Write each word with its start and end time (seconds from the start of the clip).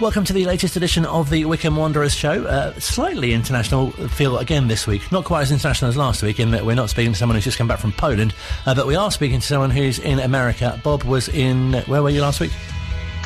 Welcome 0.00 0.24
to 0.24 0.32
the 0.32 0.44
latest 0.44 0.74
edition 0.74 1.06
of 1.06 1.30
the 1.30 1.44
Wycombe 1.44 1.76
Wanderers 1.76 2.12
show. 2.12 2.44
Uh, 2.44 2.72
slightly 2.80 3.32
international 3.32 3.92
feel 3.92 4.38
again 4.38 4.66
this 4.66 4.88
week. 4.88 5.10
Not 5.12 5.24
quite 5.24 5.42
as 5.42 5.52
international 5.52 5.88
as 5.88 5.96
last 5.96 6.20
week 6.20 6.40
in 6.40 6.50
that 6.50 6.66
we're 6.66 6.74
not 6.74 6.90
speaking 6.90 7.12
to 7.12 7.18
someone 7.18 7.36
who's 7.36 7.44
just 7.44 7.58
come 7.58 7.68
back 7.68 7.78
from 7.78 7.92
Poland, 7.92 8.34
uh, 8.66 8.74
but 8.74 8.88
we 8.88 8.96
are 8.96 9.12
speaking 9.12 9.38
to 9.38 9.46
someone 9.46 9.70
who's 9.70 10.00
in 10.00 10.18
America. 10.18 10.80
Bob 10.82 11.04
was 11.04 11.28
in, 11.28 11.74
where 11.86 12.02
were 12.02 12.10
you 12.10 12.22
last 12.22 12.40
week? 12.40 12.50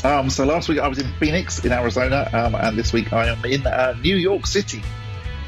Um, 0.05 0.29
so 0.29 0.45
last 0.45 0.69
week 0.69 0.79
I 0.79 0.89
was 0.89 0.99
in 0.99 1.11
Phoenix 1.15 1.65
in 1.65 1.73
Arizona, 1.73 2.29
um, 2.35 2.55
and 2.55 2.77
this 2.77 2.93
week 2.93 3.15
I 3.15 3.29
am 3.29 3.43
in 3.47 3.67
uh, 3.67 3.95
New 4.03 4.17
York 4.17 4.47
City. 4.47 4.83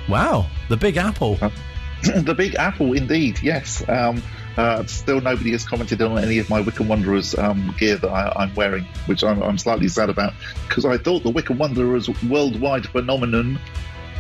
Wow, 0.09 0.47
the 0.71 0.77
Big 0.79 0.97
Apple. 0.97 1.37
Uh, 1.43 1.51
the 2.23 2.35
Big 2.35 2.55
Apple, 2.55 2.95
indeed, 2.95 3.39
yes. 3.43 3.87
Um, 3.91 4.23
uh, 4.57 4.85
still, 4.87 5.21
nobody 5.21 5.53
has 5.53 5.65
commented 5.65 6.03
on 6.03 6.19
any 6.19 6.39
of 6.39 6.51
my 6.51 6.61
Wycombe 6.61 6.89
Wanderers 6.89 7.35
um, 7.37 7.75
gear 7.79 7.97
that 7.97 8.09
I, 8.09 8.45
am 8.45 8.55
wearing, 8.55 8.85
which 9.07 9.23
I'm, 9.23 9.43
I'm, 9.43 9.59
slightly 9.59 9.89
sad 9.89 10.11
about 10.11 10.33
because 10.69 10.85
I 10.85 10.99
thought 10.99 11.23
the 11.23 11.31
Wycombe 11.31 11.59
Wanderers 11.59 12.09
worldwide 12.25 12.87
phenomenon, 12.87 13.59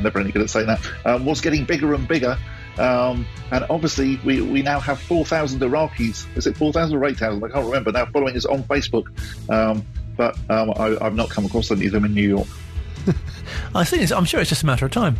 never 0.02 0.20
any 0.20 0.30
good 0.30 0.42
at 0.42 0.50
saying 0.50 0.66
that, 0.66 0.80
um, 1.04 1.24
was 1.24 1.40
getting 1.40 1.64
bigger 1.64 1.94
and 1.94 2.06
bigger. 2.06 2.38
Um, 2.78 3.26
and 3.50 3.66
obviously, 3.68 4.16
we, 4.24 4.40
we 4.40 4.62
now 4.62 4.80
have 4.80 5.00
4,000 5.00 5.60
Iraqis. 5.60 6.36
Is 6.36 6.46
it 6.46 6.56
4,000 6.56 6.96
or 6.96 7.04
8,000? 7.04 7.44
I 7.44 7.48
can't 7.48 7.66
remember. 7.66 7.92
Now 7.92 8.06
following 8.06 8.36
us 8.36 8.46
on 8.46 8.62
Facebook. 8.64 9.08
Um, 9.50 9.84
but 10.16 10.38
um, 10.48 10.72
I, 10.76 10.96
have 11.02 11.14
not 11.14 11.30
come 11.30 11.44
across 11.44 11.70
any 11.70 11.86
of 11.86 11.92
them 11.92 12.04
in 12.04 12.14
New 12.14 12.28
York. 12.28 12.48
I 13.74 13.84
think 13.84 14.10
I'm 14.12 14.24
sure 14.24 14.40
it's 14.40 14.50
just 14.50 14.62
a 14.62 14.66
matter 14.66 14.86
of 14.86 14.92
time. 14.92 15.16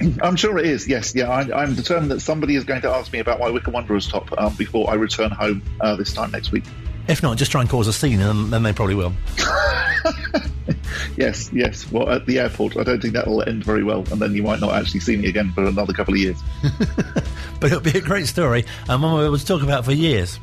I'm 0.22 0.36
sure 0.36 0.58
it 0.58 0.66
is. 0.66 0.88
Yes, 0.88 1.14
yeah. 1.14 1.28
I, 1.28 1.62
am 1.62 1.74
determined 1.74 2.10
that 2.10 2.20
somebody 2.20 2.56
is 2.56 2.64
going 2.64 2.82
to 2.82 2.90
ask 2.90 3.12
me 3.12 3.18
about 3.18 3.40
my 3.40 3.50
Wycombe 3.50 3.74
Wanderers 3.74 4.08
top 4.08 4.30
um, 4.38 4.54
before 4.54 4.90
I 4.90 4.94
return 4.94 5.30
home 5.30 5.62
uh, 5.80 5.96
this 5.96 6.12
time 6.12 6.30
next 6.30 6.52
week. 6.52 6.64
If 7.08 7.22
not, 7.22 7.38
just 7.38 7.50
try 7.50 7.60
and 7.60 7.68
cause 7.68 7.88
a 7.88 7.92
scene, 7.92 8.20
and 8.20 8.52
then 8.52 8.62
they 8.62 8.72
probably 8.72 8.94
will. 8.94 9.12
yes, 11.16 11.50
yes. 11.52 11.90
Well, 11.90 12.08
at 12.08 12.26
the 12.26 12.38
airport, 12.38 12.76
I 12.76 12.84
don't 12.84 13.00
think 13.00 13.14
that 13.14 13.26
will 13.26 13.42
end 13.42 13.64
very 13.64 13.82
well, 13.82 14.04
and 14.10 14.20
then 14.20 14.34
you 14.34 14.42
might 14.42 14.60
not 14.60 14.74
actually 14.74 15.00
see 15.00 15.16
me 15.16 15.28
again 15.28 15.52
for 15.52 15.64
another 15.64 15.92
couple 15.92 16.14
of 16.14 16.20
years. 16.20 16.40
but 17.60 17.64
it'll 17.64 17.80
be 17.80 17.98
a 17.98 18.00
great 18.00 18.26
story, 18.26 18.64
and 18.88 19.02
one 19.02 19.14
we'll 19.14 19.38
talk 19.38 19.62
about 19.62 19.84
for 19.84 19.92
years. 19.92 20.38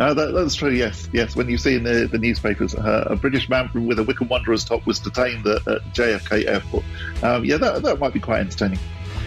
Uh, 0.00 0.14
that, 0.14 0.32
that's 0.32 0.54
true. 0.54 0.70
Yes, 0.70 1.08
yes. 1.12 1.36
When 1.36 1.50
you 1.50 1.58
see 1.58 1.76
in 1.76 1.84
the, 1.84 2.08
the 2.10 2.16
newspapers, 2.16 2.74
uh, 2.74 3.08
a 3.10 3.16
British 3.16 3.50
man 3.50 3.68
from, 3.68 3.86
with 3.86 3.98
a 3.98 4.02
Wycombe 4.02 4.28
Wanderers 4.28 4.64
top 4.64 4.86
was 4.86 4.98
detained 4.98 5.46
at, 5.46 5.68
at 5.68 5.82
JFK 5.92 6.48
Airport. 6.48 6.84
Um, 7.22 7.44
yeah, 7.44 7.58
that 7.58 7.82
that 7.82 7.98
might 7.98 8.14
be 8.14 8.20
quite 8.20 8.40
entertaining. 8.40 8.78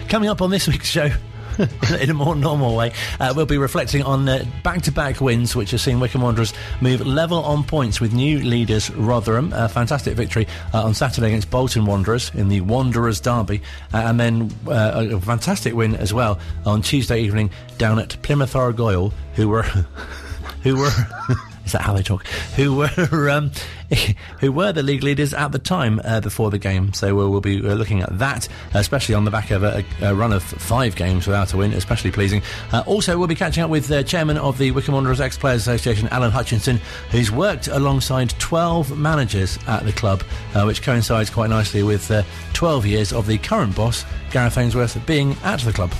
Coming 0.08 0.28
up 0.28 0.42
on 0.42 0.50
this 0.50 0.66
week's 0.66 0.88
show. 0.88 1.10
in 2.00 2.10
a 2.10 2.14
more 2.14 2.34
normal 2.34 2.74
way. 2.74 2.92
Uh, 3.20 3.32
we'll 3.36 3.46
be 3.46 3.58
reflecting 3.58 4.02
on 4.02 4.26
back 4.64 4.82
to 4.82 4.90
back 4.90 5.20
wins, 5.20 5.54
which 5.54 5.70
have 5.70 5.80
seen 5.80 6.00
Wycombe 6.00 6.22
Wanderers 6.22 6.52
move 6.80 7.06
level 7.06 7.44
on 7.44 7.62
points 7.62 8.00
with 8.00 8.12
new 8.12 8.40
leaders 8.40 8.90
Rotherham. 8.90 9.52
A 9.52 9.68
fantastic 9.68 10.16
victory 10.16 10.48
uh, 10.72 10.82
on 10.82 10.94
Saturday 10.94 11.28
against 11.28 11.52
Bolton 11.52 11.86
Wanderers 11.86 12.32
in 12.34 12.48
the 12.48 12.60
Wanderers 12.60 13.20
Derby, 13.20 13.62
uh, 13.92 13.98
and 13.98 14.18
then 14.18 14.50
uh, 14.66 15.06
a 15.12 15.20
fantastic 15.20 15.74
win 15.74 15.94
as 15.94 16.12
well 16.12 16.40
on 16.66 16.82
Tuesday 16.82 17.20
evening 17.20 17.50
down 17.78 18.00
at 18.00 18.20
Plymouth 18.22 18.56
Argyle, 18.56 19.12
who 19.34 19.48
were. 19.48 19.64
who 20.62 20.76
were. 20.76 20.90
is 21.64 21.72
that 21.72 21.82
how 21.82 21.94
they 21.94 22.02
talk? 22.02 22.26
Who 22.56 22.76
were 22.76 23.30
um, 23.30 23.50
who 24.40 24.52
were 24.52 24.72
the 24.72 24.82
league 24.82 25.02
leaders 25.02 25.32
at 25.34 25.52
the 25.52 25.58
time 25.58 26.00
uh, 26.04 26.20
before 26.20 26.50
the 26.50 26.58
game? 26.58 26.92
So 26.92 27.14
we'll, 27.14 27.30
we'll 27.30 27.40
be 27.40 27.58
uh, 27.58 27.74
looking 27.74 28.02
at 28.02 28.18
that, 28.18 28.48
especially 28.74 29.14
on 29.14 29.24
the 29.24 29.30
back 29.30 29.50
of 29.50 29.62
a, 29.62 29.84
a, 30.02 30.14
run 30.14 30.32
of 30.32 30.42
five 30.42 30.96
games 30.96 31.26
without 31.26 31.52
a 31.52 31.56
win, 31.56 31.72
especially 31.72 32.10
pleasing. 32.10 32.42
Uh, 32.72 32.82
also, 32.86 33.18
we'll 33.18 33.28
be 33.28 33.34
catching 33.34 33.62
up 33.62 33.70
with 33.70 33.86
the 33.88 34.02
chairman 34.02 34.36
of 34.38 34.58
the 34.58 34.70
Wycombe 34.70 34.94
Wanderers 34.94 35.20
Ex 35.20 35.36
Players 35.36 35.62
Association, 35.62 36.08
Alan 36.08 36.30
Hutchinson, 36.30 36.80
who's 37.10 37.30
worked 37.30 37.68
alongside 37.68 38.30
12 38.38 38.98
managers 38.98 39.58
at 39.66 39.84
the 39.84 39.92
club, 39.92 40.22
uh, 40.54 40.64
which 40.64 40.82
coincides 40.82 41.30
quite 41.30 41.50
nicely 41.50 41.82
with 41.82 42.10
uh, 42.10 42.22
12 42.52 42.86
years 42.86 43.12
of 43.12 43.26
the 43.26 43.38
current 43.38 43.74
boss, 43.74 44.04
Gareth 44.30 44.58
Ainsworth, 44.58 45.04
being 45.06 45.36
at 45.42 45.60
the 45.60 45.72
club. 45.72 45.92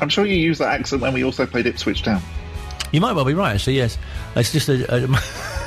I'm 0.00 0.08
sure 0.08 0.24
you 0.24 0.36
used 0.36 0.60
that 0.60 0.78
accent 0.78 1.02
when 1.02 1.12
we 1.12 1.24
also 1.24 1.44
played 1.44 1.66
Ipswich 1.66 2.02
Town. 2.02 2.22
You 2.92 3.00
might 3.00 3.12
well 3.12 3.24
be 3.24 3.34
right, 3.34 3.54
actually. 3.54 3.76
Yes, 3.76 3.98
it's 4.34 4.52
just 4.52 4.68
a. 4.68 4.94
a 4.94 5.08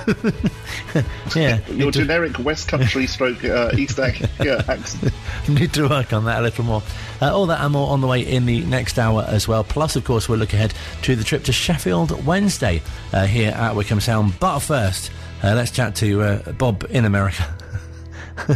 yeah, 1.36 1.59
your 1.70 1.92
generic 1.92 2.36
to... 2.36 2.42
West 2.42 2.68
Country 2.68 3.06
stroke 3.06 3.44
uh, 3.46 3.72
East 3.78 4.00
Anglia 4.00 4.64
accent. 4.68 5.14
Need 5.48 5.74
to 5.74 5.88
work 5.88 6.14
on 6.14 6.26
that 6.26 6.40
a 6.40 6.42
little 6.42 6.64
more. 6.64 6.82
Uh, 7.22 7.36
all 7.36 7.46
that 7.46 7.62
and 7.62 7.74
more 7.74 7.90
on 7.92 8.02
the 8.02 8.08
way 8.08 8.22
in 8.22 8.46
the 8.46 8.62
next 8.66 8.98
hour 8.98 9.26
as 9.28 9.48
well. 9.48 9.64
Plus, 9.64 9.96
of 9.96 10.04
course, 10.04 10.28
we'll 10.28 10.40
look 10.40 10.54
ahead 10.54 10.74
to 11.04 11.16
the 11.16 11.24
trip 11.24 11.44
to 11.44 11.52
Sheffield 11.52 12.26
Wednesday 12.26 12.82
uh, 13.14 13.26
here 13.26 13.52
at 13.52 13.76
Wycombe 13.76 14.02
Sound. 14.02 14.40
But 14.40 14.59
first, 14.59 15.12
uh, 15.44 15.53
let's 15.53 15.72
chat 15.72 15.96
to 15.98 16.22
uh, 16.22 16.52
Bob 16.53 16.86
in 16.90 17.06
America. 17.06 17.56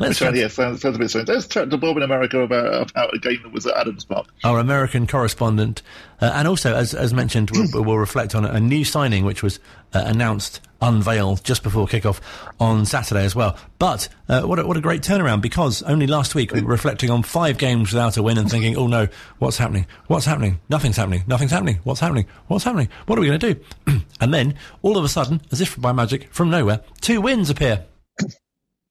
Let's 0.00 0.18
try, 0.18 0.30
yeah, 0.30 0.48
sounds, 0.48 0.80
sounds 0.80 0.96
a 0.96 0.98
bit 0.98 1.08
strange. 1.08 1.28
Let's 1.28 1.46
chat 1.46 1.70
to 1.70 1.76
Bob 1.76 1.96
in 1.96 2.02
America 2.02 2.40
about, 2.40 2.90
about 2.90 3.14
a 3.14 3.18
game 3.18 3.40
that 3.42 3.52
was 3.52 3.66
at 3.66 3.76
Adams 3.76 4.04
Park. 4.04 4.26
Our 4.44 4.58
American 4.58 5.06
correspondent. 5.06 5.82
Uh, 6.20 6.32
and 6.34 6.48
also, 6.48 6.74
as, 6.74 6.94
as 6.94 7.12
mentioned, 7.12 7.50
we'll, 7.52 7.84
we'll, 7.84 7.98
reflect 7.98 8.34
on 8.34 8.44
a 8.44 8.58
new 8.60 8.84
signing 8.84 9.24
which 9.24 9.42
was 9.42 9.58
uh, 9.92 10.02
announced, 10.06 10.60
unveiled 10.80 11.44
just 11.44 11.62
before 11.62 11.86
kickoff 11.86 12.20
on 12.58 12.86
Saturday 12.86 13.24
as 13.24 13.34
well. 13.34 13.58
But 13.78 14.08
uh, 14.28 14.42
what, 14.42 14.58
a, 14.58 14.66
what 14.66 14.76
a 14.76 14.80
great 14.80 15.02
turnaround 15.02 15.42
because 15.42 15.82
only 15.82 16.06
last 16.06 16.34
week 16.34 16.52
we 16.52 16.62
were 16.62 16.70
reflecting 16.70 17.10
on 17.10 17.22
five 17.22 17.58
games 17.58 17.92
without 17.92 18.16
a 18.16 18.22
win 18.22 18.38
and 18.38 18.50
thinking, 18.50 18.76
oh 18.76 18.86
no, 18.86 19.08
what's 19.38 19.58
happening? 19.58 19.86
What's 20.06 20.24
happening? 20.24 20.60
Nothing's 20.68 20.96
happening. 20.96 21.24
Nothing's 21.26 21.50
happening. 21.50 21.80
What's 21.84 22.00
happening? 22.00 22.26
What's 22.46 22.64
happening? 22.64 22.88
What 23.06 23.18
are 23.18 23.20
we 23.20 23.26
going 23.26 23.40
to 23.40 23.54
do? 23.54 24.00
and 24.20 24.32
then, 24.32 24.54
all 24.82 24.96
of 24.96 25.04
a 25.04 25.08
sudden, 25.08 25.42
as 25.52 25.60
if 25.60 25.78
by 25.80 25.92
magic, 25.92 26.32
from 26.32 26.50
nowhere, 26.50 26.80
two 27.00 27.20
wins 27.20 27.50
appear. 27.50 27.84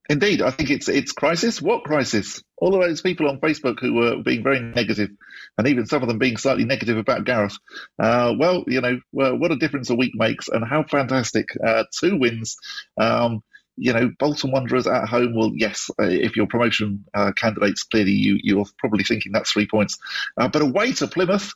Indeed, 0.08 0.42
I 0.42 0.52
think 0.52 0.70
it's 0.70 0.88
it's 0.88 1.12
crisis. 1.12 1.62
What 1.62 1.84
crisis? 1.84 2.44
All 2.58 2.76
of 2.76 2.82
those 2.82 3.02
people 3.02 3.28
on 3.28 3.40
Facebook 3.40 3.80
who 3.80 3.94
were 3.94 4.22
being 4.22 4.44
very 4.44 4.60
negative, 4.60 5.10
and 5.58 5.68
even 5.68 5.88
some 5.88 6.04
of 6.04 6.08
them 6.08 6.20
being 6.20 6.38
slightly 6.38 6.64
negative 6.64 6.98
about 6.98 7.26
Gareth. 7.26 7.58
Uh, 7.98 8.34
well, 8.38 8.64
you 8.68 8.82
know, 8.82 9.00
well, 9.12 9.38
what 9.38 9.52
a 9.52 9.58
difference 9.58 9.90
a 9.90 9.96
week 9.96 10.12
makes, 10.14 10.48
and 10.48 10.64
how 10.64 10.84
fantastic! 10.84 11.48
Uh, 11.66 11.86
two 12.00 12.18
wins. 12.18 12.58
Um, 13.00 13.42
you 13.78 13.94
know, 13.94 14.12
Bolton 14.20 14.52
Wanderers 14.52 14.88
at 14.88 15.10
home. 15.10 15.36
Well, 15.36 15.52
yes, 15.56 15.90
uh, 16.00 16.06
if 16.06 16.38
your 16.38 16.48
promotion 16.48 17.06
uh, 17.14 17.32
candidates, 17.36 17.84
clearly 17.84 18.12
you 18.12 18.38
you're 18.42 18.66
probably 18.78 19.04
thinking 19.04 19.32
that's 19.32 19.52
three 19.52 19.68
points, 19.68 19.98
uh, 20.38 20.48
but 20.48 20.62
away 20.62 20.94
to 20.94 21.08
Plymouth. 21.08 21.54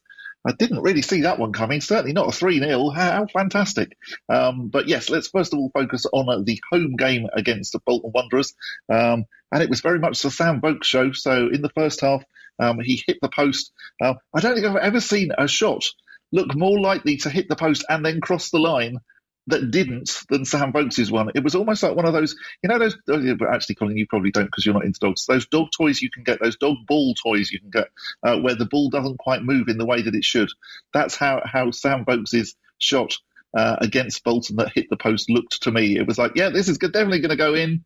I 0.48 0.54
didn't 0.54 0.82
really 0.82 1.02
see 1.02 1.22
that 1.22 1.38
one 1.38 1.52
coming. 1.52 1.82
Certainly 1.82 2.14
not 2.14 2.30
a 2.30 2.32
3 2.32 2.60
0. 2.60 2.90
How, 2.90 3.26
fantastic. 3.28 3.98
Um, 4.30 4.70
but 4.70 4.88
yes, 4.88 5.10
let's 5.10 5.28
first 5.28 5.54
of 5.54 5.60
all 5.60 5.72
focus 5.74 6.06
on 6.12 6.46
the 6.46 6.62
home 6.72 6.96
game 6.96 7.28
against 7.34 7.74
the 7.74 7.80
Bolton 7.86 8.12
Wanderers. 8.14 8.54
Um, 8.90 9.26
and 9.52 9.62
it 9.62 9.70
was 9.70 9.82
very 9.82 10.00
much 10.00 10.22
the 10.22 10.32
Sam 10.32 10.62
Vokes 10.62 10.88
show. 10.88 11.12
So 11.12 11.50
in 11.52 11.62
the 11.62 11.72
first 11.76 12.02
half, 12.02 12.24
um, 12.60 12.80
he 12.80 13.04
hit 13.06 13.18
the 13.22 13.30
post. 13.30 13.72
Uh, 14.02 14.16
I 14.34 14.40
don't 14.40 14.56
think 14.56 14.66
I've 14.66 14.76
ever 14.78 15.02
seen 15.02 15.32
a 15.38 15.48
shot 15.48 15.84
look 16.32 16.56
more 16.56 16.80
likely 16.80 17.18
to 17.18 17.30
hit 17.30 17.50
the 17.50 17.56
post 17.56 17.84
and 17.90 18.06
then 18.06 18.22
cross 18.22 18.50
the 18.50 18.60
line 18.60 19.00
that 19.50 19.72
didn't 19.72 20.24
than 20.30 20.46
Sam 20.46 20.72
Vokes' 20.72 21.12
one. 21.12 21.32
It 21.36 21.44
was 21.44 21.56
almost 21.56 21.84
like 21.84 21.96
one 21.96 22.06
of 22.06 22.14
those, 22.14 22.36
you 22.64 22.70
know, 22.70 22.80
those. 22.80 22.98
Oh, 23.08 23.36
actually, 23.52 23.76
Colin, 23.76 23.98
you 23.98 24.08
probably 24.08 24.32
don't 24.32 24.46
because 24.46 24.66
you're 24.66 24.74
not 24.74 24.86
into 24.86 25.00
dogs. 25.00 25.26
Those 25.26 25.48
dog 25.48 25.70
toys 25.76 26.02
you 26.02 26.10
can 26.10 26.24
get, 26.24 26.40
those 26.42 26.58
dog 26.58 26.78
ball 26.88 27.14
toys 27.16 27.52
you 27.52 27.60
can 27.60 27.70
get, 27.70 27.90
uh, 28.24 28.40
where 28.40 28.56
the 28.56 28.66
ball 28.66 28.90
doesn't 28.90 29.20
quite 29.20 29.44
move 29.44 29.68
in 29.68 29.78
the 29.78 29.86
way 29.86 30.02
that 30.02 30.16
it 30.16 30.24
should. 30.24 30.50
That's 30.94 31.16
how 31.16 31.42
how 31.44 31.72
Sam 31.72 32.06
Vokes' 32.06 32.56
shot 32.78 33.18
uh, 33.56 33.78
against 33.80 34.24
Bolton 34.24 34.58
that 34.58 34.74
hit 34.74 34.90
the 34.90 34.98
post 34.98 35.30
looked 35.30 35.64
to 35.64 35.72
me. 35.72 35.98
It 35.98 36.08
was 36.08 36.18
like, 36.18 36.34
yeah, 36.36 36.50
this 36.50 36.70
is 36.70 36.78
definitely 36.78 37.20
going 37.20 37.30
to 37.30 37.36
go 37.36 37.54
in. 37.54 37.84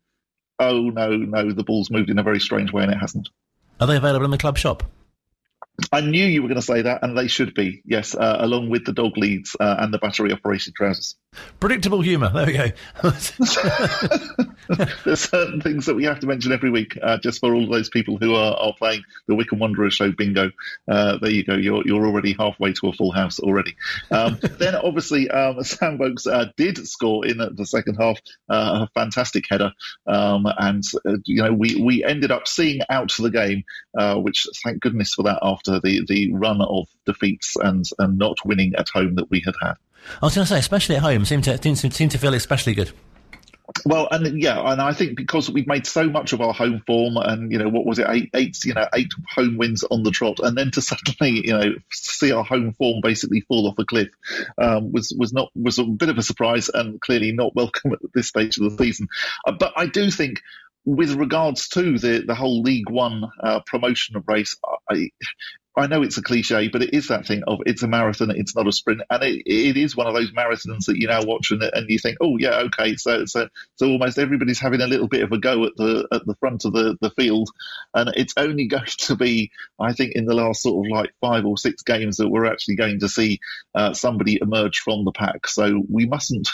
Oh 0.58 0.82
no, 0.82 1.16
no, 1.16 1.52
the 1.52 1.64
ball's 1.64 1.90
moved 1.90 2.10
in 2.10 2.18
a 2.18 2.22
very 2.22 2.40
strange 2.40 2.72
way 2.72 2.84
and 2.84 2.92
it 2.92 2.98
hasn't. 2.98 3.28
Are 3.80 3.86
they 3.86 3.96
available 3.96 4.24
in 4.24 4.30
the 4.30 4.38
club 4.38 4.56
shop? 4.56 4.84
I 5.90 6.00
knew 6.02 6.24
you 6.24 6.42
were 6.42 6.48
going 6.48 6.60
to 6.60 6.66
say 6.66 6.82
that, 6.82 7.02
and 7.02 7.18
they 7.18 7.26
should 7.26 7.52
be, 7.52 7.82
yes, 7.84 8.14
uh, 8.14 8.36
along 8.38 8.70
with 8.70 8.84
the 8.84 8.92
dog 8.92 9.16
leads 9.16 9.56
uh, 9.58 9.76
and 9.80 9.92
the 9.92 9.98
battery 9.98 10.32
operated 10.32 10.74
trousers. 10.74 11.16
Predictable 11.60 12.00
humour. 12.00 12.30
There 12.32 12.46
we 12.46 12.52
go. 12.52 12.70
There's 15.04 15.20
certain 15.20 15.60
things 15.60 15.86
that 15.86 15.94
we 15.94 16.04
have 16.04 16.20
to 16.20 16.26
mention 16.26 16.52
every 16.52 16.70
week, 16.70 16.96
uh, 17.02 17.18
just 17.18 17.40
for 17.40 17.54
all 17.54 17.64
of 17.64 17.70
those 17.70 17.88
people 17.88 18.16
who 18.16 18.34
are, 18.34 18.54
are 18.56 18.72
playing 18.78 19.02
the 19.26 19.34
Wycombe 19.34 19.58
Wanderer 19.58 19.90
show 19.90 20.12
bingo. 20.12 20.52
Uh, 20.88 21.18
there 21.18 21.30
you 21.30 21.44
go. 21.44 21.54
You're, 21.54 21.82
you're 21.84 22.06
already 22.06 22.34
halfway 22.38 22.72
to 22.74 22.88
a 22.88 22.92
full 22.92 23.12
house 23.12 23.40
already. 23.40 23.76
Um, 24.10 24.38
then, 24.58 24.74
obviously, 24.74 25.30
um, 25.30 25.62
Sam 25.64 25.98
Vokes 25.98 26.26
uh, 26.26 26.46
did 26.56 26.86
score 26.88 27.26
in 27.26 27.38
the 27.38 27.66
second 27.66 27.96
half, 27.96 28.18
uh, 28.48 28.86
a 28.86 28.88
fantastic 28.94 29.44
header, 29.50 29.72
um, 30.06 30.46
and 30.58 30.82
you 31.24 31.42
know 31.42 31.52
we 31.52 31.76
we 31.76 32.04
ended 32.04 32.30
up 32.30 32.46
seeing 32.48 32.80
out 32.88 33.12
the 33.18 33.30
game, 33.30 33.64
which 34.22 34.46
thank 34.62 34.80
goodness 34.80 35.14
for 35.14 35.24
that 35.24 35.38
after 35.42 35.64
after 35.74 35.80
the, 35.80 36.04
the 36.06 36.32
run 36.32 36.60
of 36.60 36.88
defeats 37.06 37.56
and, 37.56 37.84
and 37.98 38.18
not 38.18 38.36
winning 38.44 38.74
at 38.76 38.88
home 38.88 39.14
that 39.16 39.30
we 39.30 39.42
had 39.44 39.54
had. 39.60 39.74
I 40.22 40.26
was 40.26 40.34
going 40.34 40.46
to 40.46 40.52
say, 40.52 40.58
especially 40.58 40.96
at 40.96 41.02
home, 41.02 41.24
seemed 41.24 41.44
to 41.44 41.76
seemed 41.76 42.10
to 42.10 42.18
feel 42.18 42.34
especially 42.34 42.74
good. 42.74 42.92
Well, 43.86 44.08
and 44.10 44.40
yeah, 44.42 44.60
and 44.70 44.80
I 44.80 44.92
think 44.92 45.16
because 45.16 45.50
we've 45.50 45.66
made 45.66 45.86
so 45.86 46.08
much 46.08 46.32
of 46.32 46.40
our 46.40 46.52
home 46.52 46.82
form, 46.86 47.16
and 47.16 47.50
you 47.50 47.58
know, 47.58 47.68
what 47.68 47.86
was 47.86 47.98
it, 47.98 48.06
eight, 48.08 48.30
eight, 48.34 48.62
you 48.64 48.74
know, 48.74 48.86
eight 48.94 49.10
home 49.34 49.56
wins 49.56 49.82
on 49.84 50.02
the 50.02 50.10
trot, 50.10 50.38
and 50.38 50.56
then 50.56 50.70
to 50.72 50.80
suddenly, 50.82 51.46
you 51.46 51.52
know, 51.58 51.74
see 51.90 52.30
our 52.30 52.44
home 52.44 52.74
form 52.74 53.00
basically 53.02 53.40
fall 53.40 53.66
off 53.66 53.78
a 53.78 53.84
cliff 53.84 54.08
um, 54.58 54.92
was 54.92 55.14
was 55.18 55.32
not 55.32 55.50
was 55.54 55.78
a 55.78 55.84
bit 55.84 56.10
of 56.10 56.18
a 56.18 56.22
surprise, 56.22 56.68
and 56.68 57.00
clearly 57.00 57.32
not 57.32 57.54
welcome 57.54 57.92
at 57.92 57.98
this 58.14 58.28
stage 58.28 58.58
of 58.58 58.64
the 58.64 58.84
season. 58.84 59.08
Uh, 59.46 59.52
but 59.52 59.72
I 59.76 59.86
do 59.86 60.10
think 60.10 60.40
with 60.84 61.14
regards 61.14 61.68
to 61.70 61.98
the 61.98 62.22
the 62.26 62.34
whole 62.34 62.62
League 62.62 62.90
One 62.90 63.30
uh, 63.42 63.60
promotion 63.66 64.16
of 64.16 64.28
race, 64.28 64.56
I, 64.90 65.08
I 65.76 65.88
know 65.88 66.02
it's 66.02 66.18
a 66.18 66.22
cliche, 66.22 66.68
but 66.68 66.82
it 66.82 66.94
is 66.94 67.08
that 67.08 67.26
thing 67.26 67.42
of 67.46 67.60
it's 67.66 67.82
a 67.82 67.88
marathon, 67.88 68.30
it's 68.30 68.54
not 68.54 68.68
a 68.68 68.72
sprint, 68.72 69.02
and 69.10 69.22
it, 69.22 69.42
it 69.46 69.76
is 69.76 69.96
one 69.96 70.06
of 70.06 70.14
those 70.14 70.30
marathons 70.32 70.86
that 70.86 70.96
you 70.96 71.08
now 71.08 71.24
watch 71.24 71.50
and, 71.50 71.62
and 71.62 71.88
you 71.90 71.98
think, 71.98 72.18
oh 72.20 72.36
yeah, 72.38 72.62
okay, 72.66 72.96
so 72.96 73.24
so 73.24 73.48
so 73.76 73.88
almost 73.88 74.18
everybody's 74.18 74.60
having 74.60 74.80
a 74.80 74.86
little 74.86 75.08
bit 75.08 75.22
of 75.22 75.32
a 75.32 75.38
go 75.38 75.64
at 75.64 75.76
the 75.76 76.06
at 76.12 76.24
the 76.26 76.36
front 76.36 76.64
of 76.64 76.72
the 76.72 76.96
the 77.00 77.10
field, 77.10 77.50
and 77.92 78.10
it's 78.16 78.34
only 78.36 78.66
going 78.74 78.84
to 78.86 79.16
be, 79.16 79.50
I 79.80 79.92
think, 79.92 80.12
in 80.14 80.26
the 80.26 80.34
last 80.34 80.62
sort 80.62 80.86
of 80.86 80.90
like 80.90 81.12
five 81.20 81.44
or 81.44 81.58
six 81.58 81.82
games 81.82 82.18
that 82.18 82.28
we're 82.28 82.46
actually 82.46 82.76
going 82.76 83.00
to 83.00 83.08
see 83.08 83.40
uh, 83.74 83.94
somebody 83.94 84.38
emerge 84.40 84.78
from 84.78 85.04
the 85.04 85.12
pack. 85.12 85.46
So 85.48 85.82
we 85.90 86.06
mustn't 86.06 86.48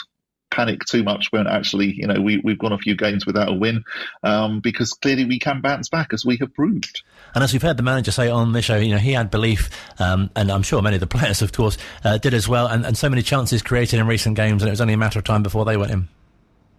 panic 0.51 0.85
too 0.85 1.03
much 1.03 1.31
when 1.31 1.47
actually, 1.47 1.93
you 1.93 2.07
know, 2.07 2.21
we, 2.21 2.39
we've 2.43 2.59
gone 2.59 2.73
a 2.73 2.77
few 2.77 2.95
games 2.95 3.25
without 3.25 3.49
a 3.49 3.53
win 3.53 3.83
um, 4.23 4.59
because 4.59 4.93
clearly 4.93 5.25
we 5.25 5.39
can 5.39 5.61
bounce 5.61 5.89
back 5.89 6.13
as 6.13 6.25
we 6.25 6.37
have 6.37 6.53
proved. 6.53 7.01
And 7.33 7.43
as 7.43 7.53
we've 7.53 7.61
heard 7.61 7.77
the 7.77 7.83
manager 7.83 8.11
say 8.11 8.29
on 8.29 8.51
this 8.51 8.65
show, 8.65 8.77
you 8.77 8.91
know, 8.91 8.99
he 8.99 9.13
had 9.13 9.31
belief, 9.31 9.69
um, 9.99 10.29
and 10.35 10.51
I'm 10.51 10.63
sure 10.63 10.81
many 10.81 10.97
of 10.97 10.99
the 10.99 11.07
players, 11.17 11.41
of 11.41 11.51
course, 11.53 11.77
uh, 12.03 12.17
did 12.17 12.33
as 12.33 12.47
well, 12.47 12.67
and, 12.67 12.85
and 12.85 12.97
so 12.97 13.09
many 13.09 13.21
chances 13.21 13.61
created 13.61 13.99
in 13.99 14.07
recent 14.07 14.35
games, 14.35 14.61
and 14.61 14.67
it 14.67 14.71
was 14.71 14.81
only 14.81 14.93
a 14.93 14.97
matter 14.97 15.19
of 15.19 15.25
time 15.25 15.41
before 15.41 15.65
they 15.65 15.77
went 15.77 15.91
in. 15.91 16.07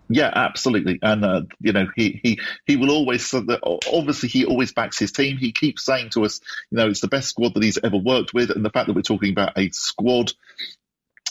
Yeah, 0.09 0.31
absolutely, 0.35 0.99
and 1.01 1.25
uh, 1.25 1.43
you 1.61 1.73
know 1.73 1.87
he 1.97 2.21
he 2.23 2.39
he 2.67 2.77
will 2.77 2.91
always. 2.91 3.33
Obviously, 3.33 4.29
he 4.29 4.45
always 4.45 4.73
backs 4.73 4.99
his 4.99 5.11
team. 5.11 5.39
He 5.39 5.53
keeps 5.53 5.85
saying 5.85 6.11
to 6.11 6.27
us, 6.27 6.41
you 6.71 6.77
know, 6.77 6.89
it's 6.89 7.01
the 7.01 7.09
best 7.09 7.31
squad 7.31 7.55
that 7.55 7.63
he's 7.63 7.79
ever 7.83 7.97
worked 7.97 8.35
with, 8.35 8.51
and 8.51 8.63
the 8.63 8.69
fact 8.69 8.89
that 8.89 8.95
we're 8.95 9.03
talking 9.03 9.31
about 9.31 9.57
a 9.57 9.71
squad 9.71 10.33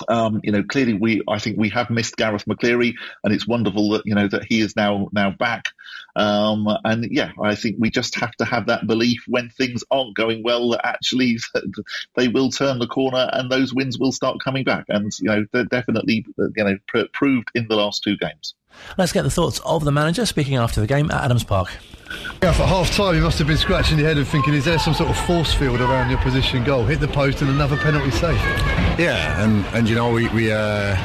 um, 0.07 0.41
you 0.43 0.51
know, 0.51 0.63
clearly 0.63 0.93
we, 0.93 1.21
I 1.27 1.39
think 1.39 1.57
we 1.57 1.69
have 1.69 1.89
missed 1.89 2.17
Gareth 2.17 2.45
McCleary, 2.45 2.93
and 3.23 3.33
it's 3.33 3.47
wonderful 3.47 3.91
that 3.91 4.03
you 4.05 4.15
know 4.15 4.27
that 4.27 4.45
he 4.45 4.61
is 4.61 4.75
now 4.75 5.09
now 5.11 5.31
back. 5.31 5.65
Um, 6.15 6.67
and 6.83 7.07
yeah, 7.11 7.31
I 7.41 7.55
think 7.55 7.77
we 7.79 7.89
just 7.89 8.15
have 8.15 8.33
to 8.33 8.45
have 8.45 8.67
that 8.67 8.87
belief 8.87 9.23
when 9.27 9.49
things 9.49 9.83
aren't 9.91 10.15
going 10.15 10.43
well 10.43 10.69
that 10.71 10.85
actually 10.85 11.37
they 12.15 12.27
will 12.27 12.49
turn 12.49 12.79
the 12.79 12.87
corner 12.87 13.29
and 13.33 13.51
those 13.51 13.73
wins 13.73 13.97
will 13.97 14.11
start 14.11 14.37
coming 14.43 14.63
back. 14.63 14.85
And 14.89 15.11
you 15.19 15.29
know, 15.29 15.45
they're 15.51 15.65
definitely 15.65 16.25
you 16.37 16.63
know 16.63 16.77
pr- 16.87 17.09
proved 17.13 17.49
in 17.55 17.67
the 17.67 17.75
last 17.75 18.03
two 18.03 18.17
games. 18.17 18.55
Let's 18.97 19.11
get 19.11 19.23
the 19.23 19.31
thoughts 19.31 19.59
of 19.65 19.83
the 19.83 19.91
manager 19.91 20.25
speaking 20.25 20.55
after 20.55 20.81
the 20.81 20.87
game 20.87 21.11
at 21.11 21.23
Adams 21.23 21.43
Park. 21.43 21.69
Yeah, 22.41 22.49
at 22.49 22.55
half 22.55 22.91
time, 22.95 23.15
you 23.15 23.21
must 23.21 23.37
have 23.37 23.47
been 23.47 23.57
scratching 23.57 23.97
your 23.97 24.07
head 24.07 24.17
and 24.17 24.27
thinking, 24.27 24.53
is 24.53 24.65
there 24.65 24.79
some 24.79 24.93
sort 24.93 25.09
of 25.09 25.17
force 25.25 25.53
field 25.53 25.79
around 25.79 26.09
your 26.09 26.19
position 26.19 26.63
goal? 26.63 26.83
Hit 26.83 26.99
the 26.99 27.07
post 27.07 27.41
and 27.41 27.49
another 27.49 27.77
penalty 27.77 28.11
save. 28.11 28.35
Yeah, 28.99 29.41
and, 29.43 29.65
and 29.75 29.87
you 29.87 29.95
know, 29.95 30.11
we, 30.11 30.27
we 30.29 30.51
uh, 30.51 30.95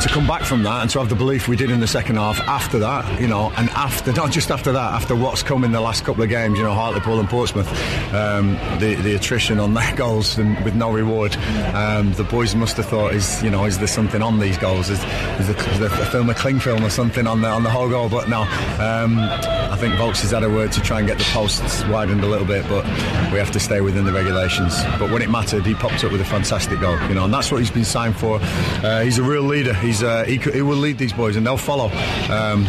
to 0.00 0.08
come 0.08 0.26
back 0.26 0.42
from 0.42 0.62
that 0.62 0.82
and 0.82 0.90
to 0.90 0.98
have 0.98 1.08
the 1.08 1.14
belief 1.14 1.48
we 1.48 1.56
did 1.56 1.70
in 1.70 1.80
the 1.80 1.86
second 1.86 2.16
half 2.16 2.40
after 2.40 2.78
that, 2.78 3.20
you 3.20 3.28
know, 3.28 3.52
and 3.56 3.68
after, 3.70 4.12
not 4.12 4.30
just 4.30 4.50
after 4.50 4.72
that, 4.72 4.92
after 4.92 5.14
what's 5.14 5.42
come 5.42 5.64
in 5.64 5.72
the 5.72 5.80
last 5.80 6.04
couple 6.04 6.22
of 6.22 6.28
games, 6.28 6.58
you 6.58 6.64
know, 6.64 6.72
Hartlepool 6.72 7.20
and 7.20 7.28
Portsmouth, 7.28 7.68
um, 8.12 8.54
the, 8.78 8.96
the 9.02 9.14
attrition 9.14 9.60
on 9.60 9.74
their 9.74 9.94
goals 9.96 10.38
and 10.38 10.62
with 10.64 10.74
no 10.74 10.90
reward, 10.90 11.36
um, 11.74 12.12
the 12.14 12.24
boys 12.24 12.54
must 12.54 12.76
have 12.76 12.86
thought, 12.86 13.14
is, 13.14 13.42
you 13.42 13.50
know, 13.50 13.64
is 13.64 13.78
there 13.78 13.86
something 13.86 14.22
on 14.22 14.38
these 14.38 14.58
goals? 14.58 14.90
Is, 14.90 14.98
is, 15.38 15.48
there, 15.48 15.70
is 15.72 15.78
there 15.78 15.88
a 15.88 16.06
film, 16.06 16.30
a 16.30 16.34
cling 16.34 16.60
film 16.60 16.84
or 16.84 16.90
something 16.90 17.26
on 17.26 17.40
the, 17.40 17.48
on 17.48 17.62
the 17.62 17.70
whole 17.70 17.88
goal? 17.88 18.08
But 18.08 18.28
no, 18.28 18.42
um, 18.42 19.18
I 19.18 19.76
think 19.76 19.94
Vokes 19.94 20.22
has 20.22 20.30
had 20.30 20.42
a 20.42 20.50
word 20.50 20.72
to 20.72 20.80
try 20.80 20.98
and 20.98 21.08
get 21.08 21.18
the 21.18 21.24
posts 21.24 21.84
widened 21.86 22.22
a 22.22 22.26
little 22.26 22.46
bit, 22.46 22.66
but 22.68 22.84
we 23.32 23.38
have 23.38 23.50
to 23.52 23.60
stay 23.60 23.80
within 23.80 24.04
the 24.04 24.12
regulations. 24.12 24.74
But 24.98 25.10
when 25.10 25.22
it 25.22 25.30
mattered, 25.30 25.66
he 25.66 25.74
popped 25.74 26.04
up 26.04 26.12
with 26.12 26.20
a 26.20 26.24
fantastic 26.24 26.80
goal, 26.80 27.00
you 27.08 27.14
know, 27.14 27.24
and 27.24 27.34
that's 27.34 27.50
what 27.50 27.58
he's 27.58 27.70
been 27.70 27.84
signed 27.84 28.16
for. 28.16 28.38
Uh, 28.82 29.02
he's 29.02 29.18
a 29.18 29.22
real 29.22 29.42
leader. 29.42 29.74
He's 29.84 30.02
uh, 30.02 30.24
he, 30.24 30.38
he, 30.38 30.62
will 30.62 30.78
lead 30.78 30.96
these 30.96 31.12
boys 31.12 31.36
and 31.36 31.46
they'll 31.46 31.58
follow. 31.58 31.90
Um, 32.30 32.64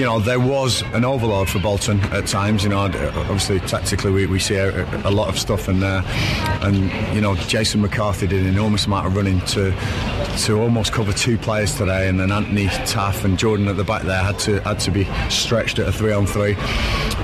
you 0.00 0.06
know, 0.06 0.18
there 0.18 0.40
was 0.40 0.80
an 0.94 1.04
overload 1.04 1.50
for 1.50 1.58
Bolton 1.58 2.00
at 2.04 2.26
times. 2.26 2.62
You 2.62 2.70
know, 2.70 2.78
obviously 2.78 3.60
tactically 3.60 4.10
we, 4.10 4.24
we 4.24 4.38
see 4.38 4.54
a, 4.54 5.06
a 5.06 5.10
lot 5.10 5.28
of 5.28 5.38
stuff, 5.38 5.68
and 5.68 5.84
uh, 5.84 6.00
and 6.62 7.14
you 7.14 7.20
know, 7.20 7.36
Jason 7.36 7.82
McCarthy 7.82 8.26
did 8.26 8.40
an 8.40 8.48
enormous 8.48 8.86
amount 8.86 9.06
of 9.06 9.14
running 9.14 9.40
to 9.42 9.72
to 10.46 10.58
almost 10.58 10.92
cover 10.94 11.12
two 11.12 11.36
players 11.36 11.74
today, 11.74 12.08
and 12.08 12.18
then 12.18 12.32
Anthony 12.32 12.68
Taff 12.86 13.26
and 13.26 13.38
Jordan 13.38 13.68
at 13.68 13.76
the 13.76 13.84
back 13.84 14.02
there 14.04 14.22
had 14.22 14.38
to 14.40 14.60
had 14.62 14.80
to 14.80 14.90
be 14.90 15.06
stretched 15.28 15.78
at 15.78 15.86
a 15.86 15.92
three 15.92 16.12
on 16.12 16.24
three. 16.24 16.56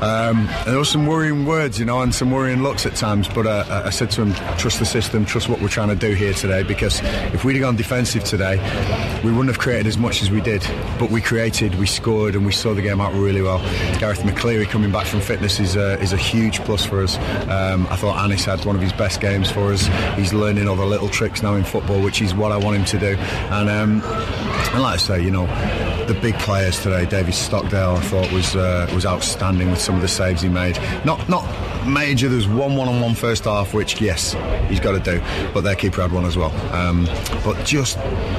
Um, 0.02 0.46
there 0.66 0.76
were 0.76 0.84
some 0.84 1.06
worrying 1.06 1.46
words, 1.46 1.78
you 1.78 1.86
know, 1.86 2.02
and 2.02 2.14
some 2.14 2.30
worrying 2.30 2.62
looks 2.62 2.84
at 2.84 2.94
times. 2.94 3.26
But 3.26 3.46
uh, 3.46 3.82
I 3.86 3.88
said 3.88 4.10
to 4.12 4.22
him, 4.26 4.34
trust 4.58 4.78
the 4.78 4.84
system, 4.84 5.24
trust 5.24 5.48
what 5.48 5.62
we're 5.62 5.68
trying 5.68 5.88
to 5.88 5.96
do 5.96 6.12
here 6.12 6.34
today, 6.34 6.62
because 6.62 7.00
if 7.32 7.44
we'd 7.44 7.54
have 7.54 7.62
gone 7.62 7.76
defensive 7.76 8.24
today, 8.24 8.56
we 9.24 9.30
wouldn't 9.30 9.48
have 9.48 9.58
created 9.58 9.86
as 9.86 9.96
much 9.96 10.20
as 10.20 10.30
we 10.30 10.42
did. 10.42 10.62
But 10.98 11.10
we 11.10 11.22
created, 11.22 11.76
we 11.76 11.86
scored, 11.86 12.34
and 12.34 12.44
we 12.44 12.52
saw 12.66 12.74
the 12.74 12.82
game 12.82 13.00
out 13.00 13.12
really 13.14 13.42
well. 13.42 13.60
Gareth 14.00 14.22
McCleary 14.22 14.66
coming 14.66 14.90
back 14.90 15.06
from 15.06 15.20
fitness 15.20 15.60
is 15.60 15.76
a, 15.76 16.00
is 16.00 16.12
a 16.12 16.16
huge 16.16 16.58
plus 16.62 16.84
for 16.84 17.00
us. 17.00 17.16
Um, 17.48 17.86
I 17.90 17.94
thought 17.94 18.18
Anis 18.24 18.44
had 18.44 18.64
one 18.64 18.74
of 18.74 18.82
his 18.82 18.92
best 18.92 19.20
games 19.20 19.48
for 19.48 19.72
us. 19.72 19.86
He's 20.16 20.32
learning 20.32 20.66
all 20.66 20.74
the 20.74 20.84
little 20.84 21.08
tricks 21.08 21.44
now 21.44 21.54
in 21.54 21.62
football, 21.62 22.02
which 22.02 22.20
is 22.20 22.34
what 22.34 22.50
I 22.50 22.56
want 22.56 22.76
him 22.76 22.84
to 22.86 22.98
do. 22.98 23.16
And, 23.52 23.70
um, 23.70 24.02
and 24.02 24.82
like 24.82 24.94
I 24.94 24.96
say, 24.96 25.22
you 25.22 25.30
know, 25.30 25.46
the 26.06 26.18
big 26.20 26.34
players 26.40 26.82
today, 26.82 27.06
David 27.06 27.34
Stockdale, 27.34 27.94
I 27.94 28.00
thought 28.00 28.32
was 28.32 28.56
uh, 28.56 28.90
was 28.92 29.06
outstanding 29.06 29.70
with 29.70 29.80
some 29.80 29.94
of 29.94 30.02
the 30.02 30.08
saves 30.08 30.42
he 30.42 30.48
made. 30.48 30.76
Not 31.04 31.28
not 31.28 31.44
major. 31.86 32.28
There's 32.28 32.48
one 32.48 32.76
one 32.76 32.88
on 32.88 33.00
one 33.00 33.14
first 33.14 33.44
half, 33.44 33.74
which 33.74 34.00
yes, 34.00 34.34
he's 34.68 34.80
got 34.80 34.92
to 34.92 35.00
do, 35.00 35.22
but 35.52 35.62
their 35.62 35.74
keeper 35.74 36.02
had 36.02 36.12
one 36.12 36.24
as 36.24 36.36
well. 36.36 36.52
Um, 36.74 37.06
but 37.44 37.64
just 37.64 37.98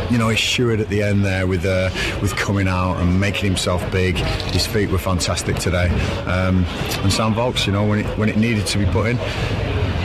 you 0.10 0.18
know, 0.18 0.30
assured 0.30 0.80
at 0.80 0.90
the 0.90 1.04
end 1.04 1.26
there 1.26 1.48
with 1.48 1.66
uh, 1.66 1.90
with 2.22 2.36
coming 2.36 2.68
out 2.68 2.98
and 2.98 3.20
making 3.20 3.46
himself 3.46 3.90
big. 3.92 4.18
His 4.18 4.66
feet 4.66 4.90
were 4.90 4.98
fantastic 4.98 5.58
today. 5.58 5.90
Um, 6.26 6.66
and 7.04 7.12
Sam 7.12 7.34
Vokes, 7.34 7.66
you 7.66 7.74
know, 7.74 7.86
when 7.86 8.00
it 8.00 8.18
when 8.18 8.30
it 8.30 8.38
needed 8.38 8.66
to 8.68 8.78
be 8.78 8.86
put 8.86 9.08
in 9.08 9.18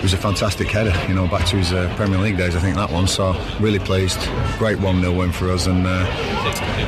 it 0.02 0.06
was 0.06 0.14
a 0.14 0.18
fantastic 0.18 0.66
header, 0.66 0.92
you 1.06 1.14
know, 1.14 1.28
back 1.28 1.46
to 1.46 1.56
his 1.56 1.72
uh, 1.72 1.92
Premier 1.96 2.18
League 2.18 2.36
days, 2.36 2.56
I 2.56 2.58
think 2.58 2.74
that 2.74 2.90
one. 2.90 3.06
So 3.06 3.40
really 3.60 3.78
pleased. 3.78 4.18
Great 4.58 4.80
1 4.80 5.00
0 5.00 5.12
win 5.12 5.30
for 5.30 5.48
us, 5.48 5.68
and 5.68 5.86
uh, 5.86 6.04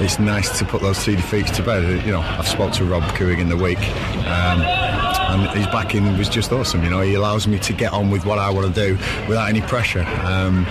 it's 0.01 0.19
nice 0.19 0.59
to 0.59 0.65
put 0.65 0.83
those 0.83 1.05
two 1.05 1.15
defeats 1.15 1.53
to 1.53 1.63
bed. 1.63 2.05
You 2.05 2.11
know, 2.11 2.23
I've 2.23 2.49
spoke 2.49 2.73
to 2.73 2.85
Rob 2.85 3.05
Couhig 3.15 3.39
in 3.39 3.49
the 3.49 3.57
week. 3.57 3.79
Um, 4.27 4.84
and 5.29 5.59
his 5.59 5.67
backing 5.69 6.17
was 6.19 6.29
just 6.29 6.53
awesome. 6.53 6.83
You 6.85 6.91
know, 6.91 7.01
he 7.01 7.15
allows 7.15 7.47
me 7.47 7.59
to 7.61 7.73
get 7.73 7.93
on 7.93 8.11
with 8.11 8.25
what 8.27 8.39
I 8.39 8.51
want 8.51 8.75
to 8.75 8.89
do 8.89 8.95
without 9.29 9.49
any 9.49 9.61
pressure. 9.61 10.05
Um, 10.25 10.67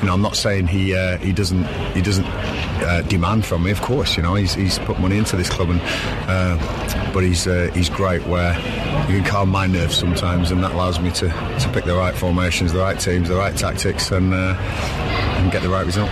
you 0.00 0.06
know, 0.06 0.14
I'm 0.14 0.22
not 0.22 0.36
saying 0.36 0.66
he 0.66 0.94
uh, 0.94 1.18
he 1.18 1.32
doesn't 1.32 1.64
he 1.94 2.02
doesn't 2.02 2.26
uh, 2.26 3.02
demand 3.02 3.46
from 3.46 3.62
me. 3.62 3.70
Of 3.70 3.80
course, 3.80 4.16
you 4.16 4.22
know, 4.22 4.34
he's, 4.34 4.54
he's 4.54 4.78
put 4.80 4.98
money 4.98 5.16
into 5.16 5.36
this 5.36 5.48
club, 5.48 5.70
and 5.70 5.80
uh, 6.28 7.12
but 7.12 7.22
he's 7.22 7.46
uh, 7.46 7.70
he's 7.74 7.88
great 7.88 8.26
where 8.26 8.54
you 9.08 9.18
can 9.18 9.24
calm 9.24 9.48
my 9.48 9.66
nerves 9.66 9.96
sometimes, 9.96 10.50
and 10.50 10.62
that 10.64 10.72
allows 10.72 11.00
me 11.00 11.10
to, 11.12 11.28
to 11.28 11.70
pick 11.72 11.84
the 11.84 11.94
right 11.94 12.14
formations, 12.14 12.72
the 12.72 12.78
right 12.78 12.98
teams, 12.98 13.28
the 13.28 13.36
right 13.36 13.56
tactics, 13.56 14.10
and, 14.10 14.34
uh, 14.34 14.54
and 15.38 15.52
get 15.52 15.62
the 15.62 15.68
right 15.68 15.86
result. 15.86 16.10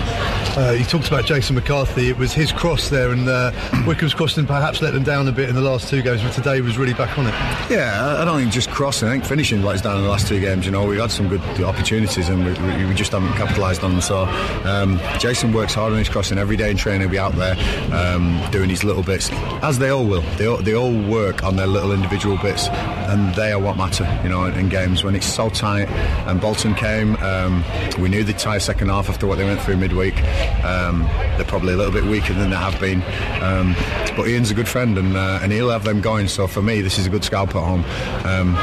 Uh, 0.56 0.72
you 0.72 0.84
talked 0.84 1.06
about 1.06 1.24
Jason 1.24 1.54
McCarthy. 1.54 2.08
It 2.08 2.18
was 2.18 2.32
his 2.32 2.50
cross 2.50 2.88
there, 2.88 3.12
and 3.12 3.28
uh, 3.28 3.52
Wycombe's 3.86 4.14
crossing 4.14 4.46
perhaps 4.46 4.82
let 4.82 4.92
them 4.92 5.04
down 5.04 5.28
a 5.28 5.32
bit 5.32 5.48
in 5.48 5.54
the 5.54 5.60
last 5.60 5.88
two 5.88 6.02
games, 6.02 6.22
but 6.22 6.32
today 6.32 6.60
was 6.60 6.76
really 6.76 6.92
back 6.92 7.16
on 7.18 7.26
it. 7.26 7.34
Yeah, 7.70 8.16
I 8.18 8.24
don't 8.24 8.40
think 8.40 8.52
just 8.52 8.68
crossing. 8.68 9.08
I 9.08 9.12
think 9.12 9.24
finishing 9.24 9.62
let 9.62 9.76
us 9.76 9.82
down 9.82 9.98
in 9.98 10.02
the 10.02 10.08
last 10.08 10.26
two 10.26 10.40
games. 10.40 10.66
You 10.66 10.72
know, 10.72 10.84
we've 10.86 10.98
had 10.98 11.12
some 11.12 11.28
good 11.28 11.40
opportunities, 11.62 12.28
and 12.28 12.44
we, 12.44 12.86
we 12.86 12.94
just 12.94 13.12
haven't 13.12 13.32
capitalised 13.34 13.84
on 13.84 13.92
them. 13.92 14.00
So 14.00 14.24
um, 14.64 15.00
Jason 15.20 15.52
works 15.52 15.72
hard 15.72 15.92
on 15.92 15.98
his 15.98 16.08
crossing 16.08 16.36
every 16.36 16.56
day 16.56 16.72
in 16.72 16.76
training. 16.76 17.02
He'll 17.02 17.10
be 17.10 17.18
out 17.18 17.32
there 17.36 17.54
um, 17.94 18.40
doing 18.50 18.70
his 18.70 18.82
little 18.82 19.04
bits, 19.04 19.30
as 19.62 19.78
they 19.78 19.90
all 19.90 20.04
will. 20.04 20.22
They 20.36 20.46
all, 20.46 20.56
they 20.58 20.74
all 20.74 20.92
work 21.08 21.44
on 21.44 21.54
their 21.54 21.68
little 21.68 21.92
individual 21.92 22.36
bits, 22.38 22.66
and 22.68 23.32
they 23.36 23.52
are 23.52 23.60
what 23.60 23.76
matter. 23.76 24.04
You 24.24 24.30
know, 24.30 24.46
in, 24.46 24.54
in 24.54 24.68
games 24.68 25.04
when 25.04 25.14
it's 25.14 25.26
so 25.32 25.48
tight. 25.48 25.88
And 26.26 26.40
Bolton 26.40 26.74
came. 26.74 27.14
Um, 27.16 27.64
we 28.00 28.08
knew 28.08 28.24
they'd 28.24 28.36
tie 28.36 28.58
second 28.58 28.88
half 28.88 29.08
after 29.08 29.28
what 29.28 29.38
they 29.38 29.44
went 29.44 29.60
through 29.60 29.76
midweek. 29.76 30.16
Um, 30.64 31.02
they're 31.36 31.44
probably 31.44 31.72
a 31.72 31.76
little 31.76 31.92
bit 31.92 32.04
weaker 32.04 32.34
than 32.34 32.50
they 32.50 32.56
have 32.56 32.78
been, 32.80 33.02
um, 33.42 33.74
but 34.16 34.28
Ian's 34.28 34.50
a 34.50 34.54
good 34.54 34.68
friend 34.68 34.98
and 34.98 35.16
uh, 35.16 35.40
and 35.42 35.52
he'll 35.52 35.70
have 35.70 35.84
them 35.84 36.00
going. 36.00 36.28
So 36.28 36.46
for 36.46 36.62
me, 36.62 36.80
this 36.82 36.98
is 36.98 37.06
a 37.06 37.10
good 37.10 37.24
scalp 37.24 37.50
at 37.50 37.62
home. 37.62 37.84
Um, 38.24 38.54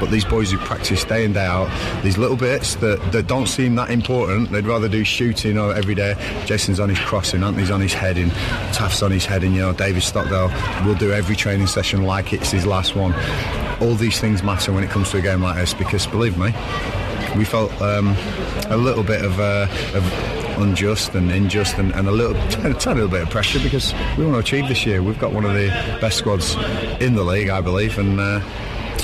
but 0.00 0.10
these 0.10 0.24
boys 0.24 0.52
who 0.52 0.58
practice 0.58 1.04
day 1.04 1.24
in 1.24 1.32
day 1.32 1.46
out, 1.46 1.68
these 2.02 2.18
little 2.18 2.36
bits 2.36 2.76
that, 2.76 3.12
that 3.12 3.26
don't 3.26 3.46
seem 3.46 3.74
that 3.76 3.90
important, 3.90 4.50
they'd 4.50 4.66
rather 4.66 4.88
do 4.88 5.04
shooting 5.04 5.58
or 5.58 5.74
every 5.74 5.94
day. 5.94 6.14
Jason's 6.46 6.78
on 6.80 6.88
his 6.88 6.98
crossing, 6.98 7.42
Anthony's 7.42 7.70
on 7.70 7.80
his 7.80 7.94
heading, 7.94 8.30
Taff's 8.72 9.02
on 9.02 9.10
his 9.10 9.24
heading. 9.24 9.54
You 9.54 9.62
know, 9.62 9.72
David 9.72 10.02
Stockdale 10.02 10.52
will 10.86 10.94
do 10.94 11.12
every 11.12 11.36
training 11.36 11.66
session 11.66 12.02
like 12.02 12.32
it's 12.32 12.50
his 12.50 12.66
last 12.66 12.94
one. 12.94 13.14
All 13.80 13.94
these 13.94 14.20
things 14.20 14.42
matter 14.42 14.72
when 14.72 14.84
it 14.84 14.90
comes 14.90 15.10
to 15.10 15.18
a 15.18 15.22
game 15.22 15.42
like 15.42 15.56
this 15.56 15.74
because 15.74 16.06
believe 16.06 16.36
me, 16.36 16.52
we 17.36 17.44
felt 17.44 17.72
um, 17.80 18.16
a 18.68 18.76
little 18.76 19.04
bit 19.04 19.24
of, 19.24 19.38
uh, 19.40 19.66
of 19.94 20.37
unjust 20.62 21.14
and 21.14 21.30
unjust 21.30 21.78
and, 21.78 21.94
and 21.94 22.08
a 22.08 22.12
little 22.12 22.36
a 22.66 22.74
tiny 22.74 23.00
little 23.00 23.08
bit 23.08 23.22
of 23.22 23.30
pressure 23.30 23.60
because 23.60 23.94
we 24.16 24.24
want 24.24 24.34
to 24.34 24.40
achieve 24.40 24.68
this 24.68 24.84
year. 24.86 25.02
We've 25.02 25.18
got 25.18 25.32
one 25.32 25.44
of 25.44 25.54
the 25.54 25.68
best 26.00 26.18
squads 26.18 26.56
in 27.00 27.14
the 27.14 27.24
league, 27.24 27.48
I 27.48 27.60
believe, 27.60 27.98
and. 27.98 28.20
Uh, 28.20 28.40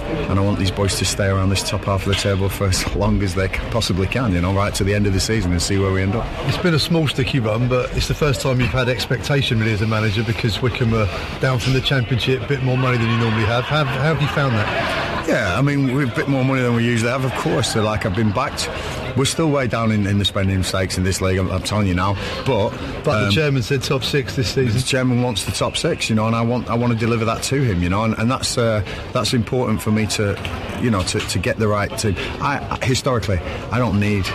and 0.05 0.39
I 0.39 0.43
want 0.43 0.59
these 0.59 0.71
boys 0.71 0.99
to 0.99 1.05
stay 1.05 1.29
around 1.29 1.49
this 1.49 1.69
top 1.69 1.85
half 1.85 2.07
of 2.07 2.09
the 2.09 2.15
table 2.15 2.49
for 2.49 2.67
as 2.69 2.95
long 2.95 3.23
as 3.23 3.35
they 3.35 3.49
possibly 3.49 4.07
can, 4.07 4.33
you 4.33 4.41
know, 4.41 4.55
right 4.55 4.75
to 4.75 4.85
the 4.85 4.95
end 4.95 5.07
of 5.07 5.13
the 5.13 5.21
season 5.21 5.53
and 5.53 5.63
see 5.63 5.79
where 5.79 5.93
we 5.93 6.03
end 6.03 6.15
up. 6.15 6.27
It's 6.47 6.59
been 6.59 6.75
a 6.75 6.79
small 6.79 7.09
sticky 7.09 7.41
run, 7.41 7.69
but 7.69 7.95
it's 7.97 8.09
the 8.09 8.15
first 8.15 8.41
time 8.41 8.61
you've 8.61 8.71
had 8.71 8.89
expectation 8.89 9.61
really 9.61 9.73
as 9.73 9.83
a 9.83 9.87
manager 9.87 10.23
because 10.23 10.61
Wycombe 10.61 10.95
are 10.95 11.41
down 11.41 11.59
from 11.59 11.73
the 11.73 11.81
Championship, 11.81 12.43
a 12.43 12.47
bit 12.47 12.63
more 12.63 12.77
money 12.77 12.99
than 12.99 13.09
you 13.09 13.19
normally 13.19 13.47
have. 13.47 13.65
How, 13.65 13.85
how 13.85 14.15
have 14.15 14.21
you 14.21 14.29
found 14.29 14.55
that? 14.55 15.14
Yeah, 15.27 15.59
I 15.59 15.63
mean, 15.63 15.95
we're 15.95 16.05
a 16.05 16.15
bit 16.15 16.29
more 16.29 16.45
money 16.45 16.61
than 16.61 16.75
we 16.75 16.85
usually 16.85 17.11
have, 17.11 17.25
of 17.25 17.33
course. 17.37 17.73
So, 17.73 17.83
like, 17.83 18.05
I've 18.05 18.15
been 18.15 18.31
backed. 18.33 18.69
We're 19.17 19.25
still 19.25 19.49
way 19.49 19.67
down 19.67 19.91
in, 19.91 20.07
in 20.07 20.19
the 20.19 20.25
spending 20.25 20.63
stakes 20.63 20.99
in 20.99 21.05
this 21.05 21.21
league, 21.23 21.39
I'm, 21.39 21.51
I'm 21.51 21.63
telling 21.63 21.87
you 21.87 21.95
now. 21.95 22.15
But 22.45 22.71
But 23.05 23.17
um, 23.23 23.25
the 23.27 23.31
chairman 23.31 23.63
said 23.63 23.83
top 23.83 24.05
six 24.05 24.37
this 24.37 24.53
season. 24.53 24.77
the 24.77 24.83
chairman 24.85 25.23
wants 25.23 25.45
the 25.45 25.53
top 25.53 25.77
six, 25.77 26.11
you 26.11 26.17
know, 26.17 26.27
and 26.27 26.37
I 26.37 26.43
want 26.43 26.69
I 26.69 26.75
want 26.75 26.93
to 26.93 26.99
deliver 26.99 27.25
that 27.25 27.43
to 27.45 27.63
him, 27.63 27.83
you 27.83 27.89
know, 27.89 28.05
and, 28.05 28.15
and 28.19 28.31
that's 28.31 28.59
uh, 28.59 28.85
that's 29.13 29.33
important 29.33 29.81
for 29.81 29.93
me 29.93 30.07
to, 30.09 30.37
you 30.83 30.91
know, 30.91 31.03
to, 31.05 31.21
to 31.21 31.39
get 31.39 31.57
the 31.59 31.69
right 31.69 31.97
to. 31.99 32.15
I- 32.43 32.79
historically, 32.83 33.39
I 33.71 33.79
don't 33.79 33.99
need. 34.01 34.27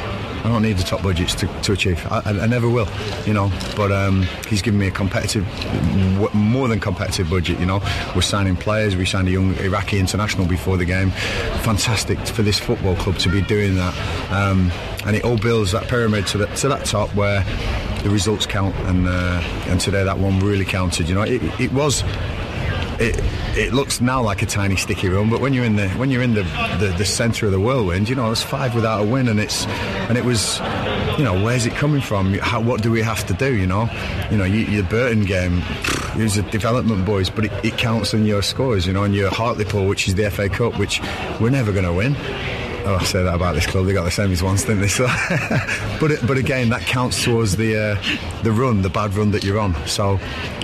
I 0.44 0.48
don't 0.48 0.62
need 0.62 0.78
the 0.78 0.84
top 0.84 1.04
budgets 1.04 1.36
to, 1.36 1.48
to 1.64 1.74
achieve. 1.74 2.06
I, 2.10 2.22
I, 2.26 2.30
I 2.42 2.48
never 2.48 2.70
will, 2.70 2.88
you 3.26 3.34
know. 3.34 3.52
But 3.76 3.92
um, 3.92 4.24
he's 4.48 4.62
given 4.62 4.80
me 4.80 4.88
a 4.88 4.92
competitive, 4.92 5.46
more 6.34 6.68
than 6.68 6.80
competitive 6.80 7.30
budget. 7.30 7.60
You 7.60 7.66
know, 7.66 7.82
we're 8.16 8.22
signing 8.22 8.56
players. 8.56 8.96
We 8.96 9.06
signed 9.06 9.28
a 9.28 9.32
young 9.32 9.56
Iraqi 9.58 10.00
international 10.00 10.48
before 10.48 10.78
the 10.78 10.86
game. 10.86 11.12
Fantastic 11.62 12.20
for 12.20 12.42
this 12.42 12.60
football 12.60 12.96
club 12.96 13.18
to 13.20 13.30
be 13.30 13.42
doing 13.42 13.76
that, 13.76 13.94
um, 14.32 14.72
and 15.06 15.16
it 15.16 15.24
all 15.24 15.38
builds 15.38 15.72
that 15.74 15.88
pyramid 15.88 16.28
to 16.28 16.38
that 16.40 16.56
to 16.58 16.70
that 16.70 16.86
top 16.86 17.14
where 17.16 17.44
the 18.04 18.10
results 18.10 18.46
count. 18.46 18.76
And 18.88 19.08
uh, 19.08 19.42
and 19.68 19.80
today 19.80 20.04
that 20.04 20.18
one 20.18 20.40
really 20.40 20.66
counted. 20.66 21.10
You 21.10 21.16
know, 21.16 21.24
it, 21.24 21.42
it 21.60 21.74
was 21.74 22.04
it, 23.00 23.18
it 23.58 23.74
looks 23.74 24.02
now 24.02 24.22
like 24.22 24.42
a 24.42 24.46
tiny 24.46 24.76
sticky 24.76 25.10
run, 25.10 25.30
but 25.30 25.40
when 25.40 25.54
you're 25.54 25.64
in 25.64 25.78
the 25.78 25.88
when 25.92 26.12
you're 26.12 26.22
in 26.22 26.34
the, 26.34 26.44
the, 26.80 26.94
the 26.98 27.06
centre 27.06 27.46
of 27.46 27.52
the 27.52 27.60
whirlwind, 27.60 28.10
you 28.10 28.16
know, 28.16 28.30
it's 28.32 28.44
five 28.44 28.76
without 28.76 29.02
a 29.02 29.06
win, 29.06 29.28
and 29.30 29.40
it's 29.40 29.66
and 29.66 30.18
it 30.18 30.26
was, 30.26 30.60
you 31.18 31.24
know, 31.24 31.42
where's 31.44 31.66
it 31.66 31.74
coming 31.74 32.02
from? 32.02 32.34
How, 32.34 32.60
what 32.62 32.82
do 32.82 32.92
we 32.92 33.02
have 33.02 33.26
to 33.28 33.34
do? 33.34 33.56
You 33.56 33.68
know, 33.68 33.90
you 34.30 34.38
know, 34.38 34.44
you, 34.44 34.66
your 34.66 34.84
Burton 34.84 35.24
game, 35.24 35.64
it 36.18 36.24
was 36.24 36.38
a 36.38 36.44
development 36.44 37.06
boys, 37.06 37.30
but 37.30 37.46
it, 37.46 37.52
it 37.64 37.78
counts 37.78 38.14
in 38.14 38.26
your 38.26 38.42
scores, 38.42 38.86
you 38.86 38.92
know, 38.92 39.04
and 39.04 39.16
your 39.16 39.30
Hartlepool, 39.30 39.88
which 39.88 40.08
is 40.08 40.16
the 40.16 40.30
FA 40.30 40.50
Cup, 40.50 40.78
which 40.78 41.02
we're 41.40 41.50
never 41.50 41.72
going 41.72 41.86
to 41.86 41.94
win. 41.94 42.16
Oh, 42.86 42.98
I 43.00 43.04
say 43.04 43.24
that 43.24 43.36
about 43.36 43.56
this 43.56 43.68
club. 43.68 43.86
They 43.86 43.94
got 43.94 44.04
the 44.04 44.10
semis 44.10 44.42
once, 44.42 44.64
didn't 44.64 44.82
they? 44.82 44.88
So, 44.90 45.06
but 46.00 46.12
it, 46.12 46.26
but 46.28 46.38
again, 46.38 46.70
that 46.70 46.82
counts 46.82 47.24
towards 47.24 47.56
the 47.56 47.78
uh, 47.78 48.42
the 48.44 48.52
run, 48.52 48.82
the 48.82 48.90
bad 48.90 49.14
run 49.16 49.32
that 49.32 49.44
you're 49.44 49.60
on. 49.60 49.76
So, 49.88 50.20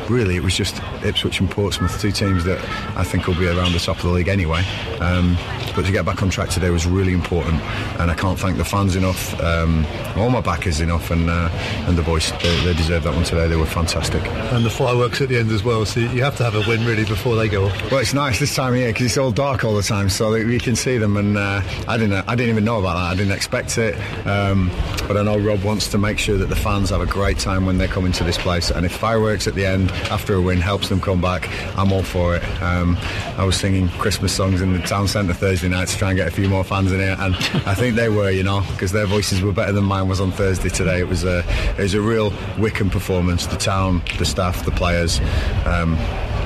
really, 0.09 0.35
it 0.35 0.43
was 0.43 0.55
just 0.55 0.81
Ipswich 1.05 1.39
and 1.39 1.49
Portsmouth, 1.49 1.99
two 2.01 2.11
teams 2.11 2.43
that 2.45 2.59
I 2.97 3.03
think 3.03 3.27
will 3.27 3.35
be 3.35 3.47
around 3.47 3.73
the 3.73 3.79
top 3.79 3.97
of 3.97 4.03
the 4.03 4.09
league 4.11 4.27
anyway. 4.27 4.63
Um, 4.99 5.37
but 5.75 5.85
to 5.85 5.91
get 5.91 6.05
back 6.05 6.21
on 6.23 6.29
track 6.29 6.49
today 6.49 6.69
was 6.69 6.85
really 6.85 7.13
important, 7.13 7.61
and 7.99 8.09
I 8.09 8.15
can't 8.15 8.39
thank 8.39 8.57
the 8.57 8.65
fans 8.65 8.95
enough, 8.95 9.39
um, 9.41 9.85
all 10.15 10.29
my 10.29 10.41
backers 10.41 10.79
enough, 10.79 11.11
and 11.11 11.29
uh, 11.29 11.49
and 11.87 11.97
the 11.97 12.03
boys. 12.03 12.31
They, 12.41 12.63
they 12.63 12.73
deserved 12.73 13.05
that 13.05 13.13
one 13.13 13.23
today. 13.23 13.47
They 13.47 13.55
were 13.55 13.65
fantastic. 13.65 14.25
And 14.25 14.65
the 14.65 14.69
fireworks 14.69 15.21
at 15.21 15.29
the 15.29 15.37
end 15.37 15.51
as 15.51 15.63
well, 15.63 15.85
so 15.85 15.99
you 15.99 16.23
have 16.23 16.37
to 16.37 16.43
have 16.43 16.55
a 16.55 16.67
win 16.67 16.85
really 16.85 17.05
before 17.05 17.35
they 17.35 17.47
go 17.47 17.65
off. 17.65 17.91
Well, 17.91 17.99
it's 17.99 18.13
nice 18.13 18.39
this 18.39 18.55
time 18.55 18.73
of 18.73 18.79
year 18.79 18.89
because 18.89 19.05
it's 19.05 19.17
all 19.17 19.31
dark 19.31 19.63
all 19.63 19.75
the 19.75 19.83
time, 19.83 20.09
so 20.09 20.31
we 20.31 20.59
can 20.59 20.75
see 20.75 20.97
them. 20.97 21.17
And 21.17 21.37
uh, 21.37 21.61
I 21.87 21.97
didn't, 21.97 22.27
I 22.27 22.35
didn't 22.35 22.49
even 22.49 22.65
know 22.65 22.79
about 22.79 22.95
that. 22.95 23.11
I 23.11 23.15
didn't 23.15 23.33
expect 23.33 23.77
it, 23.77 23.95
um, 24.25 24.71
but 25.07 25.17
I 25.17 25.23
know 25.23 25.37
Rob 25.37 25.63
wants 25.63 25.89
to 25.89 25.97
make 25.97 26.19
sure 26.19 26.37
that 26.37 26.47
the 26.47 26.55
fans 26.55 26.89
have 26.89 27.01
a 27.01 27.05
great 27.05 27.39
time 27.39 27.65
when 27.65 27.77
they 27.77 27.87
come 27.87 28.05
into 28.05 28.23
this 28.23 28.37
place. 28.37 28.71
And 28.71 28.85
if 28.85 28.93
fireworks 28.93 29.47
at 29.47 29.55
the 29.55 29.65
end 29.65 29.91
after 30.11 30.35
a 30.35 30.41
win 30.41 30.59
helps 30.59 30.89
them 30.89 30.94
come 30.99 31.21
back, 31.21 31.49
I'm 31.77 31.91
all 31.91 32.03
for 32.03 32.35
it. 32.35 32.43
Um, 32.61 32.97
I 33.37 33.45
was 33.45 33.55
singing 33.55 33.89
Christmas 33.89 34.33
songs 34.33 34.61
in 34.61 34.73
the 34.73 34.79
town 34.79 35.07
centre 35.07 35.33
Thursday 35.33 35.69
night 35.69 35.87
to 35.87 35.97
try 35.97 36.09
and 36.09 36.17
get 36.17 36.27
a 36.27 36.31
few 36.31 36.49
more 36.49 36.63
fans 36.63 36.91
in 36.91 36.99
here, 36.99 37.15
and 37.19 37.35
I 37.65 37.75
think 37.75 37.95
they 37.95 38.09
were, 38.09 38.29
you 38.29 38.43
know, 38.43 38.61
because 38.71 38.91
their 38.91 39.05
voices 39.05 39.41
were 39.41 39.53
better 39.53 39.71
than 39.71 39.83
mine 39.83 40.07
was 40.07 40.21
on 40.21 40.31
Thursday 40.31 40.69
today. 40.69 40.99
It 40.99 41.07
was 41.07 41.23
a, 41.23 41.43
it 41.77 41.79
was 41.79 41.93
a 41.93 42.01
real 42.01 42.33
Wycombe 42.57 42.89
performance. 42.89 43.47
The 43.47 43.57
town, 43.57 44.01
the 44.17 44.25
staff, 44.25 44.65
the 44.65 44.71
players. 44.71 45.19
Um, 45.65 45.97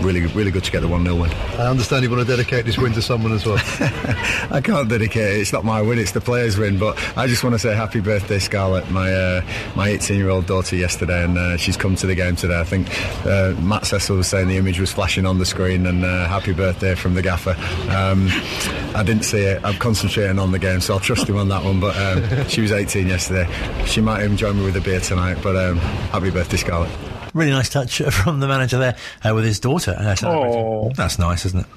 really, 0.02 0.26
really 0.28 0.52
good 0.52 0.64
to 0.64 0.72
get 0.72 0.82
the 0.82 0.88
one 0.88 1.04
0 1.04 1.16
win. 1.16 1.32
I 1.32 1.68
understand 1.68 2.04
you 2.04 2.10
want 2.10 2.26
to 2.26 2.28
dedicate 2.28 2.66
this 2.66 2.78
win 2.78 2.94
to 2.94 3.02
someone 3.02 3.32
as 3.32 3.46
well. 3.46 3.58
I 4.52 4.62
can't 4.64 4.90
dedicate 4.90 5.36
it. 5.36 5.42
It's 5.42 5.54
not 5.54 5.66
my 5.66 5.82
win. 5.82 6.00
It's 6.00 6.12
the 6.12 6.22
players' 6.22 6.58
win. 6.58 6.78
But 6.78 6.98
I 7.18 7.28
just 7.28 7.44
want 7.44 7.54
to 7.56 7.60
say 7.60 7.76
happy 7.76 8.00
birthday, 8.00 8.40
Scarlett. 8.40 8.90
My 8.90 9.14
uh, 9.14 9.42
my 9.76 9.90
18 9.90 10.18
year 10.18 10.30
old 10.30 10.46
daughter 10.46 10.76
yesterday, 10.76 11.24
and 11.24 11.38
uh, 11.38 11.58
she's 11.58 11.78
come 11.78 11.96
to 11.98 12.08
the 12.08 12.16
game 12.16 12.36
today. 12.36 12.60
I 12.60 12.64
think 12.64 12.88
uh, 13.26 13.54
Matt 13.62 13.86
Cecil 13.86 14.18
was 14.18 14.28
saying 14.28 14.48
the 14.48 14.58
image 14.58 14.80
was 14.80 14.92
flashing 14.92 15.26
on 15.26 15.40
the 15.40 15.46
screen, 15.46 15.86
and 15.86 16.04
uh, 16.04 16.28
happy 16.28 16.54
birthday 16.54 16.96
from 16.96 17.14
the 17.14 17.22
gaffer. 17.22 17.56
Um, 17.90 18.28
I 18.96 19.04
didn't 19.06 19.24
see 19.24 19.42
it. 19.42 19.64
I'm 19.64 19.78
concentrating 19.78 20.40
on 20.40 20.52
the 20.52 20.60
game, 20.60 20.82
so 20.82 20.94
I'll 20.94 21.00
trust 21.00 21.28
him 21.28 21.38
on 21.38 21.50
that 21.50 21.64
one. 21.64 21.80
But 21.80 21.98
um, 21.98 22.48
she 22.48 22.62
was 22.62 22.72
18 22.72 23.08
yesterday. 23.08 23.48
She 23.86 24.02
might 24.02 24.24
even 24.24 24.38
join 24.38 24.58
me 24.58 24.66
with 24.66 24.76
a 24.76 24.82
beer 24.82 25.00
tonight. 25.00 25.38
But 25.42 25.56
um, 25.56 25.78
happy 25.78 26.32
birthday, 26.32 26.58
Scarlett. 26.58 27.09
Really 27.34 27.52
nice 27.52 27.70
touch 27.70 28.02
from 28.12 28.40
the 28.40 28.48
manager 28.48 28.78
there 28.78 28.96
uh, 29.24 29.34
with 29.34 29.46
his 29.46 29.60
daughter. 29.60 29.96
Uh. 29.98 30.16
Oh. 30.24 30.92
That's 30.96 31.20
nice, 31.20 31.46
isn't 31.46 31.62
it? 31.62 31.68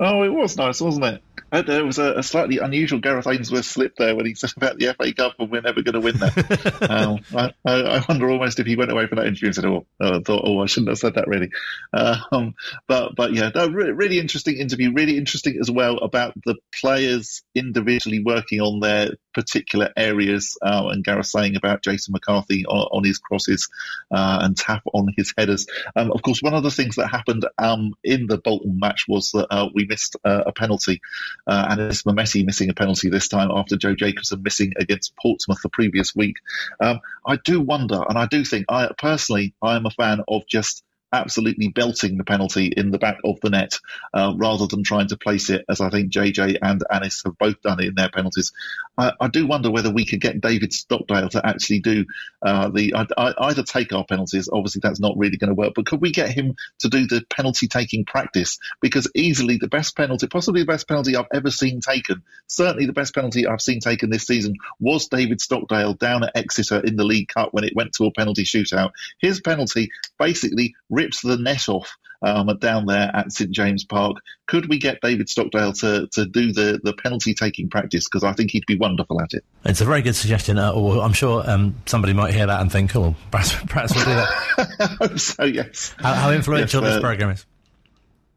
Oh, 0.00 0.22
it 0.24 0.30
was 0.32 0.56
nice, 0.56 0.80
wasn't 0.80 1.04
it? 1.04 1.22
Uh, 1.52 1.62
There 1.62 1.84
was 1.84 1.98
a, 1.98 2.14
a 2.14 2.22
slightly 2.22 2.58
unusual 2.58 2.98
Gareth 2.98 3.26
Ainsworth 3.26 3.66
slip 3.66 3.94
there 3.96 4.16
when 4.16 4.26
he 4.26 4.34
said 4.34 4.52
about 4.56 4.78
the 4.78 4.94
FA 4.98 5.12
Cup 5.12 5.34
and 5.38 5.50
we're 5.50 5.60
never 5.60 5.82
going 5.82 5.94
to 5.94 6.00
win 6.00 6.16
that. 6.16 6.90
um, 6.90 7.20
I, 7.36 7.52
I 7.64 7.98
I 7.98 8.04
wonder 8.08 8.28
almost 8.30 8.58
if 8.58 8.66
he 8.66 8.74
went 8.74 8.90
away 8.90 9.06
from 9.06 9.18
that 9.18 9.26
interview 9.26 9.48
and 9.48 9.54
said, 9.54 9.66
"Oh, 9.66 9.86
uh, 10.00 10.20
thought, 10.20 10.42
oh, 10.44 10.60
I 10.60 10.66
shouldn't 10.66 10.88
have 10.88 10.98
said 10.98 11.14
that, 11.14 11.28
really." 11.28 11.50
Um, 11.92 12.54
but 12.88 13.14
but 13.14 13.32
yeah, 13.32 13.50
no, 13.54 13.68
re- 13.68 13.92
really 13.92 14.18
interesting 14.18 14.56
interview. 14.56 14.92
Really 14.92 15.18
interesting 15.18 15.58
as 15.60 15.70
well 15.70 15.98
about 15.98 16.34
the 16.46 16.56
players 16.80 17.42
individually 17.54 18.22
working 18.24 18.60
on 18.60 18.80
their 18.80 19.10
particular 19.32 19.90
areas. 19.96 20.56
Uh, 20.62 20.88
and 20.90 21.04
Gareth 21.04 21.26
saying 21.26 21.56
about 21.56 21.82
Jason 21.82 22.12
McCarthy 22.12 22.64
on, 22.66 22.88
on 22.92 23.04
his 23.04 23.18
crosses 23.18 23.68
uh, 24.10 24.40
and 24.42 24.56
tap 24.56 24.82
on 24.92 25.12
his 25.16 25.32
headers. 25.36 25.66
Um, 25.96 26.12
of 26.12 26.22
course, 26.22 26.40
one 26.42 26.54
of 26.54 26.62
the 26.62 26.70
things 26.70 26.96
that 26.96 27.08
happened 27.08 27.46
um, 27.58 27.94
in 28.04 28.26
the 28.26 28.38
Bolton 28.38 28.78
match 28.78 29.06
was 29.08 29.30
that 29.32 29.46
uh, 29.50 29.68
we 29.74 29.86
missed 29.86 30.16
uh, 30.24 30.44
a 30.46 30.52
penalty, 30.52 31.00
uh, 31.46 31.66
and 31.70 31.80
it's 31.80 32.02
Messi 32.02 32.44
missing 32.44 32.70
a 32.70 32.74
penalty 32.74 33.08
this 33.08 33.28
time 33.28 33.50
after 33.50 33.76
Joe 33.76 33.94
Jacobson 33.94 34.42
missing 34.42 34.72
against 34.78 35.16
Portsmouth 35.16 35.62
the 35.62 35.68
previous 35.68 36.14
week. 36.14 36.36
Um, 36.80 37.00
I 37.26 37.36
do 37.36 37.60
wonder, 37.60 38.02
and 38.08 38.18
I 38.18 38.26
do 38.26 38.44
think, 38.44 38.66
I 38.68 38.90
personally, 38.98 39.54
I 39.62 39.76
am 39.76 39.86
a 39.86 39.90
fan 39.90 40.20
of 40.28 40.46
just 40.46 40.84
absolutely 41.12 41.68
belting 41.68 42.16
the 42.16 42.24
penalty 42.24 42.66
in 42.66 42.90
the 42.90 42.98
back 42.98 43.18
of 43.24 43.40
the 43.40 43.50
net 43.50 43.78
uh, 44.14 44.32
rather 44.36 44.66
than 44.66 44.82
trying 44.82 45.08
to 45.08 45.16
place 45.16 45.50
it 45.50 45.64
as 45.68 45.80
I 45.80 45.90
think 45.90 46.12
JJ 46.12 46.58
and 46.62 46.82
Anis 46.90 47.22
have 47.24 47.36
both 47.38 47.60
done 47.62 47.82
in 47.82 47.94
their 47.94 48.08
penalties. 48.08 48.52
I, 48.96 49.12
I 49.20 49.28
do 49.28 49.46
wonder 49.46 49.70
whether 49.70 49.90
we 49.90 50.06
could 50.06 50.20
get 50.20 50.40
David 50.40 50.72
Stockdale 50.72 51.28
to 51.30 51.46
actually 51.46 51.80
do 51.80 52.06
uh, 52.42 52.68
the 52.70 52.94
I, 52.94 53.06
I, 53.16 53.34
either 53.48 53.62
take 53.62 53.92
our 53.92 54.04
penalties. 54.04 54.48
Obviously, 54.52 54.80
that's 54.82 55.00
not 55.00 55.16
really 55.16 55.36
going 55.36 55.48
to 55.48 55.54
work, 55.54 55.72
but 55.74 55.86
could 55.86 56.00
we 56.00 56.12
get 56.12 56.30
him 56.30 56.56
to 56.80 56.88
do 56.88 57.06
the 57.06 57.24
penalty 57.30 57.68
taking 57.68 58.04
practice? 58.04 58.58
Because 58.80 59.08
easily 59.14 59.58
the 59.58 59.68
best 59.68 59.96
penalty, 59.96 60.26
possibly 60.26 60.62
the 60.62 60.66
best 60.66 60.88
penalty 60.88 61.16
I've 61.16 61.26
ever 61.32 61.50
seen 61.50 61.80
taken, 61.80 62.22
certainly 62.46 62.86
the 62.86 62.92
best 62.92 63.14
penalty 63.14 63.46
I've 63.46 63.62
seen 63.62 63.80
taken 63.80 64.10
this 64.10 64.26
season 64.26 64.56
was 64.80 65.08
David 65.08 65.40
Stockdale 65.40 65.94
down 65.94 66.24
at 66.24 66.32
Exeter 66.34 66.80
in 66.80 66.96
the 66.96 67.04
League 67.04 67.28
Cup 67.28 67.52
when 67.52 67.64
it 67.64 67.74
went 67.74 67.92
to 67.94 68.06
a 68.06 68.12
penalty 68.12 68.44
shootout. 68.44 68.92
His 69.20 69.40
penalty 69.40 69.90
basically 70.18 70.74
rips 71.02 71.22
the 71.22 71.36
net 71.36 71.68
off 71.68 71.96
um, 72.22 72.56
down 72.58 72.86
there 72.86 73.10
at 73.14 73.32
St 73.32 73.50
James 73.50 73.84
Park. 73.84 74.18
Could 74.46 74.68
we 74.68 74.78
get 74.78 75.00
David 75.02 75.28
Stockdale 75.28 75.72
to, 75.74 76.06
to 76.12 76.24
do 76.24 76.52
the, 76.52 76.80
the 76.82 76.92
penalty 76.92 77.34
taking 77.34 77.68
practice? 77.68 78.08
Because 78.08 78.24
I 78.24 78.32
think 78.32 78.52
he'd 78.52 78.66
be 78.66 78.76
wonderful 78.76 79.20
at 79.20 79.34
it. 79.34 79.44
It's 79.64 79.80
a 79.80 79.84
very 79.84 80.02
good 80.02 80.14
suggestion, 80.14 80.58
uh, 80.58 80.72
or 80.72 81.02
I'm 81.02 81.12
sure 81.12 81.48
um, 81.48 81.74
somebody 81.86 82.12
might 82.12 82.32
hear 82.32 82.46
that 82.46 82.60
and 82.60 82.70
think, 82.70 82.94
oh, 82.94 83.14
perhaps, 83.30 83.54
perhaps 83.66 83.94
we'll 83.94 84.04
do 84.04 84.10
that. 84.10 84.76
I 84.80 85.06
hope 85.06 85.18
so, 85.18 85.44
yes. 85.44 85.94
How, 85.98 86.14
how 86.14 86.30
influential 86.30 86.82
Yes, 86.82 86.92
this 86.92 86.98
uh, 86.98 87.00
programme 87.00 87.30
is. 87.30 87.46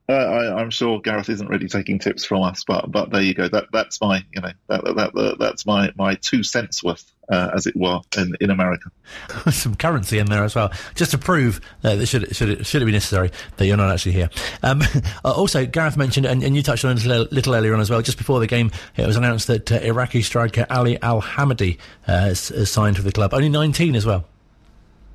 Uh, 0.07 0.13
I, 0.13 0.61
I'm 0.61 0.69
sure 0.69 1.01
Gareth 1.01 1.29
isn't 1.29 1.47
really 1.47 1.67
taking 1.67 1.97
tips 1.97 2.25
from 2.25 2.43
us, 2.43 2.63
but 2.63 2.91
but 2.91 3.09
there 3.09 3.23
you 3.23 3.33
go. 3.33 3.47
That 3.47 3.65
that's 3.71 3.99
my 3.99 4.23
you 4.33 4.41
know 4.41 4.51
that, 4.67 4.83
that, 4.83 5.13
that 5.13 5.35
that's 5.39 5.65
my 5.65 5.91
my 5.95 6.13
two 6.15 6.43
cents 6.43 6.83
worth, 6.83 7.11
uh, 7.27 7.49
as 7.55 7.65
it 7.65 7.75
were, 7.75 8.01
in 8.15 8.35
in 8.39 8.51
America. 8.51 8.91
some 9.51 9.73
currency 9.73 10.19
in 10.19 10.27
there 10.27 10.43
as 10.43 10.53
well, 10.53 10.71
just 10.93 11.09
to 11.11 11.17
prove 11.17 11.59
uh, 11.83 11.95
that 11.95 12.05
should 12.05 12.35
should 12.35 12.49
it, 12.49 12.65
should 12.67 12.83
it 12.83 12.85
be 12.85 12.91
necessary 12.91 13.31
that 13.57 13.65
you're 13.65 13.77
not 13.77 13.91
actually 13.91 14.11
here. 14.11 14.29
Um, 14.61 14.83
uh, 15.25 15.31
also, 15.31 15.65
Gareth 15.65 15.97
mentioned, 15.97 16.27
and, 16.27 16.43
and 16.43 16.55
you 16.55 16.61
touched 16.61 16.85
on 16.85 16.95
it 16.95 17.03
a 17.03 17.27
little, 17.31 17.55
earlier 17.55 17.73
on 17.73 17.81
as 17.81 17.89
well. 17.89 18.03
Just 18.03 18.19
before 18.19 18.39
the 18.39 18.47
game, 18.47 18.69
it 18.97 19.07
was 19.07 19.15
announced 19.15 19.47
that 19.47 19.71
uh, 19.71 19.75
Iraqi 19.77 20.21
striker 20.21 20.67
Ali 20.69 21.01
Al 21.01 21.21
Hamadi 21.21 21.79
uh, 22.07 22.19
has, 22.19 22.49
has 22.49 22.69
signed 22.69 22.97
for 22.97 23.03
the 23.03 23.11
club. 23.11 23.33
Only 23.33 23.49
19 23.49 23.95
as 23.95 24.05
well. 24.05 24.25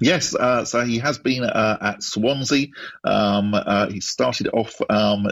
Yes, 0.01 0.35
uh, 0.35 0.65
so 0.65 0.83
he 0.85 0.99
has 0.99 1.19
been 1.19 1.45
uh, 1.45 1.79
at 1.81 2.03
Swansea. 2.03 2.69
Um, 3.05 3.55
uh, 3.55 3.89
he 3.89 4.01
started 4.01 4.49
off 4.53 4.75
um, 4.91 5.27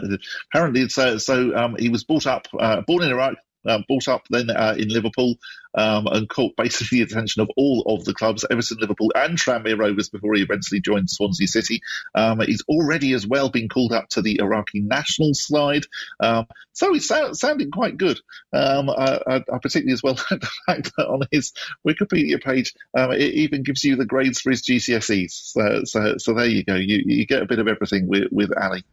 apparently 0.53 0.87
so. 0.89 1.17
So 1.17 1.55
um, 1.55 1.75
he 1.79 1.89
was 1.89 2.03
brought 2.03 2.27
up, 2.27 2.47
uh, 2.59 2.81
born 2.81 3.03
in 3.03 3.09
Iraq. 3.11 3.35
uh, 3.67 3.79
brought 3.87 4.07
up 4.07 4.23
then 4.29 4.49
uh, 4.49 4.75
in 4.77 4.89
Liverpool 4.89 5.35
um, 5.75 6.07
and 6.07 6.29
caught 6.29 6.55
basically 6.55 6.99
the 6.99 7.03
attention 7.05 7.41
of 7.41 7.49
all 7.57 7.83
of 7.87 8.05
the 8.05 8.13
clubs, 8.13 8.45
Everton, 8.49 8.77
Liverpool, 8.79 9.11
and 9.15 9.37
Tranmere 9.37 9.77
Rovers 9.77 10.09
before 10.09 10.35
he 10.35 10.41
eventually 10.41 10.81
joined 10.81 11.09
Swansea 11.09 11.47
City. 11.47 11.81
Um, 12.15 12.39
he's 12.41 12.63
already 12.67 13.13
as 13.13 13.27
well 13.27 13.49
been 13.49 13.69
called 13.69 13.93
up 13.93 14.09
to 14.09 14.21
the 14.21 14.39
Iraqi 14.39 14.81
national 14.81 15.33
side, 15.33 15.83
um, 16.19 16.45
so 16.73 16.93
he's 16.93 17.07
sound, 17.07 17.37
sounding 17.37 17.71
quite 17.71 17.97
good. 17.97 18.19
Um, 18.53 18.89
I, 18.89 19.19
I, 19.27 19.35
I, 19.35 19.57
particularly 19.61 19.93
as 19.93 20.03
well 20.03 20.13
like 20.31 20.41
the 20.41 20.51
fact 20.65 20.91
that 20.97 21.07
on 21.07 21.21
his 21.31 21.53
Wikipedia 21.87 22.41
page 22.41 22.73
um, 22.97 23.11
it 23.11 23.21
even 23.21 23.63
gives 23.63 23.83
you 23.83 23.95
the 23.95 24.05
grades 24.05 24.41
for 24.41 24.51
his 24.51 24.61
GCSEs. 24.63 25.31
So, 25.31 25.81
so, 25.83 26.15
so 26.17 26.33
there 26.33 26.47
you 26.47 26.63
go. 26.63 26.75
You, 26.75 27.03
you 27.05 27.25
get 27.25 27.41
a 27.41 27.45
bit 27.45 27.59
of 27.59 27.67
everything 27.67 28.07
with, 28.07 28.29
with 28.31 28.51
Ali. 28.57 28.83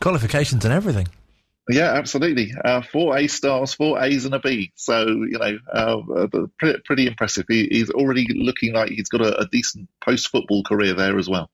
Qualifications 0.00 0.64
and 0.64 0.74
everything. 0.74 1.08
Yeah, 1.68 1.92
absolutely. 1.94 2.52
Uh, 2.62 2.82
four 2.82 3.16
A 3.16 3.26
stars, 3.26 3.72
four 3.72 4.02
A's 4.02 4.26
and 4.26 4.34
a 4.34 4.38
B. 4.38 4.72
So 4.74 5.06
you 5.06 5.38
know, 5.38 5.58
uh, 5.72 6.26
pretty, 6.58 6.80
pretty, 6.84 7.06
impressive. 7.06 7.46
He, 7.48 7.68
he's 7.70 7.90
already 7.90 8.26
looking 8.34 8.74
like 8.74 8.90
he's 8.90 9.08
got 9.08 9.22
a, 9.22 9.40
a 9.40 9.48
decent 9.48 9.88
post 10.04 10.28
football 10.28 10.62
career 10.62 10.92
there 10.94 11.18
as 11.18 11.28
well. 11.28 11.50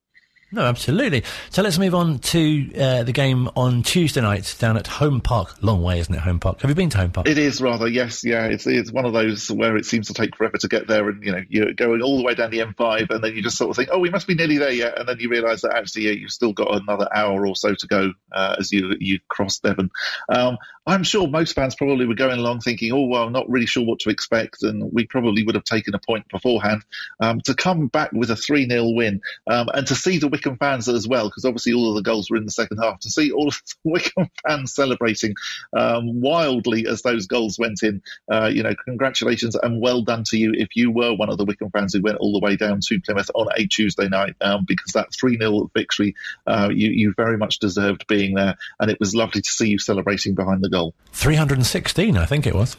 No, 0.53 0.63
absolutely. 0.63 1.23
So 1.51 1.63
let's 1.63 1.79
move 1.79 1.95
on 1.95 2.19
to 2.19 2.75
uh, 2.77 3.03
the 3.05 3.13
game 3.13 3.49
on 3.55 3.85
Tuesday 3.85 4.21
night 4.21 4.57
down 4.59 4.77
at 4.77 4.89
Home 4.89 5.21
Park. 5.21 5.63
Long 5.63 5.81
way, 5.81 6.01
isn't 6.01 6.13
it, 6.13 6.21
Home 6.21 6.41
Park? 6.41 6.61
Have 6.63 6.71
you 6.71 6.75
been 6.75 6.91
to 6.91 6.99
Home 6.99 7.13
Park? 7.13 7.29
It 7.29 7.39
is 7.39 7.63
rather, 7.63 7.87
yes, 7.87 8.25
yeah. 8.25 8.47
It's 8.47 8.67
it's 8.67 8.91
one 8.91 9.05
of 9.05 9.13
those 9.13 9.49
where 9.49 9.77
it 9.77 9.87
seems 9.87 10.09
to 10.09 10.15
take 10.15 10.35
forever 10.37 10.59
to 10.59 10.67
get 10.67 10.89
there, 10.89 11.09
and 11.09 11.23
you 11.23 11.31
know 11.31 11.43
you're 11.49 11.73
going 11.73 12.03
all 12.03 12.19
the 12.19 12.25
way 12.25 12.35
down 12.35 12.51
the 12.51 12.59
M5, 12.59 13.11
and 13.11 13.23
then 13.23 13.37
you 13.37 13.43
just 13.43 13.57
sort 13.57 13.71
of 13.71 13.77
think, 13.77 13.91
oh, 13.93 14.01
we 14.01 14.11
must 14.11 14.27
be 14.27 14.35
nearly 14.35 14.59
there 14.59 14.73
yet, 14.73 14.99
and 14.99 15.09
then 15.09 15.21
you 15.21 15.29
realise 15.29 15.63
that 15.63 15.77
actually 15.77 16.07
yeah, 16.07 16.13
you've 16.13 16.33
still 16.33 16.53
got 16.53 16.75
another 16.75 17.09
hour 17.15 17.47
or 17.47 17.55
so 17.55 17.75
to 17.75 17.87
go 17.87 18.13
uh, 18.33 18.57
as 18.59 18.73
you 18.73 18.97
you 18.99 19.21
cross 19.29 19.61
Devon. 19.61 19.91
Um, 20.29 20.59
I'm 20.91 21.05
sure 21.05 21.29
most 21.29 21.55
fans 21.55 21.77
probably 21.77 22.05
were 22.05 22.17
going 22.17 22.41
along 22.41 22.63
thinking, 22.63 22.91
oh, 22.91 23.07
well, 23.07 23.31
not 23.31 23.49
really 23.49 23.67
sure 23.67 23.85
what 23.85 24.01
to 24.01 24.11
expect, 24.11 24.65
and 24.65 24.93
we 24.93 25.07
probably 25.07 25.45
would 25.45 25.55
have 25.55 25.63
taken 25.63 25.95
a 25.95 26.01
point 26.01 26.29
beforehand. 26.29 26.83
Um, 27.21 27.41
to 27.43 27.55
come 27.55 27.87
back 27.87 28.11
with 28.13 28.29
a 28.29 28.35
3 28.35 28.69
0 28.69 28.91
win 28.97 29.21
um, 29.49 29.69
and 29.73 29.87
to 29.87 29.95
see 29.95 30.19
the 30.19 30.27
Wycombe 30.27 30.57
fans 30.57 30.89
as 30.89 31.07
well, 31.07 31.29
because 31.29 31.45
obviously 31.45 31.75
all 31.75 31.91
of 31.91 31.95
the 31.95 32.03
goals 32.03 32.29
were 32.29 32.37
in 32.37 32.45
the 32.45 32.51
second 32.51 32.79
half, 32.79 32.99
to 33.01 33.09
see 33.09 33.31
all 33.31 33.47
of 33.47 33.55
the 33.55 33.75
Wycombe 33.85 34.31
fans 34.45 34.75
celebrating 34.75 35.35
um, 35.79 36.21
wildly 36.21 36.89
as 36.89 37.03
those 37.03 37.29
goals 37.29 37.57
went 37.57 37.85
in, 37.85 38.03
uh, 38.29 38.51
you 38.53 38.65
know, 38.65 38.75
congratulations 38.85 39.55
and 39.55 39.81
well 39.81 40.03
done 40.03 40.25
to 40.31 40.39
you 40.39 40.55
if 40.57 40.75
you 40.75 40.91
were 40.91 41.15
one 41.15 41.31
of 41.31 41.39
the 41.39 41.45
Wycombe 41.45 41.71
fans 41.71 41.95
who 41.95 42.03
went 42.03 42.19
all 42.19 42.33
the 42.33 42.45
way 42.45 42.57
down 42.57 42.81
to 42.89 43.01
Plymouth 43.01 43.31
on 43.37 43.47
a 43.57 43.65
Tuesday 43.69 44.09
night, 44.09 44.35
um, 44.41 44.65
because 44.67 44.95
that 44.95 45.15
3 45.15 45.39
0 45.39 45.71
victory, 45.73 46.17
uh, 46.49 46.69
you, 46.73 46.91
you 46.91 47.15
very 47.17 47.39
much 47.39 47.61
deserved 47.61 48.09
being 48.09 48.35
there, 48.35 48.57
and 48.81 48.91
it 48.91 48.99
was 48.99 49.15
lovely 49.15 49.41
to 49.41 49.51
see 49.53 49.69
you 49.69 49.79
celebrating 49.79 50.35
behind 50.35 50.65
the 50.65 50.69
goal 50.69 50.80
goal. 50.81 50.95
316, 51.13 52.17
I 52.17 52.27
think 52.27 52.47
it 52.47 52.55
was. 52.55 52.77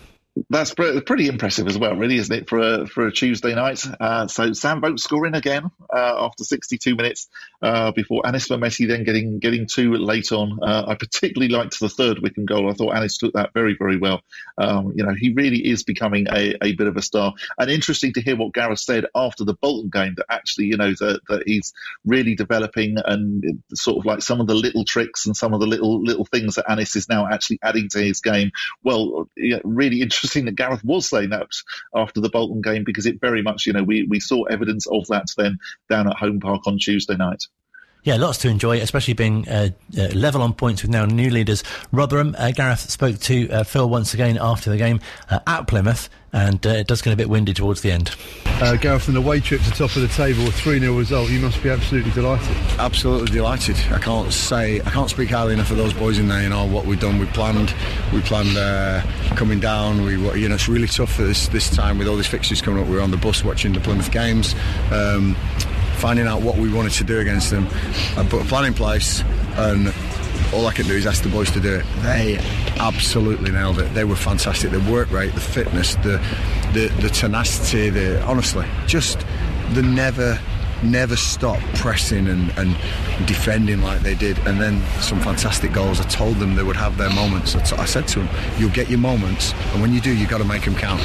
That's 0.50 0.74
pretty 0.74 1.27
impressive 1.27 1.67
as 1.67 1.77
well, 1.77 1.95
really, 1.95 2.17
isn't 2.17 2.36
it, 2.36 2.50
for 2.50 2.60
a, 2.60 2.88
for 2.88 3.07
a 3.07 3.12
Tuesday 3.12 3.53
night? 3.53 3.86
Uh, 4.00 4.27
so 4.27 4.53
Sam 4.53 4.81
Vokes 4.81 5.03
scoring 5.03 5.36
again 5.36 5.71
uh, 5.93 6.25
after 6.25 6.43
62 6.43 6.95
minutes 6.95 7.27
uh, 7.62 7.91
before 7.91 8.25
Anis 8.25 8.48
Mehmeti 8.48 8.88
then 8.88 9.03
getting 9.03 9.39
getting 9.39 9.67
two 9.67 9.93
late 9.93 10.31
on. 10.31 10.60
Uh, 10.62 10.86
I 10.88 10.95
particularly 10.95 11.53
liked 11.53 11.79
the 11.79 11.89
third 11.89 12.19
Wycombe 12.19 12.45
goal. 12.45 12.69
I 12.69 12.74
thought 12.74 12.95
Anis 12.95 13.17
took 13.17 13.33
that 13.33 13.53
very, 13.53 13.75
very 13.77 13.98
well. 13.98 14.21
Um, 14.57 14.93
you 14.95 15.03
know, 15.03 15.13
he 15.13 15.33
really 15.33 15.57
is 15.57 15.83
becoming 15.83 16.27
a, 16.31 16.55
a 16.63 16.74
bit 16.74 16.88
of 16.88 16.98
a 16.98 17.01
star. 17.01 17.33
And 17.57 17.69
interesting 17.69 18.13
to 18.13 18.21
hear 18.21 18.36
what 18.36 18.53
Gareth 18.53 18.79
said 18.79 19.05
after 19.13 19.43
the 19.43 19.53
Bolton 19.53 19.89
game 19.89 20.15
that 20.17 20.25
actually, 20.29 20.65
you 20.65 20.77
know, 20.77 20.91
that, 21.00 21.21
that 21.29 21.43
he's 21.45 21.74
really 22.05 22.36
developing 22.36 22.98
and 23.05 23.63
sort 23.74 23.98
of 23.98 24.05
like 24.05 24.21
some 24.21 24.41
of 24.41 24.48
the 24.48 24.55
little 24.55 24.86
tricks 24.86 25.25
and 25.25 25.36
some 25.36 25.53
of 25.53 25.60
the 25.60 25.67
little 25.67 26.01
little 26.01 26.25
things 26.25 26.55
that 26.55 26.69
Anis 26.69 26.95
is 26.95 27.10
now 27.10 27.27
actually 27.27 27.60
adding 27.62 27.89
to 27.89 28.00
his 28.00 28.21
game. 28.21 28.51
Well, 28.83 29.29
yeah, 29.36 29.60
really 29.63 30.01
interesting 30.01 30.30
interesting 30.31 30.45
that 30.45 30.55
Gareth 30.55 30.83
was 30.83 31.09
saying 31.09 31.29
that 31.31 31.47
after 31.95 32.21
the 32.21 32.29
Bolton 32.29 32.61
game 32.61 32.83
because 32.83 33.05
it 33.05 33.19
very 33.19 33.41
much, 33.41 33.65
you 33.65 33.73
know, 33.73 33.83
we, 33.83 34.03
we 34.03 34.19
saw 34.19 34.43
evidence 34.43 34.88
of 34.88 35.05
that 35.07 35.27
then 35.38 35.57
down 35.89 36.07
at 36.07 36.17
Home 36.17 36.39
Park 36.39 36.65
on 36.65 36.77
Tuesday 36.77 37.15
night. 37.15 37.43
Yeah, 38.03 38.16
lots 38.16 38.40
to 38.40 38.50
enjoy, 38.50 38.79
especially 38.79 39.14
being 39.14 39.48
uh, 39.48 39.70
uh, 39.96 40.07
level 40.16 40.42
on 40.42 40.53
points 40.53 40.81
with 40.81 40.90
now 40.90 41.05
new 41.05 41.29
leaders. 41.29 41.64
Rotherham, 41.92 42.35
uh, 42.35 42.50
Gareth 42.50 42.90
spoke 42.90 43.20
to 43.20 43.48
uh, 43.51 43.64
Phil 43.64 43.87
once 43.87 44.16
again 44.16 44.40
after 44.42 44.72
the 44.72 44.77
game 44.77 45.00
uh, 45.29 45.40
at 45.46 45.68
Plymouth, 45.68 46.09
and 46.33 46.66
uh, 46.66 46.72
it 46.72 46.87
does 46.87 47.03
get 47.03 47.14
a 47.14 47.16
bit 47.16 47.29
windy 47.29 47.53
towards 47.53 47.81
the 47.81 47.92
end. 47.92 48.16
Gareth, 48.81 49.07
an 49.07 49.18
away 49.18 49.40
trip 49.40 49.61
to 49.61 49.70
top 49.70 49.96
of 49.96 50.01
the 50.01 50.07
table, 50.07 50.48
a 50.48 50.51
3 50.51 50.79
0 50.79 50.98
result, 50.98 51.29
you 51.29 51.40
must 51.40 51.61
be 51.61 51.70
absolutely 51.70 52.11
delighted. 52.11 52.57
Absolutely 52.79 53.31
delighted. 53.31 53.75
I 53.92 54.00
can't 54.00 54.33
say, 54.33 54.81
I 54.81 54.90
can't 54.90 55.09
speak 55.09 55.29
highly 55.29 55.53
enough 55.53 55.70
of 55.70 55.77
those 55.77 55.94
boys 55.94 56.18
in 56.18 56.27
there, 56.27 56.42
you 56.42 56.50
know, 56.50 56.66
what 56.66 56.87
we've 56.87 57.00
done. 57.00 57.20
We 57.20 57.27
planned, 57.27 57.74
we 58.11 58.22
planned 58.22 58.55
coming 59.35 59.59
down. 59.59 60.03
We, 60.03 60.14
you 60.40 60.50
know, 60.50 60.55
it's 60.55 60.68
really 60.68 60.87
tough 60.87 61.14
for 61.14 61.22
this, 61.22 61.50
this 61.50 61.70
time 61.70 62.00
with 62.00 62.07
all 62.07 62.16
these 62.16 62.27
fixtures 62.27 62.64
coming 62.64 62.81
up. 62.81 62.90
We 62.90 62.96
were 62.96 63.01
on 63.01 63.11
the 63.11 63.18
bus 63.18 63.44
watching 63.44 63.74
the 63.74 63.79
Plymouth 63.79 64.11
games. 64.11 64.55
Um, 64.92 65.35
finding 66.01 66.25
out 66.25 66.42
what 66.42 66.57
we 66.57 66.74
wanted 66.74 66.94
to 66.94 67.03
do 67.03 67.20
against 67.20 67.51
them. 67.51 67.68
I 68.18 68.25
put 68.27 68.42
a 68.42 68.46
plan 68.46 68.66
in 68.66 68.74
place 68.74 69.22
and 69.55 69.94
all 70.51 70.66
I 70.66 70.74
can 70.74 70.87
do 70.87 70.94
is 70.94 71.05
ask 71.05 71.22
the 71.22 71.29
boys 71.29 71.51
to 71.51 71.59
do 71.59 71.75
it. 71.75 71.85
They 72.01 72.37
absolutely 72.79 73.51
nailed 73.51 73.79
it. 73.79 73.94
They 73.94 74.03
were 74.03 74.16
fantastic. 74.16 74.72
The 74.72 74.79
work 74.92 75.11
rate, 75.11 75.33
the 75.35 75.40
fitness, 75.40 75.94
the 75.96 76.20
the, 76.74 76.87
the 77.01 77.09
tenacity, 77.09 77.90
the 77.90 78.22
honestly, 78.24 78.66
just 78.87 79.20
the 79.74 79.83
never 79.83 80.40
never 80.83 81.15
stop 81.15 81.59
pressing 81.75 82.27
and, 82.27 82.51
and 82.57 82.75
defending 83.27 83.81
like 83.81 84.01
they 84.01 84.15
did. 84.15 84.37
And 84.39 84.59
then 84.59 84.81
some 85.01 85.20
fantastic 85.20 85.74
goals. 85.74 86.00
I 86.00 86.03
told 86.03 86.37
them 86.37 86.55
they 86.55 86.63
would 86.63 86.75
have 86.75 86.98
their 86.98 87.09
moments. 87.11 87.55
I, 87.55 87.61
t- 87.61 87.75
I 87.75 87.85
said 87.85 88.07
to 88.09 88.20
them, 88.20 88.29
you'll 88.57 88.72
get 88.72 88.89
your 88.89 89.00
moments, 89.00 89.53
and 89.74 89.81
when 89.81 89.94
you 89.94 90.01
do, 90.01 90.15
you've 90.15 90.29
got 90.29 90.39
to 90.39 90.46
make 90.46 90.65
them 90.65 90.75
count. 90.75 91.01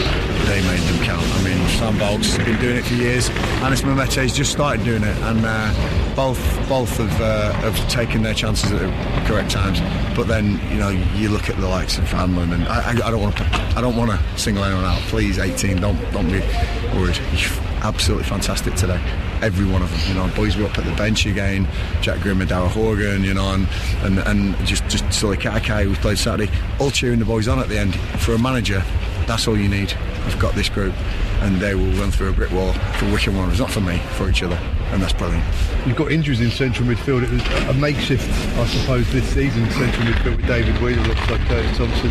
They 0.47 0.63
made 0.67 0.81
them 0.81 1.05
count. 1.05 1.25
I 1.25 1.43
mean, 1.45 1.69
Sam 1.79 1.95
has 1.95 2.39
been 2.39 2.61
doing 2.61 2.77
it 2.77 2.85
for 2.85 2.95
years. 2.95 3.29
Anis 3.63 3.83
has 3.83 4.37
just 4.37 4.53
started 4.53 4.85
doing 4.85 5.03
it, 5.03 5.17
and 5.19 5.45
uh, 5.45 6.15
both 6.15 6.39
both 6.69 6.97
have, 6.97 7.21
uh, 7.21 7.53
have 7.53 7.89
taken 7.89 8.23
their 8.23 8.35
chances 8.35 8.73
at 8.73 8.81
the 8.81 9.29
correct 9.29 9.51
times. 9.51 9.81
But 10.17 10.29
then, 10.29 10.61
you 10.71 10.79
know, 10.79 10.89
you 10.89 11.29
look 11.29 11.49
at 11.51 11.57
the 11.57 11.69
likes 11.69 11.99
of 11.99 12.05
Hanlon, 12.05 12.53
and 12.53 12.65
I, 12.65 12.93
I, 12.93 13.09
I 13.09 13.11
don't 13.11 13.21
want 13.21 13.37
to 13.37 13.45
I 13.77 13.81
don't 13.81 13.97
want 13.97 14.11
to 14.11 14.39
single 14.39 14.65
anyone 14.65 14.85
out. 14.85 14.99
Please, 15.03 15.39
18, 15.39 15.81
don't 15.81 15.99
don't 16.13 16.31
be 16.31 16.41
worried. 16.95 17.19
Absolutely 17.87 18.25
fantastic 18.25 18.75
today 18.75 19.01
every 19.43 19.67
one 19.67 19.83
of 19.83 19.91
them. 19.91 20.01
You 20.09 20.15
know, 20.15 20.35
boys 20.35 20.57
were 20.57 20.65
up 20.65 20.79
at 20.79 20.85
the 20.85 20.95
bench 20.97 21.27
again, 21.27 21.69
Jack 22.01 22.21
Grimm 22.21 22.41
and 22.41 22.51
Daryl 22.51 22.69
Horgan, 22.69 23.23
you 23.23 23.35
know, 23.35 23.55
and 23.55 23.69
and, 24.03 24.19
and 24.21 24.67
just 24.67 24.87
just 24.89 25.05
Sullay 25.07 25.37
Kaikai 25.37 25.85
who 25.85 25.95
played 25.97 26.19
Saturday, 26.19 26.51
all 26.79 26.91
cheering 26.91 27.19
the 27.19 27.25
boys 27.25 27.49
on 27.49 27.59
at 27.59 27.69
the 27.69 27.79
end. 27.79 27.95
For 28.21 28.35
a 28.35 28.39
manager, 28.39 28.83
that's 29.27 29.49
all 29.49 29.59
you 29.59 29.69
need. 29.69 29.93
I've 30.25 30.39
got 30.39 30.55
this 30.55 30.69
group, 30.69 30.95
and 31.41 31.57
they 31.61 31.75
will 31.75 31.91
run 31.93 32.11
through 32.11 32.31
a 32.31 32.33
brick 32.33 32.51
wall 32.53 32.73
for 32.73 33.07
Wycombe 33.11 33.37
Wanderers, 33.37 33.61
not 33.61 33.71
for 33.71 33.81
me, 33.81 33.99
for 34.17 34.29
each 34.29 34.43
other, 34.43 34.57
and 34.91 35.03
that's 35.03 35.13
brilliant. 35.13 35.45
You've 35.87 35.97
got 35.97 36.11
injuries 36.11 36.41
in 36.41 36.51
central 36.51 36.89
midfield. 36.89 37.23
It 37.23 37.31
was 37.31 37.69
a 37.69 37.75
makeshift, 37.75 38.29
I 38.59 38.67
suppose, 38.67 39.11
this 39.13 39.25
season. 39.33 39.69
Central 39.71 40.07
midfield 40.07 40.37
with 40.37 40.47
David 40.47 40.81
Wheeler, 40.81 41.03
looks 41.03 41.31
like 41.31 41.41
Curtis 41.43 41.77
Thompson. 41.77 42.11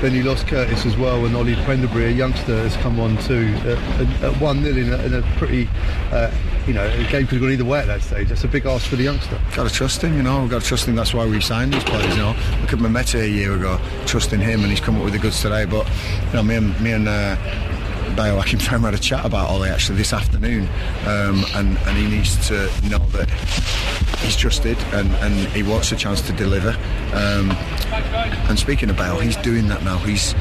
Then 0.00 0.14
you 0.14 0.22
lost 0.24 0.46
Curtis 0.46 0.84
as 0.84 0.96
well, 0.96 1.24
and 1.24 1.36
Ollie 1.36 1.54
Pendlebury, 1.54 2.06
a 2.06 2.10
youngster, 2.10 2.56
has 2.56 2.76
come 2.78 3.00
on 3.00 3.16
too 3.18 3.54
uh, 3.64 4.26
at 4.26 4.40
one 4.40 4.62
0 4.62 4.76
in, 4.76 4.92
in, 4.92 5.14
a 5.14 5.22
pretty, 5.38 5.68
uh, 6.12 6.30
you 6.66 6.74
know, 6.74 6.88
the 6.96 7.04
game 7.04 7.26
could 7.26 7.34
have 7.34 7.40
gone 7.40 7.52
either 7.52 7.64
way 7.64 7.80
at 7.80 7.86
that 7.86 8.02
stage. 8.02 8.28
That's 8.28 8.44
a 8.44 8.48
big 8.48 8.66
ask 8.66 8.86
for 8.86 8.96
the 8.96 9.04
youngster. 9.04 9.38
Got 9.54 9.68
to 9.68 9.74
trust 9.74 10.02
him, 10.02 10.16
you 10.16 10.22
know. 10.22 10.40
We've 10.42 10.50
got 10.50 10.62
to 10.62 10.66
trust 10.66 10.86
him. 10.86 10.94
That's 10.94 11.12
why 11.12 11.26
we 11.26 11.40
signed 11.40 11.74
these 11.74 11.84
players, 11.84 12.14
you 12.14 12.22
know. 12.22 12.34
Look 12.60 12.72
at 12.72 12.78
Mehmeti 12.78 13.20
a 13.20 13.28
year 13.28 13.54
ago, 13.54 13.78
trusting 14.06 14.40
him, 14.40 14.60
and 14.60 14.70
he's 14.70 14.80
come 14.80 14.96
up 14.96 15.04
with 15.04 15.12
the 15.12 15.18
goods 15.18 15.40
today. 15.42 15.64
But 15.66 15.88
you 16.28 16.32
know, 16.34 16.42
me 16.42 16.56
and 16.56 16.80
me 16.80 16.92
and. 16.92 17.08
Uh, 17.08 17.36
Bayo 18.16 18.40
Akinfenwa 18.40 18.84
had 18.84 18.94
a 18.94 18.98
chat 18.98 19.24
about 19.24 19.50
Ollie 19.50 19.70
actually 19.70 19.98
this 19.98 20.12
afternoon, 20.12 20.68
um, 21.04 21.44
and 21.54 21.76
and 21.78 21.96
he 21.96 22.06
needs 22.06 22.46
to 22.48 22.70
know 22.88 22.98
that 22.98 23.28
he's 24.20 24.36
trusted 24.36 24.78
and, 24.92 25.10
and 25.16 25.34
he 25.52 25.62
wants 25.62 25.90
a 25.92 25.96
chance 25.96 26.20
to 26.22 26.32
deliver. 26.32 26.70
Um, 27.12 27.50
and 28.48 28.58
speaking 28.58 28.88
of 28.90 28.96
Bayo, 28.96 29.18
he's 29.18 29.36
doing 29.36 29.66
that 29.68 29.82
now. 29.82 29.98
He's 29.98 30.34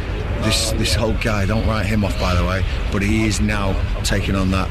this 0.44 0.72
this 0.74 0.94
whole 0.94 1.14
guy. 1.14 1.46
Don't 1.46 1.66
write 1.68 1.86
him 1.86 2.04
off, 2.04 2.20
by 2.20 2.36
the 2.36 2.46
way, 2.46 2.64
but 2.92 3.02
he 3.02 3.26
is 3.26 3.40
now 3.40 3.74
taking 4.04 4.36
on 4.36 4.52
that 4.52 4.70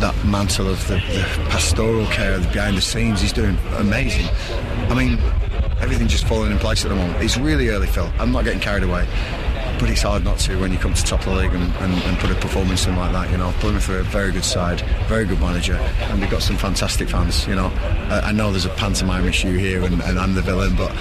that 0.00 0.14
mantle 0.24 0.68
of 0.68 0.86
the, 0.88 0.94
the 0.94 1.24
pastoral 1.50 2.06
care, 2.06 2.38
the 2.38 2.48
behind 2.48 2.76
the 2.76 2.82
scenes. 2.82 3.20
He's 3.20 3.32
doing 3.32 3.56
amazing. 3.76 4.26
I 4.90 4.94
mean, 4.94 5.18
everything's 5.80 6.12
just 6.12 6.26
falling 6.26 6.52
in 6.52 6.58
place 6.58 6.84
at 6.84 6.88
the 6.88 6.94
moment. 6.94 7.22
It's 7.22 7.36
really 7.36 7.68
early, 7.70 7.86
Phil. 7.86 8.10
I'm 8.18 8.32
not 8.32 8.44
getting 8.44 8.60
carried 8.60 8.82
away 8.82 9.06
but 9.78 9.90
it's 9.90 10.02
hard 10.02 10.24
not 10.24 10.38
to 10.38 10.58
when 10.58 10.72
you 10.72 10.78
come 10.78 10.94
to 10.94 11.04
top 11.04 11.20
of 11.20 11.26
the 11.26 11.34
league 11.34 11.52
and, 11.52 11.74
and, 11.76 11.92
and 12.04 12.18
put 12.18 12.30
a 12.30 12.34
performance 12.36 12.86
in 12.86 12.96
like 12.96 13.12
that. 13.12 13.30
You 13.30 13.36
know, 13.36 13.52
Plymouth 13.60 13.88
are 13.90 13.98
a 13.98 14.04
very 14.04 14.32
good 14.32 14.44
side, 14.44 14.80
very 15.06 15.24
good 15.26 15.40
manager, 15.40 15.74
and 15.74 16.20
we've 16.20 16.30
got 16.30 16.42
some 16.42 16.56
fantastic 16.56 17.08
fans. 17.08 17.46
You 17.46 17.56
know, 17.56 17.66
I, 18.10 18.28
I 18.28 18.32
know 18.32 18.50
there's 18.50 18.64
a 18.64 18.70
pantomime 18.70 19.26
issue 19.26 19.56
here, 19.56 19.84
and, 19.84 20.00
and 20.02 20.18
I'm 20.18 20.34
the 20.34 20.42
villain, 20.42 20.76
but 20.76 20.96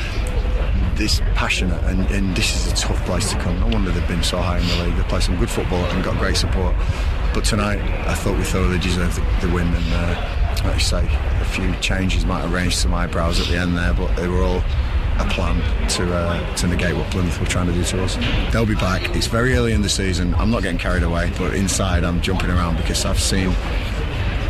this 0.96 1.22
passionate 1.36 1.84
and, 1.86 2.10
and, 2.10 2.36
this 2.38 2.56
is 2.56 2.72
a 2.72 2.76
tough 2.76 3.04
place 3.06 3.30
to 3.32 3.40
come. 3.40 3.60
No 3.60 3.68
wonder 3.68 3.92
they've 3.92 4.08
been 4.08 4.24
so 4.24 4.38
high 4.38 4.60
in 4.60 4.68
the 4.68 4.84
league. 4.86 4.96
They 4.96 5.04
play 5.04 5.20
some 5.20 5.38
good 5.38 5.50
football 5.50 5.84
and 5.86 6.04
got 6.04 6.18
great 6.18 6.38
support. 6.38 6.74
But 7.36 7.44
tonight, 7.44 7.82
I 8.08 8.16
thought 8.16 8.38
we 8.38 8.46
thoroughly 8.46 8.80
deserved 8.80 9.18
the, 9.18 9.48
the 9.48 9.54
win, 9.54 9.68
and 9.68 9.94
uh, 9.94 10.62
like 10.64 10.76
you 10.76 10.80
say, 10.80 11.06
a 11.42 11.44
few 11.44 11.76
changes 11.82 12.24
might 12.24 12.40
have 12.40 12.54
raised 12.54 12.78
some 12.78 12.94
eyebrows 12.94 13.42
at 13.42 13.48
the 13.48 13.58
end 13.58 13.78
there, 13.78 13.94
but 13.94 14.16
they 14.16 14.30
were 14.30 14.42
all 14.42 14.64
a 15.20 15.28
plan 15.30 15.60
to 15.90 16.16
uh, 16.16 16.56
to 16.56 16.68
negate 16.68 16.96
what 16.96 17.12
Plymouth 17.12 17.38
were 17.38 17.46
trying 17.46 17.68
to 17.68 17.74
do 17.74 17.84
to 17.84 18.04
us. 18.06 18.16
They'll 18.54 18.66
be 18.66 18.76
back. 18.76 19.14
It's 19.18 19.28
very 19.28 19.54
early 19.56 19.74
in 19.74 19.82
the 19.82 19.90
season. 19.90 20.34
I'm 20.36 20.50
not 20.50 20.64
getting 20.64 20.78
carried 20.78 21.04
away, 21.04 21.30
but 21.38 21.56
inside 21.56 22.06
I'm 22.06 22.22
jumping 22.22 22.50
around 22.50 22.78
because 22.78 23.04
I've 23.04 23.20
seen 23.20 23.52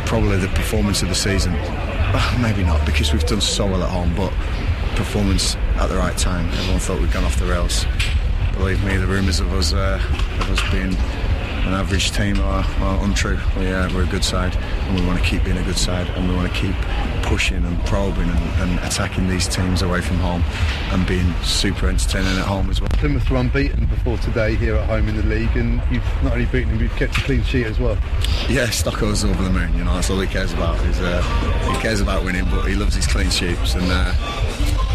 probably 0.06 0.36
the 0.36 0.48
performance 0.54 1.02
of 1.02 1.08
the 1.08 1.16
season. 1.16 1.54
Well, 1.54 2.38
maybe 2.38 2.62
not 2.62 2.86
because 2.86 3.12
we've 3.12 3.26
done 3.26 3.40
so 3.40 3.66
well 3.66 3.82
at 3.82 3.90
home, 3.90 4.14
but 4.14 4.30
performance 4.94 5.56
at 5.74 5.88
the 5.88 5.96
right 5.96 6.16
time. 6.16 6.48
Everyone 6.50 6.78
thought 6.78 7.00
we'd 7.00 7.10
gone 7.10 7.24
off 7.24 7.36
the 7.40 7.46
rails. 7.46 7.84
Believe 8.52 8.82
me, 8.84 8.96
the 8.96 9.08
rumours 9.08 9.40
of 9.40 9.52
us 9.52 9.72
uh, 9.72 10.00
of 10.38 10.50
us 10.52 10.70
being 10.70 10.96
an 11.66 11.74
average 11.74 12.12
team 12.12 12.38
are, 12.40 12.64
are 12.80 13.04
untrue. 13.04 13.38
We, 13.58 13.66
uh, 13.68 13.92
we're 13.92 14.04
a 14.04 14.06
good 14.06 14.24
side 14.24 14.54
and 14.54 15.00
we 15.00 15.04
want 15.04 15.18
to 15.18 15.24
keep 15.24 15.44
being 15.44 15.58
a 15.58 15.64
good 15.64 15.76
side 15.76 16.08
and 16.10 16.28
we 16.28 16.34
want 16.34 16.52
to 16.52 16.58
keep 16.58 16.74
pushing 17.22 17.64
and 17.64 17.78
probing 17.86 18.28
and, 18.28 18.70
and, 18.70 18.78
attacking 18.86 19.28
these 19.28 19.48
teams 19.48 19.82
away 19.82 20.00
from 20.00 20.16
home 20.18 20.44
and 20.92 21.04
being 21.08 21.34
super 21.42 21.88
entertaining 21.88 22.38
at 22.38 22.46
home 22.46 22.70
as 22.70 22.80
well. 22.80 22.88
Plymouth 22.90 23.28
were 23.28 23.38
unbeaten 23.38 23.86
before 23.86 24.16
today 24.18 24.54
here 24.54 24.76
at 24.76 24.88
home 24.88 25.08
in 25.08 25.16
the 25.16 25.24
league 25.24 25.56
and 25.56 25.82
you've 25.90 26.04
not 26.22 26.34
only 26.34 26.46
beaten 26.46 26.70
them, 26.70 26.80
you've 26.80 26.94
kept 26.94 27.18
a 27.18 27.20
clean 27.22 27.42
sheet 27.42 27.66
as 27.66 27.80
well. 27.80 27.98
Yeah, 28.48 28.66
Stocko's 28.68 29.24
over 29.24 29.42
the 29.42 29.50
moon, 29.50 29.76
you 29.76 29.82
know, 29.82 29.94
that's 29.94 30.08
all 30.08 30.20
he 30.20 30.28
cares 30.28 30.52
about. 30.52 30.78
Is, 30.86 31.00
uh, 31.00 31.20
he 31.72 31.82
cares 31.82 32.00
about 32.00 32.24
winning 32.24 32.44
but 32.44 32.62
he 32.66 32.76
loves 32.76 32.94
his 32.94 33.08
clean 33.08 33.30
sheets 33.30 33.74
and 33.74 33.86
uh, 33.90 34.12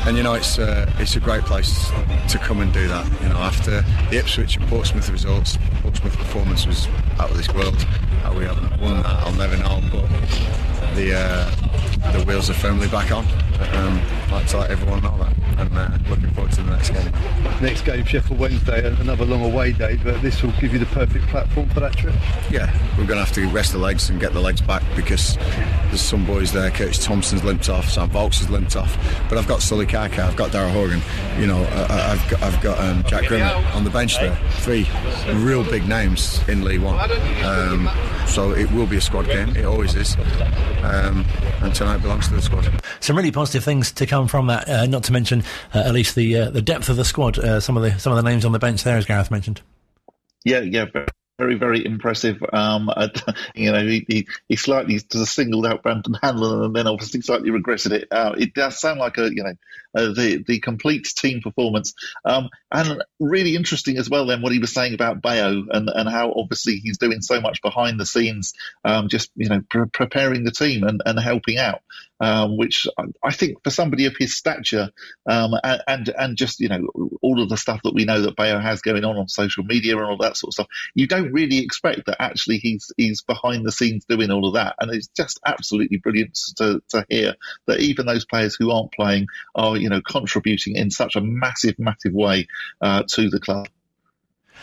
and 0.05 0.17
you 0.17 0.23
know 0.23 0.33
it's 0.33 0.57
uh, 0.57 0.91
it's 0.97 1.15
a 1.15 1.19
great 1.19 1.43
place 1.43 1.89
to 2.29 2.37
come 2.37 2.61
and 2.61 2.73
do 2.73 2.87
that. 2.87 3.05
You 3.21 3.29
know, 3.29 3.37
after 3.37 3.81
the 4.09 4.17
Ipswich 4.17 4.57
and 4.57 4.67
Portsmouth 4.67 5.09
results, 5.09 5.57
Portsmouth 5.81 6.17
performance 6.17 6.65
was 6.65 6.87
out 7.19 7.29
of 7.29 7.37
this 7.37 7.53
world. 7.53 7.81
How 8.23 8.33
we 8.33 8.45
haven't 8.45 8.81
won 8.81 9.01
that, 9.03 9.05
I'll 9.05 9.33
never 9.33 9.57
know. 9.57 9.81
But 9.91 10.07
the 10.95 11.13
uh, 11.15 12.11
the 12.11 12.23
wheels 12.25 12.49
are 12.49 12.53
firmly 12.53 12.87
back 12.87 13.11
on. 13.11 13.25
Um, 13.61 14.01
I'd 14.27 14.31
like 14.31 14.47
to 14.47 14.57
let 14.57 14.71
everyone 14.71 15.03
know 15.03 15.17
that 15.17 15.41
and 15.61 15.77
uh, 15.77 16.09
looking 16.09 16.29
forward 16.31 16.51
to 16.53 16.63
the 16.63 16.71
next 16.71 16.89
game. 16.89 17.11
Next 17.61 17.81
game, 17.83 18.03
Sheffield 18.05 18.39
Wednesday, 18.39 18.87
another 18.99 19.25
long 19.25 19.43
away 19.43 19.73
day, 19.73 19.97
but 20.03 20.21
this 20.21 20.41
will 20.41 20.51
give 20.53 20.73
you 20.73 20.79
the 20.79 20.85
perfect 20.87 21.27
platform 21.27 21.69
for 21.69 21.79
that 21.81 21.95
trip. 21.95 22.15
Yeah, 22.49 22.71
we're 22.97 23.05
going 23.05 23.19
to 23.19 23.25
have 23.25 23.33
to 23.33 23.47
rest 23.49 23.73
the 23.73 23.77
legs 23.77 24.09
and 24.09 24.19
get 24.19 24.33
the 24.33 24.41
legs 24.41 24.61
back 24.61 24.83
because 24.95 25.37
there's 25.87 26.01
some 26.01 26.25
boys 26.25 26.51
there. 26.51 26.71
Curtis 26.71 27.03
Thompson's 27.03 27.43
limped 27.43 27.69
off, 27.69 27.89
Sam 27.89 28.09
Vokes 28.09 28.39
has 28.39 28.49
limped 28.49 28.75
off, 28.75 28.97
but 29.29 29.37
I've 29.37 29.47
got 29.47 29.59
Sullay 29.59 29.87
Kaikai, 29.87 30.19
I've 30.19 30.35
got 30.35 30.51
Daryl 30.51 30.71
Horgan, 30.71 31.01
you 31.39 31.47
know, 31.47 31.61
I, 31.61 32.15
have 32.15 32.31
got, 32.31 32.41
I've 32.41 32.61
got 32.61 32.79
um, 32.79 33.03
Jack 33.03 33.27
Grimmer 33.27 33.53
on 33.73 33.83
the 33.83 33.89
bench 33.89 34.17
there. 34.17 34.35
Three 34.61 34.87
real 35.33 35.63
big 35.63 35.87
names 35.87 36.41
in 36.47 36.63
League 36.63 36.81
One. 36.81 36.99
Um, 37.43 37.89
so 38.27 38.51
it 38.51 38.71
will 38.71 38.87
be 38.87 38.97
a 38.97 39.01
squad 39.01 39.27
game, 39.27 39.55
it 39.55 39.65
always 39.65 39.93
is. 39.95 40.15
Um, 40.83 41.25
and 41.61 41.75
tonight 41.75 41.97
belongs 41.97 42.27
to 42.29 42.35
the 42.35 42.41
squad. 42.41 42.67
Some 42.99 43.15
really 43.15 43.31
positive 43.31 43.50
things 43.59 43.91
to 43.93 44.05
come 44.05 44.27
from 44.27 44.47
that, 44.47 44.69
uh, 44.69 44.85
not 44.85 45.03
to 45.05 45.13
mention 45.13 45.43
uh, 45.73 45.79
at 45.79 45.93
least 45.93 46.15
the 46.15 46.37
uh, 46.37 46.49
the 46.49 46.61
depth 46.61 46.89
of 46.89 46.95
the 46.95 47.05
squad. 47.05 47.37
Uh, 47.39 47.59
some 47.59 47.75
of 47.75 47.83
the 47.83 47.99
some 47.99 48.13
of 48.13 48.23
the 48.23 48.29
names 48.29 48.45
on 48.45 48.51
the 48.51 48.59
bench 48.59 48.83
there, 48.83 48.97
as 48.97 49.05
Gareth 49.05 49.31
mentioned. 49.31 49.61
Yeah, 50.43 50.61
yeah, 50.61 50.85
very, 51.41 51.55
very 51.55 51.83
impressive. 51.83 52.43
Um, 52.53 52.91
you 53.55 53.71
know, 53.71 53.83
he, 53.83 54.05
he, 54.07 54.27
he 54.47 54.55
slightly 54.55 54.99
singled 54.99 55.65
out 55.65 55.81
Brandon 55.81 56.15
Hanlon 56.21 56.65
and 56.65 56.75
then 56.75 56.87
obviously 56.87 57.21
slightly 57.21 57.49
regretted 57.49 57.91
it. 57.93 58.07
Uh, 58.11 58.35
it 58.37 58.53
does 58.53 58.79
sound 58.79 58.99
like 58.99 59.17
a, 59.17 59.29
you 59.33 59.43
know, 59.43 59.53
uh, 59.95 60.13
the 60.13 60.43
the 60.47 60.59
complete 60.59 61.07
team 61.15 61.41
performance. 61.41 61.93
Um, 62.25 62.49
and 62.71 63.03
really 63.19 63.55
interesting 63.55 63.97
as 63.97 64.09
well. 64.09 64.25
Then 64.25 64.41
what 64.41 64.51
he 64.51 64.59
was 64.59 64.73
saying 64.73 64.93
about 64.93 65.21
Bayo 65.21 65.65
and 65.69 65.89
and 65.89 66.09
how 66.09 66.33
obviously 66.35 66.75
he's 66.75 66.97
doing 66.97 67.21
so 67.21 67.41
much 67.41 67.61
behind 67.61 67.99
the 67.99 68.05
scenes, 68.05 68.53
um, 68.85 69.09
just 69.09 69.31
you 69.35 69.49
know 69.49 69.61
pre- 69.69 69.89
preparing 69.91 70.43
the 70.43 70.51
team 70.51 70.83
and, 70.83 71.01
and 71.05 71.19
helping 71.19 71.57
out. 71.57 71.81
Um, 72.19 72.55
which 72.55 72.85
I 73.23 73.31
think 73.31 73.63
for 73.63 73.71
somebody 73.71 74.05
of 74.05 74.15
his 74.15 74.37
stature 74.37 74.91
um, 75.27 75.53
and, 75.63 76.07
and, 76.07 76.37
just 76.37 76.59
you 76.59 76.69
know 76.69 76.87
all 77.23 77.41
of 77.41 77.49
the 77.49 77.57
stuff 77.57 77.79
that 77.83 77.95
we 77.95 78.05
know 78.05 78.21
that 78.21 78.35
Bayo 78.35 78.59
has 78.59 78.81
going 78.81 79.03
on 79.03 79.17
on 79.17 79.27
social 79.27 79.63
media 79.63 79.97
and 79.97 80.05
all 80.05 80.17
that 80.17 80.37
sort 80.37 80.49
of 80.49 80.53
stuff, 80.53 80.67
you 80.93 81.07
don't 81.07 81.33
really 81.33 81.57
expect 81.57 82.05
that 82.05 82.21
actually 82.21 82.57
he's 82.57 82.91
he's 82.95 83.23
behind 83.23 83.65
the 83.65 83.71
scenes 83.71 84.05
doing 84.05 84.29
all 84.29 84.47
of 84.47 84.53
that, 84.53 84.75
and 84.79 84.93
it's 84.93 85.07
just 85.07 85.39
absolutely 85.43 85.97
brilliant 85.97 86.37
to, 86.57 86.83
to 86.89 87.03
hear 87.09 87.33
that 87.65 87.79
even 87.79 88.05
those 88.05 88.25
players 88.25 88.55
who 88.55 88.69
aren't 88.69 88.93
playing 88.93 89.25
are 89.55 89.75
you 89.81 89.89
know, 89.89 90.01
contributing 90.01 90.75
in 90.75 90.91
such 90.91 91.15
a 91.15 91.21
massive, 91.21 91.77
massive 91.79 92.13
way 92.13 92.47
uh, 92.81 93.03
to 93.07 93.29
the 93.29 93.39
club. 93.39 93.67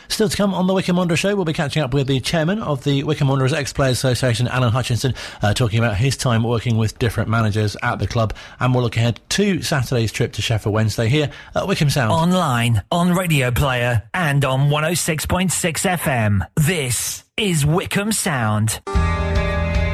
Still 0.09 0.29
to 0.29 0.37
come 0.37 0.55
on 0.55 0.67
the 0.67 0.75
Wycombe 0.75 0.97
Wanderers 0.97 1.19
show, 1.19 1.35
we'll 1.37 1.45
be 1.45 1.53
catching 1.53 1.83
up 1.83 1.93
with 1.93 2.07
the 2.07 2.21
chairman 2.21 2.61
of 2.61 2.85
the 2.85 3.03
Wycombe 3.05 3.29
Wanderers 3.29 3.53
Ex-Players 3.53 3.99
Association, 3.99 4.49
Alan 4.49 4.73
Hutchinson, 4.73 5.15
uh, 5.43 5.53
talking 5.53 5.79
about 5.79 5.97
his 5.97 6.17
time 6.17 6.45
working 6.45 6.79
with 6.79 6.99
different 6.99 7.29
managers 7.29 7.77
at 7.83 7.99
the 7.99 8.07
club. 8.07 8.35
And 8.59 8.75
we'll 8.75 8.83
look 8.83 8.97
ahead 8.97 9.21
to 9.31 9.63
Saturday's 9.63 10.13
trip 10.13 10.33
to 10.35 10.43
Sheffield 10.43 10.75
Wednesday 10.75 11.09
here 11.09 11.31
at 11.55 11.69
Wycombe 11.69 11.91
Sound. 11.91 12.13
Online, 12.13 12.83
on 12.91 13.15
Radio 13.15 13.51
Player, 13.51 14.05
and 14.15 14.45
on 14.45 14.71
106.6 14.71 15.51
FM. 15.99 16.47
This 16.57 17.25
is 17.37 17.67
Wycombe 17.67 18.13
Sound. 18.13 18.81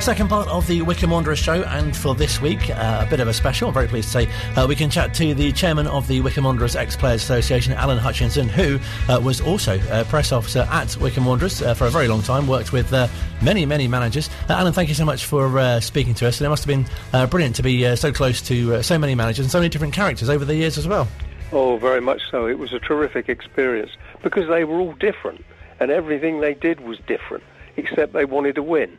Second 0.00 0.28
part 0.28 0.48
of 0.48 0.66
the 0.66 0.83
Wycombe 0.83 1.11
Wanderers 1.11 1.38
show, 1.38 1.62
and 1.62 1.96
for 1.96 2.14
this 2.14 2.38
week, 2.38 2.68
uh, 2.68 3.04
a 3.07 3.09
bit 3.09 3.20
of 3.20 3.28
a 3.28 3.33
special. 3.33 3.68
I'm 3.68 3.74
very 3.74 3.88
pleased 3.88 4.12
to 4.12 4.24
say 4.24 4.28
uh, 4.54 4.66
we 4.66 4.76
can 4.76 4.90
chat 4.90 5.14
to 5.14 5.33
the 5.33 5.50
chairman 5.50 5.87
of 5.87 6.07
the 6.09 6.20
Wycombe 6.20 6.44
Wanderers 6.44 6.76
Ex 6.76 6.94
Players 6.94 7.22
Association, 7.22 7.72
Alan 7.72 7.96
Hutchinson, 7.96 8.46
who 8.46 8.78
uh, 9.09 9.18
was 9.18 9.40
also 9.40 9.80
a 9.90 10.04
press 10.04 10.30
officer 10.30 10.68
at 10.70 10.94
Wycombe 10.98 11.24
Wanderers 11.24 11.62
uh, 11.62 11.72
for 11.72 11.87
a 11.87 11.90
very 11.90 12.07
long 12.07 12.20
time, 12.20 12.46
worked 12.46 12.70
with 12.70 12.92
uh, 12.92 13.09
many, 13.40 13.64
many 13.64 13.88
managers. 13.88 14.28
Uh, 14.50 14.54
Alan, 14.54 14.74
thank 14.74 14.90
you 14.90 14.94
so 14.94 15.07
much 15.07 15.24
for 15.24 15.80
speaking 15.80 16.12
to 16.14 16.28
us, 16.28 16.38
and 16.38 16.46
it 16.46 16.50
must 16.50 16.66
have 16.66 16.85
been 17.11 17.28
brilliant 17.30 17.57
to 17.57 17.62
be 17.62 17.96
so 17.96 18.12
close 18.12 18.42
to 18.42 18.83
so 18.83 18.98
many 18.98 19.14
managers 19.14 19.46
and 19.46 19.50
so 19.50 19.59
many 19.59 19.70
different 19.70 19.94
characters 19.94 20.28
over 20.28 20.44
the 20.44 20.54
years 20.54 20.76
as 20.76 20.87
well. 20.87 21.09
Oh, 21.50 21.78
very 21.78 22.02
much 22.02 22.20
so. 22.30 22.46
It 22.46 22.59
was 22.59 22.74
a 22.74 22.78
terrific 22.78 23.30
experience 23.30 23.92
because 24.22 24.48
they 24.48 24.64
were 24.64 24.80
all 24.80 24.92
different, 24.92 25.42
and 25.80 25.90
everything 25.90 26.40
they 26.40 26.52
did 26.52 26.80
was 26.80 26.98
different, 27.07 27.44
except 27.76 28.12
they 28.12 28.26
wanted 28.26 28.57
to 28.57 28.62
win 28.62 28.98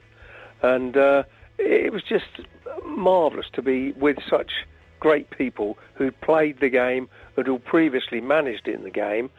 and 0.73 0.97
uh, 0.97 1.23
it 1.57 1.93
was 1.93 2.01
just 2.03 2.47
marvellous 2.85 3.47
to 3.53 3.61
be 3.61 3.91
with 3.93 4.17
such 4.29 4.51
great 4.99 5.29
people 5.29 5.77
who 5.93 6.11
played 6.11 6.59
the 6.59 6.69
game 6.69 7.07
and 7.37 7.45
who 7.45 7.59
previously 7.59 8.21
managed 8.21 8.67
in 8.67 8.83
the 8.83 8.89
game, 8.89 9.29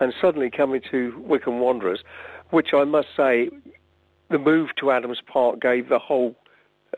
and 0.00 0.12
suddenly 0.20 0.50
coming 0.50 0.80
to 0.90 1.22
Wycombe 1.24 1.60
Wanderers, 1.60 2.02
which 2.50 2.74
I 2.74 2.84
must 2.84 3.08
say, 3.16 3.50
the 4.30 4.38
move 4.38 4.70
to 4.80 4.90
Adams 4.90 5.20
Park 5.26 5.60
gave 5.60 5.88
the 5.88 5.98
whole 5.98 6.34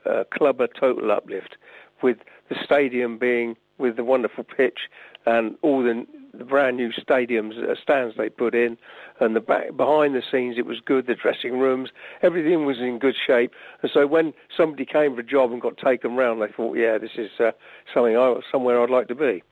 uh, 0.06 0.24
club 0.32 0.60
a 0.60 0.68
total 0.68 1.10
uplift, 1.10 1.56
with 2.02 2.18
the 2.48 2.56
stadium 2.64 3.18
being 3.18 3.56
with 3.78 3.96
the 3.96 4.04
wonderful 4.04 4.44
pitch 4.44 4.80
and 5.26 5.56
all 5.62 5.82
the, 5.82 6.06
the 6.38 6.44
brand 6.44 6.76
new 6.76 6.90
stadiums 6.92 7.56
uh, 7.58 7.74
stands 7.82 8.16
they 8.16 8.28
put 8.28 8.54
in, 8.54 8.76
and 9.20 9.36
the 9.36 9.40
back 9.40 9.76
behind 9.76 10.14
the 10.14 10.22
scenes 10.30 10.56
it 10.58 10.66
was 10.66 10.80
good. 10.84 11.06
The 11.06 11.14
dressing 11.14 11.58
rooms, 11.58 11.90
everything 12.22 12.66
was 12.66 12.78
in 12.78 12.98
good 12.98 13.14
shape. 13.26 13.52
And 13.82 13.90
so 13.92 14.06
when 14.06 14.32
somebody 14.56 14.84
came 14.84 15.14
for 15.14 15.20
a 15.20 15.24
job 15.24 15.52
and 15.52 15.60
got 15.60 15.76
taken 15.78 16.16
round, 16.16 16.42
they 16.42 16.48
thought, 16.48 16.76
yeah, 16.76 16.98
this 16.98 17.12
is 17.16 17.30
uh, 17.38 17.52
something 17.92 18.16
I, 18.16 18.40
somewhere 18.50 18.82
I'd 18.82 18.90
like 18.90 19.08
to 19.08 19.14
be. 19.14 19.42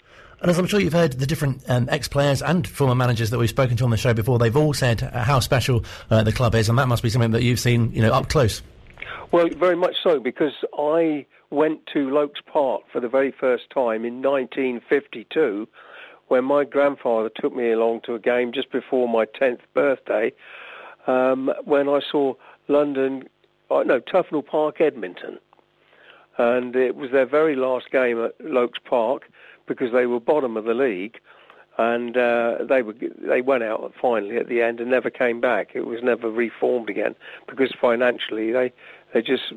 And 0.40 0.51
as 0.51 0.59
I'm 0.59 0.66
sure 0.66 0.81
you've 0.81 0.92
heard, 0.92 1.12
the 1.12 1.27
different 1.27 1.62
um, 1.68 1.88
ex-players 1.88 2.42
and 2.42 2.66
former 2.66 2.97
managers 2.97 3.31
that 3.31 3.38
we've 3.38 3.49
spoken 3.49 3.77
to 3.77 3.85
on 3.85 3.90
the 3.90 3.97
show 3.97 4.12
before, 4.12 4.40
they've 4.40 4.57
all 4.57 4.75
said 4.75 5.01
how 5.01 5.38
special 5.38 5.85
uh, 6.11 6.25
the 6.25 6.33
club 6.33 6.57
is, 6.57 6.68
and 6.68 6.77
that 6.79 6.88
must 6.88 7.03
be 7.03 7.11
something 7.11 7.31
that 7.31 7.45
you've 7.45 7.61
seen, 7.61 7.92
you 7.92 8.03
know, 8.03 8.12
up 8.12 8.29
close. 8.29 8.61
Well, 9.31 9.49
very 9.57 9.77
much 9.77 9.95
so, 10.03 10.18
because 10.18 10.53
I 10.77 11.27
went 11.51 11.87
to 11.92 12.11
Loakes 12.11 12.40
Park 12.53 12.83
for 12.90 13.01
the 13.01 13.09
very 13.09 13.31
first 13.31 13.71
time 13.73 14.05
in 14.05 14.21
1952 14.21 15.68
when 16.33 16.45
my 16.47 16.64
grandfather 16.64 17.29
took 17.29 17.55
me 17.55 17.71
along 17.73 18.01
to 18.01 18.14
a 18.14 18.18
game 18.18 18.53
just 18.53 18.73
before 18.73 19.07
my 19.07 19.27
10th 19.38 19.61
birthday 19.75 20.33
um, 21.07 21.53
when 21.64 21.90
I 21.90 22.01
saw 22.11 22.33
London, 22.68 23.29
uh, 23.71 23.83
no, 23.83 24.01
Tufnell 24.01 24.47
Park, 24.47 24.81
Edmonton. 24.81 25.38
And 26.38 26.75
it 26.75 26.97
was 26.97 27.11
their 27.11 27.27
very 27.27 27.55
last 27.55 27.90
game 27.90 28.18
at 28.25 28.33
Loakes 28.40 28.79
Park 28.83 29.25
because 29.68 29.92
they 29.92 30.07
were 30.07 30.21
bottom 30.21 30.57
of 30.57 30.64
the 30.64 30.73
league 30.73 31.21
and 31.77 32.16
uh, 32.16 32.64
they 32.66 32.81
were 32.81 32.95
they 32.95 33.42
went 33.42 33.62
out 33.62 33.92
finally 34.01 34.38
at 34.38 34.49
the 34.49 34.62
end 34.62 34.81
and 34.81 34.90
never 34.90 35.11
came 35.11 35.38
back. 35.38 35.73
It 35.75 35.85
was 35.85 36.03
never 36.03 36.31
reformed 36.31 36.88
again 36.88 37.14
because 37.47 37.75
financially 37.79 38.53
they 38.53 38.73
they 39.12 39.21
just 39.21 39.53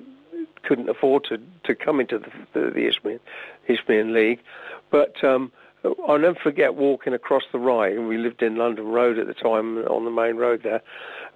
couldn't 0.63 0.89
afford 0.89 1.23
to, 1.29 1.39
to 1.63 1.73
come 1.73 2.01
into 2.01 2.19
the, 2.19 2.31
the, 2.53 2.71
the 2.71 2.87
Isthmian, 2.89 3.19
Isthmian 3.69 4.13
League. 4.13 4.41
But 4.91 5.23
um, 5.23 5.53
I'll 6.07 6.19
never 6.19 6.37
forget 6.41 6.75
walking 6.75 7.13
across 7.13 7.43
the 7.51 7.59
Rye, 7.59 7.97
we 7.97 8.17
lived 8.17 8.41
in 8.41 8.55
London 8.55 8.87
Road 8.87 9.19
at 9.19 9.27
the 9.27 9.33
time 9.33 9.77
on 9.79 10.05
the 10.05 10.11
main 10.11 10.37
road 10.37 10.63
there. 10.63 10.81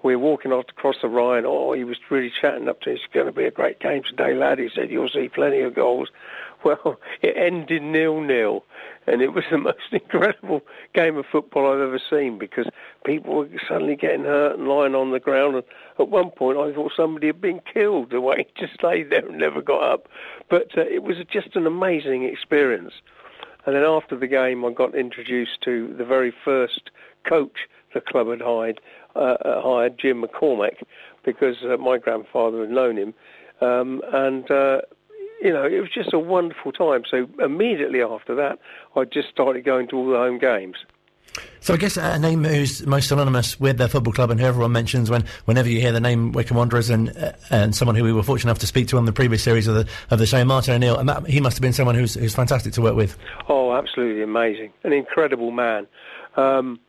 We 0.01 0.15
were 0.15 0.23
walking 0.23 0.51
across 0.51 0.95
the 1.01 1.07
Rye, 1.07 1.37
and 1.37 1.45
oh, 1.45 1.73
he 1.73 1.83
was 1.83 1.97
really 2.09 2.31
chatting 2.31 2.67
up 2.69 2.81
to 2.81 2.89
me. 2.89 2.95
It's 2.95 3.13
going 3.13 3.25
to 3.25 3.31
be 3.31 3.45
a 3.45 3.51
great 3.51 3.79
game 3.79 4.03
today, 4.03 4.33
lad. 4.33 4.59
He 4.59 4.69
said, 4.73 4.89
you'll 4.89 5.09
see 5.09 5.29
plenty 5.29 5.61
of 5.61 5.75
goals. 5.75 6.09
Well, 6.61 6.99
it 7.21 7.37
ended 7.37 7.83
nil-nil, 7.83 8.65
and 9.07 9.21
it 9.21 9.31
was 9.31 9.45
the 9.49 9.57
most 9.69 9.93
incredible 9.93 10.61
game 10.93 11.15
of 11.15 11.25
football 11.25 11.71
I've 11.71 11.79
ever 11.79 12.01
seen 12.09 12.37
because 12.37 12.67
people 13.05 13.33
were 13.33 13.49
suddenly 13.65 13.95
getting 13.95 14.25
hurt 14.25 14.59
and 14.59 14.67
lying 14.67 14.93
on 14.93 15.11
the 15.11 15.21
ground. 15.21 15.55
And 15.55 15.63
at 15.99 16.09
one 16.09 16.31
point, 16.31 16.57
I 16.57 16.73
thought 16.73 16.91
somebody 16.97 17.27
had 17.27 17.39
been 17.39 17.61
killed 17.73 18.09
the 18.09 18.19
way 18.19 18.45
he 18.45 18.67
just 18.67 18.83
lay 18.83 19.03
there 19.03 19.25
and 19.25 19.37
never 19.37 19.61
got 19.61 19.83
up. 19.83 20.09
But 20.49 20.77
uh, 20.77 20.81
it 20.81 21.01
was 21.01 21.15
just 21.31 21.55
an 21.55 21.65
amazing 21.65 22.23
experience. 22.23 22.95
And 23.69 23.75
then 23.75 23.83
after 23.83 24.17
the 24.17 24.25
game, 24.25 24.65
I 24.65 24.71
got 24.73 24.95
introduced 24.95 25.61
to 25.65 25.93
the 25.95 26.03
very 26.03 26.33
first 26.43 26.89
coach 27.23 27.67
the 27.93 28.01
club 28.01 28.27
had 28.29 28.41
hired, 28.41 28.81
uh, 29.15 29.37
uh 29.45 29.61
hired 29.61 29.99
Jim 29.99 30.23
McCormack, 30.23 30.81
because 31.23 31.57
uh, 31.63 31.77
my 31.77 31.99
grandfather 31.99 32.61
had 32.61 32.71
known 32.71 32.97
him. 32.97 33.13
Um, 33.61 34.01
and, 34.11 34.49
uh, 34.49 34.81
you 35.39 35.53
know, 35.53 35.65
it 35.65 35.79
was 35.81 35.91
just 35.93 36.13
a 36.13 36.17
wonderful 36.17 36.71
time. 36.71 37.03
So 37.07 37.29
immediately 37.37 38.01
after 38.01 38.33
that, 38.33 38.57
I 38.95 39.03
just 39.03 39.29
started 39.29 39.65
going 39.65 39.87
to 39.89 39.97
all 39.97 40.09
the 40.09 40.17
home 40.17 40.39
games. 40.39 40.77
So 41.61 41.73
I 41.73 41.77
guess 41.77 41.97
a 41.97 42.17
name 42.17 42.43
who's 42.43 42.85
most 42.87 43.09
synonymous 43.09 43.59
with 43.59 43.77
their 43.77 43.87
football 43.87 44.13
club 44.13 44.31
and 44.31 44.39
who 44.39 44.45
everyone 44.45 44.71
mentions 44.71 45.09
when 45.09 45.25
whenever 45.45 45.69
you 45.69 45.79
hear 45.81 45.91
the 45.91 45.99
name 45.99 46.31
Wycombe 46.31 46.57
Wanderers 46.57 46.89
and 46.89 47.15
uh, 47.17 47.33
and 47.49 47.75
someone 47.75 47.95
who 47.95 48.03
we 48.03 48.13
were 48.13 48.23
fortunate 48.23 48.49
enough 48.49 48.59
to 48.59 48.67
speak 48.67 48.87
to 48.89 48.97
on 48.97 49.05
the 49.05 49.11
previous 49.11 49.43
series 49.43 49.67
of 49.67 49.75
the 49.75 49.87
of 50.09 50.19
the 50.19 50.25
show, 50.25 50.43
Martin 50.45 50.75
O'Neill, 50.75 50.97
and 50.97 51.09
that, 51.09 51.27
he 51.27 51.41
must 51.41 51.57
have 51.57 51.61
been 51.61 51.73
someone 51.73 51.95
who's 51.95 52.15
who's 52.15 52.33
fantastic 52.33 52.73
to 52.73 52.81
work 52.81 52.95
with. 52.95 53.17
Oh, 53.47 53.73
absolutely 53.73 54.23
amazing, 54.23 54.71
an 54.83 54.93
incredible 54.93 55.51
man. 55.51 55.87
Um, 56.37 56.79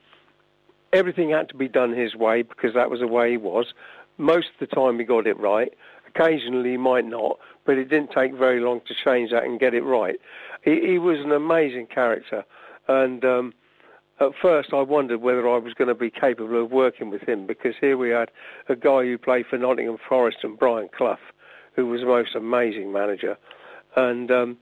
everything 0.93 1.31
had 1.31 1.49
to 1.49 1.57
be 1.57 1.69
done 1.69 1.93
his 1.93 2.15
way 2.15 2.43
because 2.43 2.75
that 2.75 2.91
was 2.91 3.01
the 3.01 3.09
way 3.09 3.33
he 3.33 3.37
was. 3.37 3.73
Most 4.19 4.49
of 4.61 4.69
the 4.69 4.75
time 4.75 4.99
he 4.99 5.05
got 5.05 5.27
it 5.27 5.39
right. 5.39 5.73
Occasionally 6.09 6.73
he 6.73 6.77
might 6.77 7.05
not, 7.05 7.39
but 7.65 7.79
it 7.79 7.89
didn't 7.89 8.11
take 8.13 8.35
very 8.35 8.61
long 8.61 8.81
to 8.89 8.95
change 9.05 9.31
that 9.31 9.45
and 9.45 9.61
get 9.61 9.75
it 9.75 9.83
right. 9.83 10.17
He, 10.65 10.81
he 10.81 10.99
was 10.99 11.19
an 11.21 11.33
amazing 11.33 11.87
character, 11.87 12.45
and 12.89 13.25
um, 13.25 13.55
at 14.21 14.33
first 14.41 14.73
I 14.73 14.83
wondered 14.83 15.21
whether 15.21 15.49
I 15.49 15.59
was 15.59 15.75
going 15.75 15.89
to 15.89 15.95
be 15.95 16.11
capable 16.11 16.63
of 16.63 16.71
working 16.71 17.11
with 17.11 17.23
him 17.23 17.47
because 17.47 17.75
here 17.81 17.97
we 17.97 18.11
had 18.11 18.31
a 18.69 18.77
guy 18.77 19.03
who 19.03 19.19
played 19.19 19.47
for 19.47 19.59
Nottingham 19.59 19.97
Forest 20.09 20.39
and 20.43 20.59
Brian 20.59 20.89
Clough, 20.97 21.19
who 21.75 21.87
was 21.87 22.01
the 22.01 22.07
most 22.07 22.35
amazing 22.35 22.93
manager, 22.93 23.37
and 23.97 24.31
um, 24.31 24.59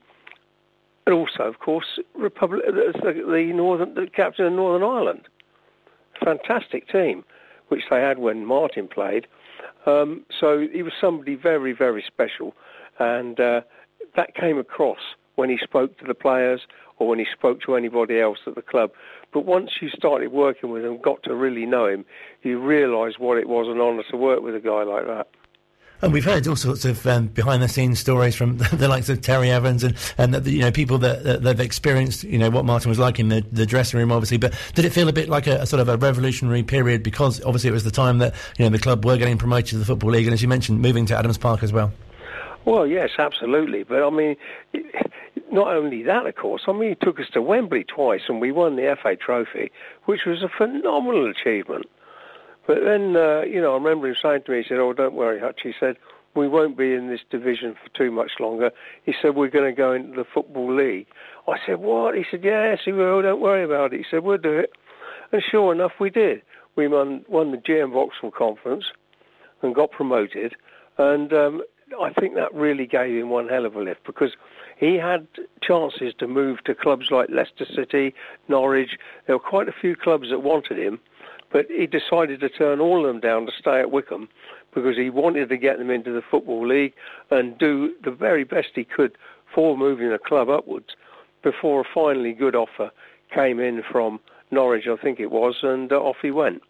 and 1.05 1.15
also 1.15 1.43
of 1.43 1.59
course 1.59 1.99
Republic, 2.15 2.61
the, 2.65 2.93
the 3.03 3.51
Northern 3.53 3.93
the 3.93 4.07
captain 4.07 4.45
of 4.45 4.53
Northern 4.53 4.87
Ireland, 4.87 5.27
fantastic 6.23 6.87
team, 6.87 7.23
which 7.67 7.83
they 7.89 7.99
had 7.99 8.19
when 8.19 8.45
Martin 8.45 8.87
played. 8.87 9.27
Um, 9.85 10.25
so 10.39 10.67
he 10.71 10.83
was 10.83 10.93
somebody 10.99 11.35
very 11.35 11.73
very 11.73 12.03
special, 12.05 12.55
and 12.97 13.39
uh, 13.39 13.61
that 14.15 14.35
came 14.35 14.57
across 14.57 14.99
when 15.35 15.49
he 15.49 15.57
spoke 15.57 15.97
to 15.97 16.05
the 16.05 16.13
players 16.13 16.61
or 16.97 17.07
when 17.07 17.17
he 17.17 17.25
spoke 17.31 17.61
to 17.61 17.75
anybody 17.75 18.19
else 18.19 18.39
at 18.45 18.55
the 18.55 18.61
club. 18.61 18.91
But 19.31 19.45
once 19.45 19.71
you 19.81 19.89
started 19.89 20.31
working 20.31 20.71
with 20.71 20.83
him, 20.83 20.99
got 21.01 21.21
to 21.23 21.35
really 21.35 21.65
know 21.65 21.87
him, 21.87 22.05
you 22.41 22.59
realise 22.59 23.19
what 23.19 23.37
it 23.37 23.47
was 23.47 23.67
an 23.67 23.79
honour 23.79 24.03
to 24.09 24.17
work 24.17 24.41
with 24.41 24.55
a 24.55 24.59
guy 24.59 24.83
like 24.83 25.05
that. 25.05 25.27
And 26.01 26.13
we've 26.13 26.23
heard 26.23 26.47
all 26.47 26.55
sorts 26.55 26.85
of 26.85 27.05
um, 27.05 27.27
behind-the-scenes 27.27 27.99
stories 27.99 28.33
from 28.33 28.57
the 28.73 28.87
likes 28.87 29.09
of 29.09 29.21
Terry 29.21 29.51
Evans 29.51 29.83
and, 29.83 29.95
and 30.17 30.33
the, 30.33 30.49
you 30.49 30.61
know 30.61 30.71
people 30.71 30.97
that, 30.99 31.23
that 31.23 31.43
have 31.43 31.59
experienced 31.59 32.23
you 32.23 32.37
know 32.37 32.49
what 32.49 32.63
Martin 32.63 32.87
was 32.89 32.99
like 32.99 33.19
in 33.19 33.27
the, 33.27 33.45
the 33.51 33.65
dressing 33.65 33.99
room, 33.99 34.11
obviously. 34.11 34.37
But 34.37 34.57
did 34.75 34.85
it 34.85 34.93
feel 34.93 35.09
a 35.09 35.13
bit 35.13 35.27
like 35.27 35.45
a, 35.45 35.57
a, 35.61 35.65
sort 35.65 35.81
of 35.81 35.89
a 35.89 35.97
revolutionary 35.97 36.63
period 36.63 37.03
because 37.03 37.43
obviously 37.43 37.69
it 37.69 37.73
was 37.73 37.83
the 37.83 37.91
time 37.91 38.19
that 38.19 38.33
you 38.57 38.63
know 38.63 38.69
the 38.69 38.79
club 38.79 39.03
were 39.03 39.17
getting 39.17 39.37
promoted 39.37 39.67
to 39.67 39.77
the 39.77 39.85
football 39.85 40.11
league, 40.11 40.25
and 40.25 40.33
as 40.33 40.41
you 40.41 40.47
mentioned, 40.47 40.81
moving 40.81 41.05
to 41.07 41.17
Adams 41.17 41.37
Park 41.37 41.63
as 41.63 41.73
well. 41.73 41.91
Well, 42.63 42.87
yes, 42.87 43.09
absolutely. 43.17 43.83
But 43.83 44.03
I 44.03 44.09
mean, 44.09 44.35
not 45.51 45.67
only 45.67 46.03
that, 46.03 46.25
of 46.25 46.35
course. 46.35 46.63
I 46.67 46.73
mean, 46.73 46.89
he 46.89 46.95
took 46.95 47.19
us 47.19 47.27
to 47.33 47.41
Wembley 47.41 47.83
twice, 47.83 48.21
and 48.27 48.41
we 48.41 48.51
won 48.51 48.75
the 48.75 48.95
FA 49.01 49.15
Trophy, 49.15 49.71
which 50.05 50.21
was 50.25 50.43
a 50.43 50.49
phenomenal 50.49 51.29
achievement. 51.29 51.85
But 52.67 52.83
then, 52.83 53.15
uh, 53.15 53.41
you 53.41 53.61
know, 53.61 53.71
I 53.71 53.75
remember 53.75 54.07
him 54.07 54.15
saying 54.21 54.43
to 54.45 54.51
me, 54.51 54.61
he 54.61 54.67
said, 54.67 54.77
"Oh, 54.77 54.93
don't 54.93 55.15
worry, 55.15 55.39
Hutch." 55.39 55.61
He 55.63 55.73
said, 55.79 55.97
"We 56.35 56.47
won't 56.47 56.77
be 56.77 56.93
in 56.93 57.07
this 57.07 57.21
division 57.29 57.73
for 57.73 57.89
too 57.97 58.11
much 58.11 58.33
longer." 58.39 58.71
He 59.03 59.13
said, 59.19 59.35
"We're 59.35 59.47
going 59.47 59.65
to 59.65 59.75
go 59.75 59.91
into 59.93 60.15
the 60.15 60.25
football 60.25 60.73
league." 60.73 61.07
I 61.47 61.57
said, 61.65 61.79
"What?" 61.79 62.15
He 62.15 62.25
said, 62.29 62.43
"Yes, 62.43 62.79
he 62.85 62.91
will. 62.91 63.21
Don't 63.21 63.41
worry 63.41 63.63
about 63.63 63.93
it." 63.93 63.97
He 63.97 64.05
said, 64.09 64.23
"We'll 64.23 64.37
do 64.37 64.57
it." 64.59 64.71
And 65.31 65.41
sure 65.43 65.73
enough, 65.73 65.93
we 65.99 66.09
did. 66.09 66.41
We 66.75 66.87
won, 66.87 67.25
won 67.27 67.51
the 67.51 67.57
GM 67.57 67.91
Vauxhall 67.91 68.31
Conference 68.31 68.85
and 69.61 69.75
got 69.75 69.91
promoted. 69.91 70.55
And 70.97 71.33
um, 71.33 71.61
I 71.99 72.13
think 72.13 72.35
that 72.35 72.53
really 72.53 72.85
gave 72.85 73.15
him 73.15 73.29
one 73.29 73.47
hell 73.47 73.65
of 73.65 73.75
a 73.75 73.81
lift 73.81 74.05
because 74.05 74.31
he 74.79 74.95
had 74.95 75.27
chances 75.61 76.13
to 76.19 76.27
move 76.27 76.63
to 76.63 76.73
clubs 76.73 77.11
like 77.11 77.29
Leicester 77.29 77.65
City, 77.65 78.13
Norwich. 78.47 78.91
There 79.27 79.35
were 79.35 79.43
quite 79.43 79.67
a 79.67 79.73
few 79.73 79.95
clubs 79.95 80.29
that 80.29 80.39
wanted 80.39 80.79
him, 80.79 80.99
but 81.51 81.65
he 81.69 81.85
decided 81.85 82.39
to 82.39 82.49
turn 82.49 82.79
all 82.79 83.05
of 83.05 83.07
them 83.07 83.19
down 83.19 83.45
to 83.45 83.51
stay 83.59 83.81
at 83.81 83.91
Wycombe 83.91 84.29
because 84.73 84.95
he 84.95 85.09
wanted 85.09 85.49
to 85.49 85.57
get 85.57 85.79
them 85.79 85.89
into 85.89 86.13
the 86.13 86.21
Football 86.21 86.65
League 86.65 86.93
and 87.29 87.57
do 87.57 87.93
the 88.05 88.11
very 88.11 88.45
best 88.45 88.69
he 88.73 88.85
could 88.85 89.17
for 89.53 89.77
moving 89.77 90.09
the 90.09 90.17
club 90.17 90.47
upwards 90.47 90.95
before 91.43 91.81
a 91.81 91.93
finally 91.93 92.31
good 92.31 92.55
offer 92.55 92.89
came 93.33 93.59
in 93.59 93.83
from 93.91 94.19
Norwich, 94.49 94.87
I 94.87 94.95
think 94.95 95.19
it 95.19 95.31
was, 95.31 95.57
and 95.61 95.91
uh, 95.91 95.97
off 95.97 96.17
he 96.21 96.31
went 96.31 96.61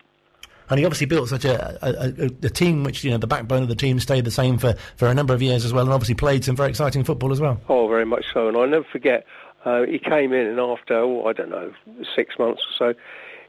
and 0.69 0.79
he 0.79 0.85
obviously 0.85 1.07
built 1.07 1.29
such 1.29 1.45
a, 1.45 1.77
a, 1.81 2.25
a, 2.25 2.47
a, 2.47 2.49
team 2.49 2.83
which 2.83 3.03
you 3.03 3.11
know 3.11 3.17
the 3.17 3.27
backbone 3.27 3.63
of 3.63 3.69
the 3.69 3.75
team 3.75 3.99
stayed 3.99 4.25
the 4.25 4.31
same 4.31 4.57
for, 4.57 4.75
for 4.95 5.07
a 5.07 5.13
number 5.13 5.33
of 5.33 5.41
years 5.41 5.65
as 5.65 5.73
well, 5.73 5.83
and 5.83 5.93
obviously 5.93 6.15
played 6.15 6.43
some 6.43 6.55
very 6.55 6.69
exciting 6.69 7.03
football 7.03 7.31
as 7.31 7.39
well. 7.39 7.59
Oh, 7.69 7.87
very 7.87 8.05
much 8.05 8.25
so, 8.33 8.47
and 8.47 8.57
I 8.57 8.65
never 8.65 8.85
forget. 8.91 9.25
Uh, 9.65 9.83
he 9.83 9.99
came 9.99 10.31
in, 10.31 10.47
and 10.47 10.59
after 10.59 10.97
oh, 10.97 11.25
I 11.25 11.33
don't 11.33 11.49
know 11.49 11.73
six 12.15 12.39
months 12.39 12.61
or 12.61 12.93
so, 12.93 12.99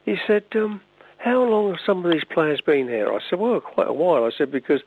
he 0.05 0.17
said, 0.27 0.45
um, 0.55 0.81
"How 1.19 1.43
long 1.43 1.71
have 1.71 1.81
some 1.85 2.05
of 2.05 2.13
these 2.13 2.25
players 2.25 2.61
been 2.61 2.89
here?" 2.89 3.13
I 3.13 3.19
said, 3.29 3.39
"Well, 3.39 3.61
quite 3.61 3.89
a 3.89 3.93
while." 3.93 4.25
I 4.25 4.31
said 4.37 4.51
because 4.51 4.81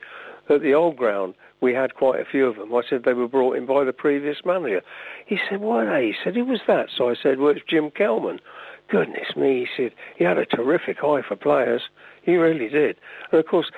at 0.50 0.60
the 0.60 0.74
old 0.74 0.96
ground 0.96 1.34
we 1.60 1.72
had 1.72 1.94
quite 1.94 2.20
a 2.20 2.24
few 2.24 2.46
of 2.46 2.56
them. 2.56 2.74
I 2.74 2.82
said 2.88 3.04
they 3.04 3.14
were 3.14 3.28
brought 3.28 3.56
in 3.56 3.64
by 3.64 3.84
the 3.84 3.92
previous 3.92 4.38
manager. 4.44 4.82
He 5.24 5.38
said, 5.48 5.60
"Why?" 5.60 5.84
They? 5.84 6.06
He 6.08 6.14
said, 6.22 6.34
"Who 6.34 6.44
was 6.44 6.60
that?" 6.66 6.88
So 6.94 7.08
I 7.08 7.14
said, 7.14 7.38
"Well, 7.38 7.52
it's 7.52 7.64
Jim 7.66 7.90
Kelman." 7.90 8.40
Goodness 8.88 9.34
me, 9.34 9.60
he 9.60 9.66
said 9.76 9.92
he 10.16 10.24
had 10.24 10.36
a 10.36 10.44
terrific 10.44 11.02
eye 11.02 11.22
for 11.26 11.36
players. 11.36 11.82
He 12.24 12.36
really 12.36 12.68
did. 12.68 12.96
And 13.30 13.38
of 13.38 13.46
course, 13.46 13.70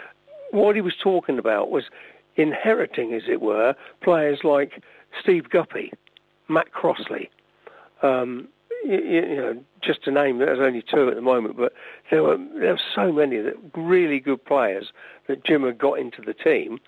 what 0.51 0.77
he 0.77 0.81
was 0.81 0.95
talking 1.03 1.39
about 1.39 1.71
was 1.71 1.85
inheriting, 2.37 3.13
as 3.13 3.23
it 3.29 3.41
were, 3.41 3.75
players 4.03 4.41
like 4.45 4.83
Steve 5.21 5.51
Guppy, 5.51 5.93
Matt 6.49 6.73
Crossley. 6.73 7.31
Um, 8.03 8.49
you, 8.85 9.01
you, 9.01 9.37
know, 9.37 9.65
just 9.83 10.05
to 10.05 10.11
name, 10.11 10.39
there's 10.39 10.61
only 10.61 10.83
two 10.83 11.09
at 11.09 11.17
the 11.17 11.23
moment, 11.23 11.57
but 11.57 11.73
there 12.11 12.23
were 12.23 12.39
there 12.55 12.73
were 12.75 12.81
so 12.95 13.11
many 13.11 13.41
that 13.41 13.55
really 13.75 14.21
good 14.21 14.45
players 14.45 14.93
that 15.27 15.45
Jim 15.45 15.65
had 15.65 15.79
got 15.79 15.99
into 15.99 16.23
the 16.23 16.35
team 16.35 16.79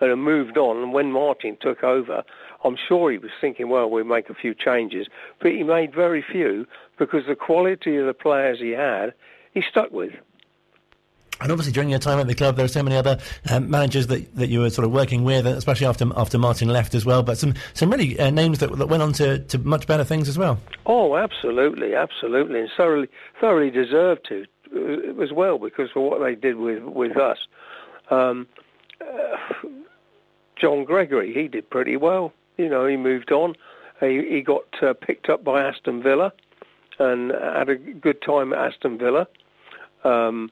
and 0.00 0.10
had 0.10 0.18
moved 0.18 0.58
on. 0.58 0.82
And 0.82 0.92
when 0.92 1.12
Martin 1.12 1.56
took 1.60 1.82
over, 1.82 2.24
I'm 2.64 2.76
sure 2.76 3.10
he 3.10 3.18
was 3.18 3.30
thinking, 3.40 3.70
well, 3.70 3.88
we'll 3.88 4.04
make 4.04 4.28
a 4.28 4.34
few 4.34 4.54
changes, 4.54 5.06
but 5.40 5.52
he 5.52 5.62
made 5.62 5.94
very 5.94 6.22
few 6.22 6.66
because 6.98 7.24
the 7.26 7.36
quality 7.36 7.96
of 7.96 8.06
the 8.06 8.14
players 8.14 8.58
he 8.58 8.70
had, 8.70 9.14
he 9.52 9.62
stuck 9.62 9.90
with. 9.90 10.12
And 11.40 11.52
obviously, 11.52 11.72
during 11.72 11.90
your 11.90 11.98
time 11.98 12.18
at 12.18 12.26
the 12.26 12.34
club, 12.34 12.56
there 12.56 12.64
are 12.64 12.68
so 12.68 12.82
many 12.82 12.96
other 12.96 13.18
um, 13.50 13.70
managers 13.70 14.06
that, 14.06 14.34
that 14.36 14.48
you 14.48 14.60
were 14.60 14.70
sort 14.70 14.86
of 14.86 14.92
working 14.92 15.24
with, 15.24 15.46
especially 15.46 15.86
after 15.86 16.06
after 16.16 16.38
Martin 16.38 16.68
left 16.68 16.94
as 16.94 17.04
well. 17.04 17.22
But 17.22 17.38
some 17.38 17.54
some 17.74 17.90
really 17.90 18.18
uh, 18.18 18.30
names 18.30 18.58
that, 18.60 18.76
that 18.76 18.88
went 18.88 19.02
on 19.02 19.12
to, 19.14 19.40
to 19.40 19.58
much 19.58 19.86
better 19.86 20.04
things 20.04 20.28
as 20.28 20.38
well. 20.38 20.58
Oh, 20.86 21.16
absolutely, 21.16 21.94
absolutely, 21.94 22.60
and 22.60 22.70
thoroughly 22.76 23.08
thoroughly 23.40 23.70
deserved 23.70 24.26
to 24.28 24.44
uh, 24.74 25.22
as 25.22 25.32
well 25.32 25.58
because 25.58 25.90
for 25.92 26.08
what 26.08 26.20
they 26.24 26.34
did 26.34 26.56
with 26.56 26.82
with 26.82 27.16
us. 27.16 27.38
Um, 28.10 28.46
uh, 29.00 29.36
John 30.56 30.84
Gregory, 30.84 31.34
he 31.34 31.48
did 31.48 31.68
pretty 31.68 31.96
well. 31.96 32.32
You 32.56 32.68
know, 32.68 32.86
he 32.86 32.96
moved 32.96 33.30
on. 33.30 33.54
He, 34.00 34.26
he 34.28 34.40
got 34.40 34.64
uh, 34.82 34.94
picked 34.94 35.28
up 35.28 35.44
by 35.44 35.62
Aston 35.62 36.02
Villa 36.02 36.32
and 36.98 37.30
had 37.30 37.68
a 37.68 37.76
good 37.76 38.22
time 38.22 38.52
at 38.52 38.72
Aston 38.72 38.96
Villa. 38.98 39.26
Um, 40.04 40.50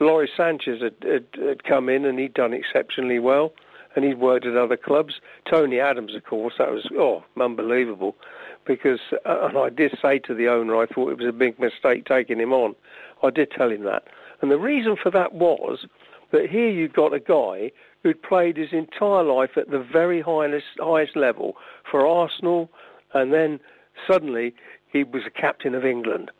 Lawrie 0.00 0.30
Sanchez 0.34 0.80
had, 0.80 0.94
had, 1.02 1.26
had 1.38 1.64
come 1.64 1.90
in 1.90 2.06
and 2.06 2.18
he'd 2.18 2.34
done 2.34 2.54
exceptionally 2.54 3.18
well, 3.18 3.52
and 3.94 4.04
he'd 4.04 4.18
worked 4.18 4.46
at 4.46 4.56
other 4.56 4.76
clubs. 4.76 5.20
Tony 5.48 5.78
Adams, 5.78 6.14
of 6.14 6.24
course, 6.24 6.54
that 6.58 6.72
was 6.72 6.88
oh 6.96 7.22
unbelievable, 7.38 8.16
because 8.64 9.00
uh, 9.26 9.48
and 9.48 9.58
I 9.58 9.68
did 9.68 9.96
say 10.00 10.18
to 10.20 10.34
the 10.34 10.48
owner 10.48 10.76
I 10.76 10.86
thought 10.86 11.10
it 11.10 11.18
was 11.18 11.28
a 11.28 11.32
big 11.32 11.58
mistake 11.58 12.06
taking 12.06 12.38
him 12.38 12.52
on. 12.52 12.74
I 13.22 13.30
did 13.30 13.50
tell 13.50 13.70
him 13.70 13.84
that, 13.84 14.04
and 14.40 14.50
the 14.50 14.58
reason 14.58 14.96
for 14.96 15.10
that 15.10 15.34
was 15.34 15.86
that 16.32 16.48
here 16.48 16.70
you've 16.70 16.92
got 16.92 17.12
a 17.12 17.20
guy 17.20 17.70
who'd 18.02 18.22
played 18.22 18.56
his 18.56 18.72
entire 18.72 19.24
life 19.24 19.56
at 19.56 19.70
the 19.70 19.80
very 19.80 20.22
highest 20.22 20.66
highest 20.78 21.14
level 21.14 21.56
for 21.90 22.06
Arsenal, 22.06 22.70
and 23.12 23.34
then 23.34 23.60
suddenly 24.06 24.54
he 24.90 25.04
was 25.04 25.24
a 25.26 25.30
captain 25.30 25.74
of 25.74 25.84
England 25.84 26.30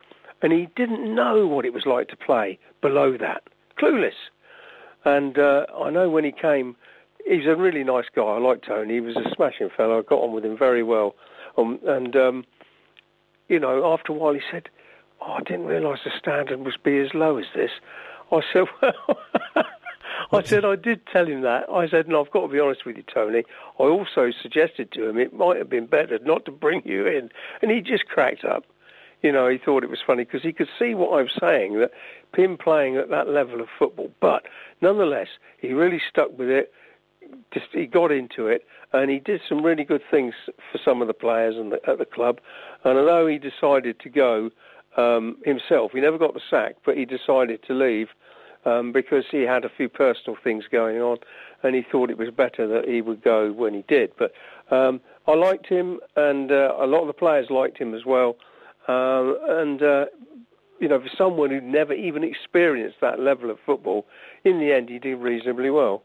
and 0.41 0.51
he 0.51 0.67
didn't 0.75 1.13
know 1.13 1.45
what 1.47 1.65
it 1.65 1.73
was 1.73 1.85
like 1.85 2.07
to 2.09 2.17
play 2.17 2.59
below 2.81 3.17
that. 3.17 3.43
Clueless. 3.79 4.13
And 5.05 5.37
uh, 5.37 5.65
I 5.79 5.89
know 5.89 6.09
when 6.09 6.23
he 6.23 6.31
came, 6.31 6.75
he's 7.25 7.45
a 7.45 7.55
really 7.55 7.83
nice 7.83 8.05
guy. 8.15 8.23
I 8.23 8.37
like 8.39 8.63
Tony. 8.63 8.95
He 8.95 8.99
was 8.99 9.15
a 9.15 9.33
smashing 9.35 9.69
fellow. 9.75 9.99
I 9.99 10.01
got 10.03 10.19
on 10.21 10.33
with 10.33 10.45
him 10.45 10.57
very 10.57 10.83
well. 10.83 11.15
Um, 11.57 11.79
and, 11.85 12.15
um, 12.15 12.45
you 13.49 13.59
know, 13.59 13.91
after 13.93 14.11
a 14.11 14.15
while 14.15 14.33
he 14.33 14.41
said, 14.51 14.69
oh, 15.21 15.33
I 15.33 15.41
didn't 15.41 15.65
realise 15.65 15.99
the 16.03 16.11
standard 16.17 16.59
must 16.61 16.83
be 16.83 16.97
as 16.99 17.13
low 17.13 17.37
as 17.37 17.45
this. 17.55 17.71
I 18.31 18.41
said, 18.53 18.65
well, 18.81 19.65
I 20.31 20.43
said, 20.43 20.63
I 20.63 20.75
did 20.75 21.05
tell 21.07 21.25
him 21.27 21.41
that. 21.41 21.69
I 21.69 21.89
said, 21.89 22.07
and 22.07 22.15
I've 22.15 22.31
got 22.31 22.41
to 22.41 22.47
be 22.47 22.59
honest 22.59 22.85
with 22.85 22.97
you, 22.97 23.03
Tony. 23.13 23.43
I 23.79 23.83
also 23.83 24.31
suggested 24.41 24.91
to 24.93 25.09
him 25.09 25.17
it 25.17 25.33
might 25.33 25.57
have 25.57 25.69
been 25.69 25.87
better 25.87 26.19
not 26.23 26.45
to 26.45 26.51
bring 26.51 26.81
you 26.85 27.07
in. 27.07 27.29
And 27.61 27.71
he 27.71 27.81
just 27.81 28.05
cracked 28.05 28.45
up. 28.45 28.65
You 29.21 29.31
know, 29.31 29.47
he 29.47 29.57
thought 29.57 29.83
it 29.83 29.89
was 29.89 29.99
funny 30.05 30.23
because 30.23 30.41
he 30.41 30.53
could 30.53 30.69
see 30.79 30.93
what 30.95 31.17
I 31.17 31.21
was 31.21 31.31
saying, 31.39 31.79
that 31.79 31.91
him 32.35 32.57
playing 32.57 32.97
at 32.97 33.09
that 33.09 33.27
level 33.27 33.61
of 33.61 33.67
football. 33.77 34.11
But 34.19 34.43
nonetheless, 34.81 35.27
he 35.59 35.73
really 35.73 36.01
stuck 36.09 36.37
with 36.37 36.49
it. 36.49 36.73
Just 37.53 37.67
he 37.71 37.85
got 37.85 38.11
into 38.11 38.47
it, 38.47 38.65
and 38.93 39.09
he 39.09 39.19
did 39.19 39.41
some 39.47 39.63
really 39.63 39.83
good 39.83 40.01
things 40.09 40.33
for 40.71 40.79
some 40.83 41.01
of 41.01 41.07
the 41.07 41.13
players 41.13 41.55
the, 41.55 41.79
at 41.89 41.97
the 41.97 42.05
club. 42.05 42.39
And 42.83 42.97
although 42.97 43.27
he 43.27 43.37
decided 43.37 43.99
to 43.99 44.09
go 44.09 44.49
um, 44.97 45.37
himself, 45.45 45.91
he 45.93 46.01
never 46.01 46.17
got 46.17 46.33
the 46.33 46.41
sack, 46.49 46.75
but 46.83 46.97
he 46.97 47.05
decided 47.05 47.63
to 47.67 47.73
leave 47.73 48.09
um, 48.65 48.91
because 48.91 49.25
he 49.31 49.41
had 49.41 49.65
a 49.65 49.69
few 49.69 49.87
personal 49.87 50.37
things 50.43 50.65
going 50.69 50.97
on, 50.97 51.17
and 51.63 51.75
he 51.75 51.85
thought 51.89 52.09
it 52.09 52.17
was 52.17 52.29
better 52.31 52.67
that 52.67 52.87
he 52.87 53.01
would 53.01 53.23
go 53.23 53.51
when 53.51 53.73
he 53.73 53.83
did. 53.87 54.11
But 54.17 54.33
um, 54.71 54.99
I 55.27 55.35
liked 55.35 55.67
him, 55.67 55.99
and 56.15 56.51
uh, 56.51 56.75
a 56.77 56.87
lot 56.87 57.01
of 57.01 57.07
the 57.07 57.13
players 57.13 57.49
liked 57.49 57.77
him 57.77 57.93
as 57.93 58.05
well. 58.05 58.35
Uh, 58.91 59.61
and 59.61 59.81
uh, 59.81 60.05
you 60.79 60.87
know, 60.87 60.99
for 60.99 61.09
someone 61.17 61.49
who'd 61.49 61.63
never 61.63 61.93
even 61.93 62.23
experienced 62.23 62.97
that 63.01 63.19
level 63.19 63.49
of 63.49 63.59
football, 63.65 64.05
in 64.43 64.59
the 64.59 64.73
end 64.73 64.89
he 64.89 64.99
did 64.99 65.15
reasonably 65.15 65.69
well. 65.69 66.03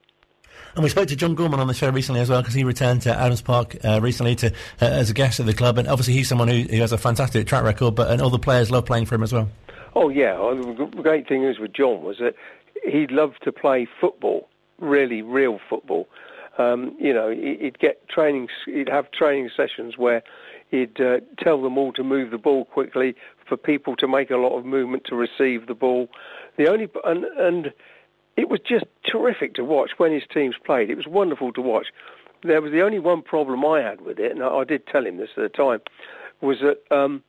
And 0.75 0.85
we 0.85 0.91
spoke 0.91 1.09
to 1.09 1.17
John 1.17 1.35
Gorman 1.35 1.61
on 1.61 1.67
the 1.67 1.75
show 1.75 1.91
recently 1.91 2.21
as 2.21 2.31
well 2.31 2.41
because 2.41 2.55
he 2.55 2.65
returned 2.65 3.03
to 3.03 3.15
Adams 3.15 3.43
Park 3.43 3.77
uh, 3.85 4.01
recently 4.01 4.35
to 4.37 4.49
uh, 4.81 4.85
as 4.85 5.11
a 5.11 5.15
guest 5.15 5.41
at 5.41 5.47
the 5.47 5.55
club, 5.55 5.79
and 5.79 5.89
obviously 5.89 6.15
he's 6.15 6.29
someone 6.29 6.49
who, 6.49 6.63
who, 6.63 6.81
has 6.81 6.93
a 6.93 6.99
fantastic 6.99 7.47
track 7.47 7.65
record. 7.65 7.95
But 7.95 8.11
and 8.11 8.23
all 8.23 8.31
the 8.31 8.39
players 8.39 8.71
love 8.71 8.87
playing 8.87 9.07
for 9.07 9.15
him 9.15 9.23
as 9.23 9.33
well. 9.33 9.49
Oh 9.95 10.09
yeah, 10.09 10.35
the 10.37 11.03
great 11.03 11.27
thing 11.27 11.45
is 11.45 11.59
with 11.59 11.73
John 11.73 12.03
was 12.03 12.19
that 12.19 12.35
he 12.85 13.07
loved 13.09 13.43
to 13.45 13.53
play 13.53 13.89
football, 14.01 14.49
really 14.79 15.23
real 15.23 15.59
football. 15.69 16.07
Um, 16.59 16.97
you 16.99 17.13
know, 17.13 17.31
he'd 17.31 17.79
get 17.79 18.09
training, 18.09 18.49
he'd 18.65 18.89
have 18.89 19.11
training 19.11 19.51
sessions 19.55 19.99
where 19.99 20.23
He'd 20.71 21.01
uh, 21.01 21.21
tell 21.39 21.63
them 21.63 21.79
all 21.79 21.93
to 21.93 22.03
move 22.03 22.31
the 22.31 22.39
ball 22.39 22.65
quickly 22.65 23.15
for 23.49 23.57
people 23.57 23.95
to 23.97 24.09
make 24.09 24.31
a 24.31 24.37
lot 24.37 24.59
of 24.59 24.65
movement 24.65 25.05
to 25.07 25.15
receive 25.15 25.67
the 25.67 25.75
ball. 25.75 26.09
The 26.57 26.69
only 26.69 26.89
and, 27.05 27.25
and 27.25 27.73
it 28.37 28.49
was 28.49 28.61
just 28.61 28.85
terrific 29.11 29.55
to 29.55 29.65
watch 29.65 29.91
when 29.97 30.13
his 30.13 30.25
teams 30.33 30.57
played. 30.65 30.91
It 30.91 30.97
was 30.97 31.07
wonderful 31.07 31.53
to 31.53 31.61
watch. 31.61 31.87
There 32.43 32.61
was 32.61 32.73
the 32.73 32.83
only 32.83 32.99
one 32.99 33.23
problem 33.23 33.65
I 33.65 33.81
had 33.81 34.01
with 34.01 34.19
it, 34.19 34.33
and 34.33 34.43
I, 34.43 34.49
I 34.49 34.65
did 34.65 34.87
tell 34.87 35.07
him 35.07 35.17
this 35.17 35.31
at 35.37 35.43
the 35.43 35.49
time, 35.49 35.81
was 36.41 36.59
that 36.61 36.95
um, 36.95 37.23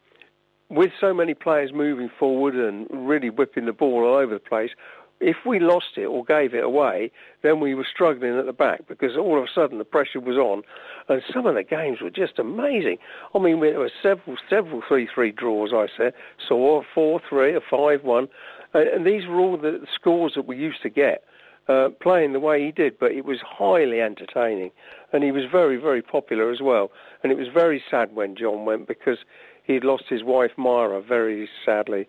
with 0.70 0.92
so 1.00 1.14
many 1.14 1.34
players 1.34 1.72
moving 1.74 2.10
forward 2.20 2.56
and 2.56 2.88
really 2.92 3.30
whipping 3.30 3.66
the 3.66 3.74
ball 3.74 4.04
all 4.04 4.16
over 4.16 4.34
the 4.34 4.40
place, 4.40 4.72
if 5.20 5.38
we 5.46 5.60
lost 5.60 5.98
it 5.98 6.06
or 6.06 6.24
gave 6.24 6.54
it 6.54 6.64
away, 6.64 7.12
then 7.42 7.60
we 7.60 7.74
were 7.74 7.88
struggling 7.90 8.38
at 8.38 8.46
the 8.46 8.54
back 8.54 8.88
because 8.88 9.18
all 9.18 9.38
of 9.38 9.44
a 9.44 9.48
sudden 9.54 9.78
the 9.78 9.86
pressure 9.86 10.20
was 10.20 10.38
on, 10.38 10.62
and 11.10 11.22
some 11.34 11.46
of 11.46 11.56
the 11.56 11.64
games 11.64 12.02
were 12.02 12.10
just 12.10 12.38
amazing. 12.38 12.98
I 13.34 13.40
mean, 13.40 13.60
there 13.60 13.80
were 13.80 13.92
several, 14.02 14.38
several 14.50 14.82
three-three 14.88 15.32
draws. 15.32 15.72
I 15.74 15.88
said, 15.96 16.14
saw 16.48 16.82
a 16.82 16.84
four-three, 16.94 17.56
a 17.56 17.62
five-one, 17.62 18.28
and 18.74 19.06
these 19.06 19.26
were 19.28 19.40
all 19.40 19.58
the 19.58 19.86
scores 19.94 20.34
that 20.36 20.46
we 20.46 20.58
used 20.58 20.82
to 20.84 20.90
get. 20.90 21.24
Uh, 21.68 21.90
playing 22.02 22.32
the 22.32 22.40
way 22.40 22.64
he 22.64 22.72
did, 22.72 22.98
but 22.98 23.12
it 23.12 23.26
was 23.26 23.40
highly 23.46 24.00
entertaining, 24.00 24.72
and 25.12 25.22
he 25.22 25.34
was 25.34 25.44
very, 25.52 25.76
very 25.76 26.02
popular 26.02 26.50
as 26.50 26.62
well. 26.62 26.92
And 27.22 27.30
it 27.30 27.38
was 27.38 27.50
very 27.54 27.84
sad 27.92 28.16
when 28.16 28.38
John 28.38 28.64
went 28.64 28.88
because 28.88 29.18
he'd 29.66 29.84
lost 29.84 30.06
his 30.08 30.24
wife 30.24 30.52
Myra 30.56 31.02
very 31.02 31.50
sadly 31.66 32.08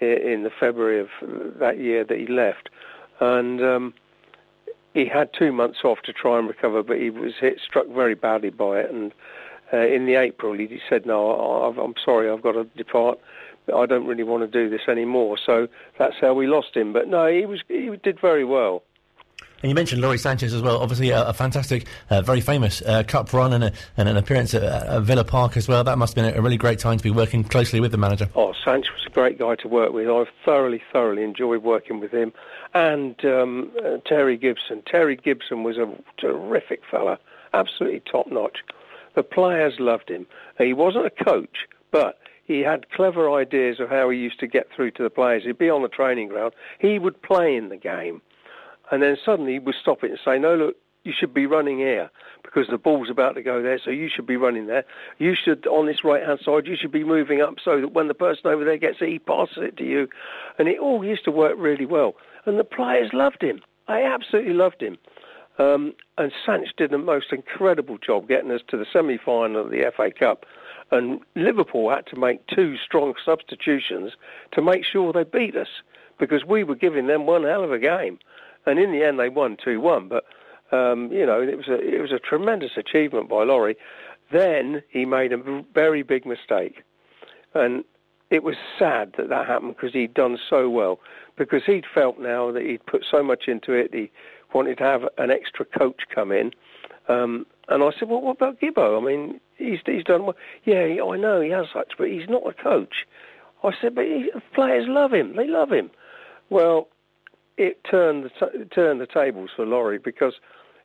in 0.00 0.44
the 0.44 0.50
February 0.50 1.00
of 1.00 1.08
that 1.58 1.78
year 1.78 2.04
that 2.04 2.18
he 2.18 2.26
left, 2.26 2.68
and 3.20 3.62
um, 3.62 3.94
he 4.94 5.06
had 5.06 5.30
two 5.32 5.52
months 5.52 5.80
off 5.84 5.98
to 6.02 6.12
try 6.12 6.38
and 6.38 6.48
recover, 6.48 6.82
but 6.82 6.98
he 6.98 7.10
was 7.10 7.34
hit, 7.40 7.60
struck 7.60 7.86
very 7.88 8.14
badly 8.14 8.50
by 8.50 8.80
it, 8.80 8.90
and 8.90 9.12
uh, 9.72 9.78
in 9.78 10.06
the 10.06 10.14
April 10.14 10.54
he 10.54 10.80
said, 10.88 11.06
"No, 11.06 11.30
i 11.30 11.82
am 11.82 11.94
sorry, 12.04 12.30
I've 12.30 12.42
got 12.42 12.52
to 12.52 12.64
depart. 12.76 13.18
I 13.74 13.84
don't 13.86 14.06
really 14.06 14.22
want 14.22 14.42
to 14.42 14.46
do 14.46 14.70
this 14.70 14.88
anymore." 14.88 15.36
So 15.44 15.68
that's 15.98 16.16
how 16.20 16.34
we 16.34 16.46
lost 16.46 16.74
him. 16.74 16.92
But 16.92 17.08
no, 17.08 17.26
he 17.26 17.44
was 17.46 17.60
he 17.68 17.90
did 18.02 18.20
very 18.20 18.44
well. 18.44 18.82
And 19.62 19.70
you 19.70 19.74
mentioned 19.74 20.00
Lawrie 20.00 20.18
Sanchez 20.18 20.54
as 20.54 20.62
well. 20.62 20.78
Obviously, 20.78 21.10
a, 21.10 21.28
a 21.28 21.32
fantastic, 21.32 21.86
uh, 22.10 22.22
very 22.22 22.40
famous 22.40 22.80
uh, 22.82 23.02
cup 23.02 23.32
run 23.32 23.52
and, 23.52 23.64
a, 23.64 23.72
and, 23.96 24.08
an 24.08 24.16
appearance 24.16 24.54
at, 24.54 24.62
at, 24.62 25.02
Villa 25.02 25.24
Park 25.24 25.56
as 25.56 25.66
well. 25.66 25.82
That 25.82 25.98
must 25.98 26.14
have 26.14 26.24
been 26.24 26.38
a, 26.38 26.40
really 26.40 26.56
great 26.56 26.78
time 26.78 26.96
to 26.96 27.02
be 27.02 27.10
working 27.10 27.42
closely 27.42 27.80
with 27.80 27.90
the 27.90 27.98
manager. 27.98 28.28
Oh, 28.36 28.54
Sanchez 28.64 28.92
was 28.92 29.06
a 29.06 29.10
great 29.10 29.36
guy 29.36 29.56
to 29.56 29.68
work 29.68 29.92
with. 29.92 30.08
I've 30.08 30.28
thoroughly, 30.44 30.80
thoroughly 30.92 31.24
enjoyed 31.24 31.64
working 31.64 31.98
with 31.98 32.12
him. 32.12 32.32
And 32.72 33.16
um, 33.24 33.72
uh, 33.84 33.96
Terry 34.06 34.36
Gibson. 34.36 34.82
Terry 34.86 35.16
Gibson 35.16 35.64
was 35.64 35.76
a 35.76 35.92
terrific 36.18 36.82
fella, 36.88 37.18
absolutely 37.52 38.00
top 38.00 38.28
notch. 38.30 38.58
The 39.16 39.24
players 39.24 39.74
loved 39.80 40.08
him. 40.08 40.26
He 40.56 40.72
wasn't 40.72 41.06
a 41.06 41.24
coach, 41.24 41.66
but 41.90 42.20
he 42.44 42.60
had 42.60 42.90
clever 42.90 43.32
ideas 43.32 43.80
of 43.80 43.88
how 43.88 44.08
he 44.10 44.18
used 44.18 44.38
to 44.38 44.46
get 44.46 44.68
through 44.70 44.92
to 44.92 45.02
the 45.02 45.10
players. 45.10 45.42
He'd 45.44 45.58
be 45.58 45.68
on 45.68 45.82
the 45.82 45.88
training 45.88 46.28
ground. 46.28 46.54
He 46.78 47.00
would 47.00 47.20
play 47.22 47.56
in 47.56 47.70
the 47.70 47.76
game 47.76 48.22
and 48.90 49.02
then 49.02 49.16
suddenly 49.24 49.58
we 49.58 49.72
stop 49.80 50.04
it 50.04 50.10
and 50.10 50.20
say, 50.24 50.38
no, 50.38 50.54
look, 50.56 50.76
you 51.04 51.12
should 51.18 51.32
be 51.32 51.46
running 51.46 51.78
here 51.78 52.10
because 52.42 52.66
the 52.68 52.78
ball's 52.78 53.08
about 53.10 53.34
to 53.34 53.42
go 53.42 53.62
there, 53.62 53.78
so 53.82 53.90
you 53.90 54.08
should 54.14 54.26
be 54.26 54.36
running 54.36 54.66
there. 54.66 54.84
You 55.18 55.34
should, 55.34 55.66
on 55.66 55.86
this 55.86 56.04
right-hand 56.04 56.40
side, 56.44 56.66
you 56.66 56.76
should 56.76 56.92
be 56.92 57.04
moving 57.04 57.40
up 57.40 57.54
so 57.64 57.80
that 57.80 57.92
when 57.92 58.08
the 58.08 58.14
person 58.14 58.46
over 58.46 58.64
there 58.64 58.76
gets 58.76 58.98
it, 59.00 59.08
he 59.08 59.18
passes 59.18 59.58
it 59.58 59.76
to 59.78 59.84
you. 59.84 60.08
And 60.58 60.68
it 60.68 60.78
all 60.78 61.04
used 61.04 61.24
to 61.24 61.30
work 61.30 61.54
really 61.56 61.86
well. 61.86 62.14
And 62.44 62.58
the 62.58 62.64
players 62.64 63.10
loved 63.12 63.42
him. 63.42 63.60
I 63.86 64.02
absolutely 64.02 64.54
loved 64.54 64.82
him. 64.82 64.98
Um, 65.58 65.94
and 66.18 66.32
Sanch 66.46 66.68
did 66.76 66.90
the 66.90 66.98
most 66.98 67.32
incredible 67.32 67.98
job 67.98 68.28
getting 68.28 68.50
us 68.50 68.60
to 68.68 68.76
the 68.76 68.86
semi-final 68.92 69.60
of 69.62 69.70
the 69.70 69.90
FA 69.96 70.10
Cup. 70.10 70.46
And 70.90 71.20
Liverpool 71.34 71.90
had 71.90 72.06
to 72.08 72.16
make 72.16 72.46
two 72.46 72.76
strong 72.76 73.14
substitutions 73.24 74.12
to 74.52 74.62
make 74.62 74.84
sure 74.84 75.12
they 75.12 75.24
beat 75.24 75.56
us 75.56 75.68
because 76.18 76.44
we 76.44 76.64
were 76.64 76.74
giving 76.74 77.06
them 77.06 77.26
one 77.26 77.44
hell 77.44 77.64
of 77.64 77.72
a 77.72 77.78
game 77.78 78.18
and 78.68 78.78
in 78.78 78.92
the 78.92 79.04
end 79.04 79.18
they 79.18 79.28
won 79.28 79.56
two 79.62 79.80
one. 79.80 80.08
But 80.08 80.24
um, 80.70 81.10
you 81.12 81.24
know, 81.24 81.40
it 81.40 81.56
was 81.56 81.68
a 81.68 81.78
it 81.80 82.00
was 82.00 82.12
a 82.12 82.18
tremendous 82.18 82.72
achievement 82.76 83.28
by 83.28 83.44
Lawrie. 83.44 83.76
Then 84.30 84.82
he 84.88 85.04
made 85.04 85.32
a 85.32 85.64
very 85.74 86.02
big 86.02 86.26
mistake, 86.26 86.82
and 87.54 87.84
it 88.30 88.42
was 88.42 88.56
sad 88.78 89.14
that 89.16 89.30
that 89.30 89.46
happened 89.46 89.76
because 89.76 89.94
he'd 89.94 90.14
done 90.14 90.38
so 90.48 90.68
well. 90.68 91.00
Because 91.36 91.62
he'd 91.66 91.86
felt 91.94 92.18
now 92.18 92.50
that 92.52 92.62
he'd 92.62 92.84
put 92.84 93.04
so 93.10 93.22
much 93.22 93.44
into 93.46 93.72
it, 93.72 93.94
he 93.94 94.10
wanted 94.52 94.78
to 94.78 94.84
have 94.84 95.02
an 95.18 95.30
extra 95.30 95.64
coach 95.64 96.02
come 96.14 96.32
in. 96.32 96.50
Um, 97.08 97.46
and 97.68 97.82
I 97.82 97.90
said, 97.98 98.08
well, 98.08 98.20
what 98.20 98.36
about 98.36 98.60
Gibbo? 98.60 99.00
I 99.00 99.04
mean, 99.04 99.40
he's 99.56 99.78
he's 99.86 100.04
done 100.04 100.24
well. 100.24 100.36
Yeah, 100.64 101.02
I 101.02 101.16
know 101.16 101.40
he 101.40 101.50
has 101.50 101.66
such, 101.72 101.92
but 101.96 102.08
he's 102.08 102.28
not 102.28 102.42
a 102.46 102.52
coach. 102.52 103.06
I 103.62 103.70
said, 103.80 103.94
but 103.94 104.04
he, 104.04 104.30
players 104.54 104.86
love 104.88 105.12
him. 105.12 105.36
They 105.36 105.46
love 105.46 105.70
him. 105.70 105.90
Well, 106.50 106.88
it 107.58 107.84
turned 107.90 108.24
the 108.24 108.30
t- 108.30 108.64
turned 108.74 109.00
the 109.00 109.06
tables 109.06 109.50
for 109.54 109.66
Lawrie 109.66 109.98
because 109.98 110.34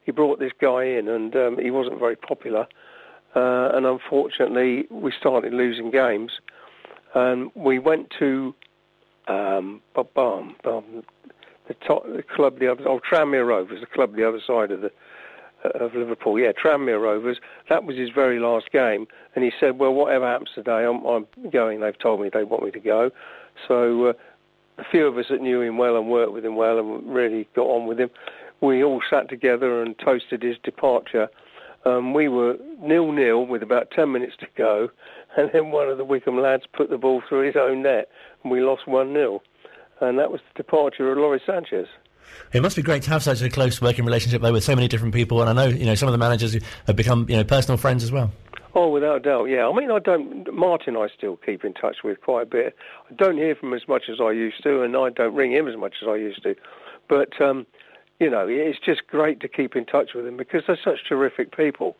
he 0.03 0.11
brought 0.11 0.39
this 0.39 0.51
guy 0.59 0.83
in 0.83 1.07
and 1.07 1.35
um, 1.35 1.57
he 1.57 1.71
wasn't 1.71 1.99
very 1.99 2.15
popular, 2.15 2.67
uh, 3.35 3.69
and 3.73 3.85
unfortunately 3.85 4.85
we 4.89 5.13
started 5.17 5.53
losing 5.53 5.91
games, 5.91 6.31
and 7.13 7.51
we 7.55 7.79
went 7.79 8.11
to 8.19 8.53
um, 9.27 9.81
bum, 9.95 10.07
bum, 10.63 11.03
the, 11.67 11.73
top, 11.87 12.03
the 12.05 12.23
club 12.35 12.59
the 12.59 12.69
other 12.69 12.87
oh 12.87 12.99
Tranmere 12.99 13.47
Rovers, 13.47 13.79
the 13.79 13.87
club 13.87 14.15
the 14.15 14.27
other 14.27 14.41
side 14.45 14.71
of 14.71 14.81
the 14.81 14.91
of 15.63 15.95
Liverpool. 15.95 16.37
Yeah, 16.37 16.51
Tranmere 16.51 17.01
Rovers. 17.01 17.37
That 17.69 17.85
was 17.85 17.95
his 17.95 18.09
very 18.09 18.39
last 18.39 18.71
game, 18.71 19.05
and 19.35 19.45
he 19.45 19.51
said, 19.59 19.79
"Well, 19.79 19.93
whatever 19.93 20.27
happens 20.27 20.49
today, 20.53 20.85
I'm, 20.85 21.05
I'm 21.05 21.27
going. 21.51 21.79
They've 21.79 21.97
told 21.97 22.19
me 22.19 22.29
they 22.33 22.43
want 22.43 22.63
me 22.63 22.71
to 22.71 22.79
go." 22.79 23.11
So 23.67 24.07
uh, 24.07 24.13
a 24.77 24.83
few 24.83 25.07
of 25.07 25.17
us 25.17 25.25
that 25.29 25.41
knew 25.41 25.61
him 25.61 25.77
well 25.77 25.97
and 25.97 26.09
worked 26.09 26.33
with 26.33 26.45
him 26.45 26.55
well 26.55 26.79
and 26.79 27.13
really 27.13 27.47
got 27.55 27.63
on 27.63 27.87
with 27.87 27.99
him, 27.99 28.09
we 28.61 28.83
all 28.83 29.01
sat 29.09 29.29
together 29.29 29.81
and 29.81 29.97
toasted 29.99 30.41
his 30.41 30.57
departure. 30.63 31.29
Um, 31.85 32.13
we 32.13 32.29
were 32.29 32.57
nil-nil 32.79 33.45
with 33.45 33.61
about 33.61 33.91
10 33.91 34.11
minutes 34.11 34.35
to 34.39 34.47
go, 34.55 34.89
and 35.37 35.49
then 35.53 35.71
one 35.71 35.89
of 35.89 35.97
the 35.97 36.05
Wycombe 36.05 36.39
lads 36.39 36.63
put 36.71 36.89
the 36.89 36.97
ball 36.97 37.21
through 37.27 37.45
his 37.45 37.55
own 37.55 37.83
net, 37.83 38.09
and 38.43 38.51
we 38.51 38.61
lost 38.61 38.83
1-0. 38.85 39.39
And 40.01 40.19
that 40.19 40.31
was 40.31 40.41
the 40.41 40.63
departure 40.63 41.11
of 41.11 41.17
Lawrie 41.17 41.41
Sanchez. 41.45 41.87
It 42.51 42.61
must 42.61 42.75
be 42.75 42.81
great 42.81 43.03
to 43.03 43.09
have 43.09 43.23
such 43.23 43.41
a 43.41 43.49
close 43.49 43.81
working 43.81 44.05
relationship 44.05 44.41
though 44.41 44.53
with 44.53 44.63
so 44.63 44.75
many 44.75 44.87
different 44.87 45.13
people, 45.13 45.41
and 45.41 45.49
I 45.49 45.53
know 45.53 45.69
you 45.69 45.85
know 45.85 45.95
some 45.95 46.07
of 46.07 46.13
the 46.13 46.17
managers 46.17 46.57
have 46.87 46.95
become 46.95 47.25
you 47.29 47.35
know 47.35 47.43
personal 47.43 47.77
friends 47.77 48.03
as 48.03 48.11
well. 48.11 48.31
Oh, 48.75 48.89
without 48.89 49.17
a 49.17 49.19
doubt, 49.19 49.45
yeah. 49.45 49.67
I 49.67 49.75
mean, 49.75 49.91
I 49.91 49.99
don't. 49.99 50.51
Martin, 50.51 50.97
I 50.97 51.07
still 51.15 51.37
keep 51.37 51.63
in 51.63 51.73
touch 51.73 51.97
with 52.03 52.21
quite 52.21 52.43
a 52.43 52.49
bit. 52.49 52.75
I 53.09 53.13
don't 53.13 53.37
hear 53.37 53.55
from 53.55 53.69
him 53.69 53.75
as 53.75 53.87
much 53.87 54.03
as 54.09 54.17
I 54.19 54.31
used 54.31 54.63
to, 54.63 54.81
and 54.81 54.97
I 54.97 55.09
don't 55.09 55.35
ring 55.35 55.51
him 55.51 55.67
as 55.67 55.77
much 55.77 55.95
as 56.01 56.07
I 56.07 56.15
used 56.15 56.41
to. 56.43 56.55
But 57.07 57.39
um, 57.39 57.67
you 58.19 58.29
know, 58.29 58.47
it's 58.49 58.79
just 58.83 59.05
great 59.07 59.39
to 59.41 59.47
keep 59.47 59.75
in 59.75 59.85
touch 59.85 60.11
with 60.15 60.25
him 60.25 60.37
because 60.37 60.63
they're 60.65 60.79
such 60.83 61.07
terrific 61.07 61.55
people. 61.55 61.95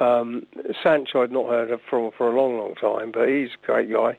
Um, 0.00 0.46
Sanch, 0.82 1.14
I'd 1.14 1.30
not 1.30 1.48
heard 1.48 1.70
of 1.70 1.80
from 1.88 2.10
for 2.16 2.30
a 2.30 2.40
long, 2.40 2.58
long 2.58 2.74
time, 2.74 3.12
but 3.12 3.28
he's 3.28 3.50
a 3.62 3.66
great 3.66 3.90
guy. 3.90 4.18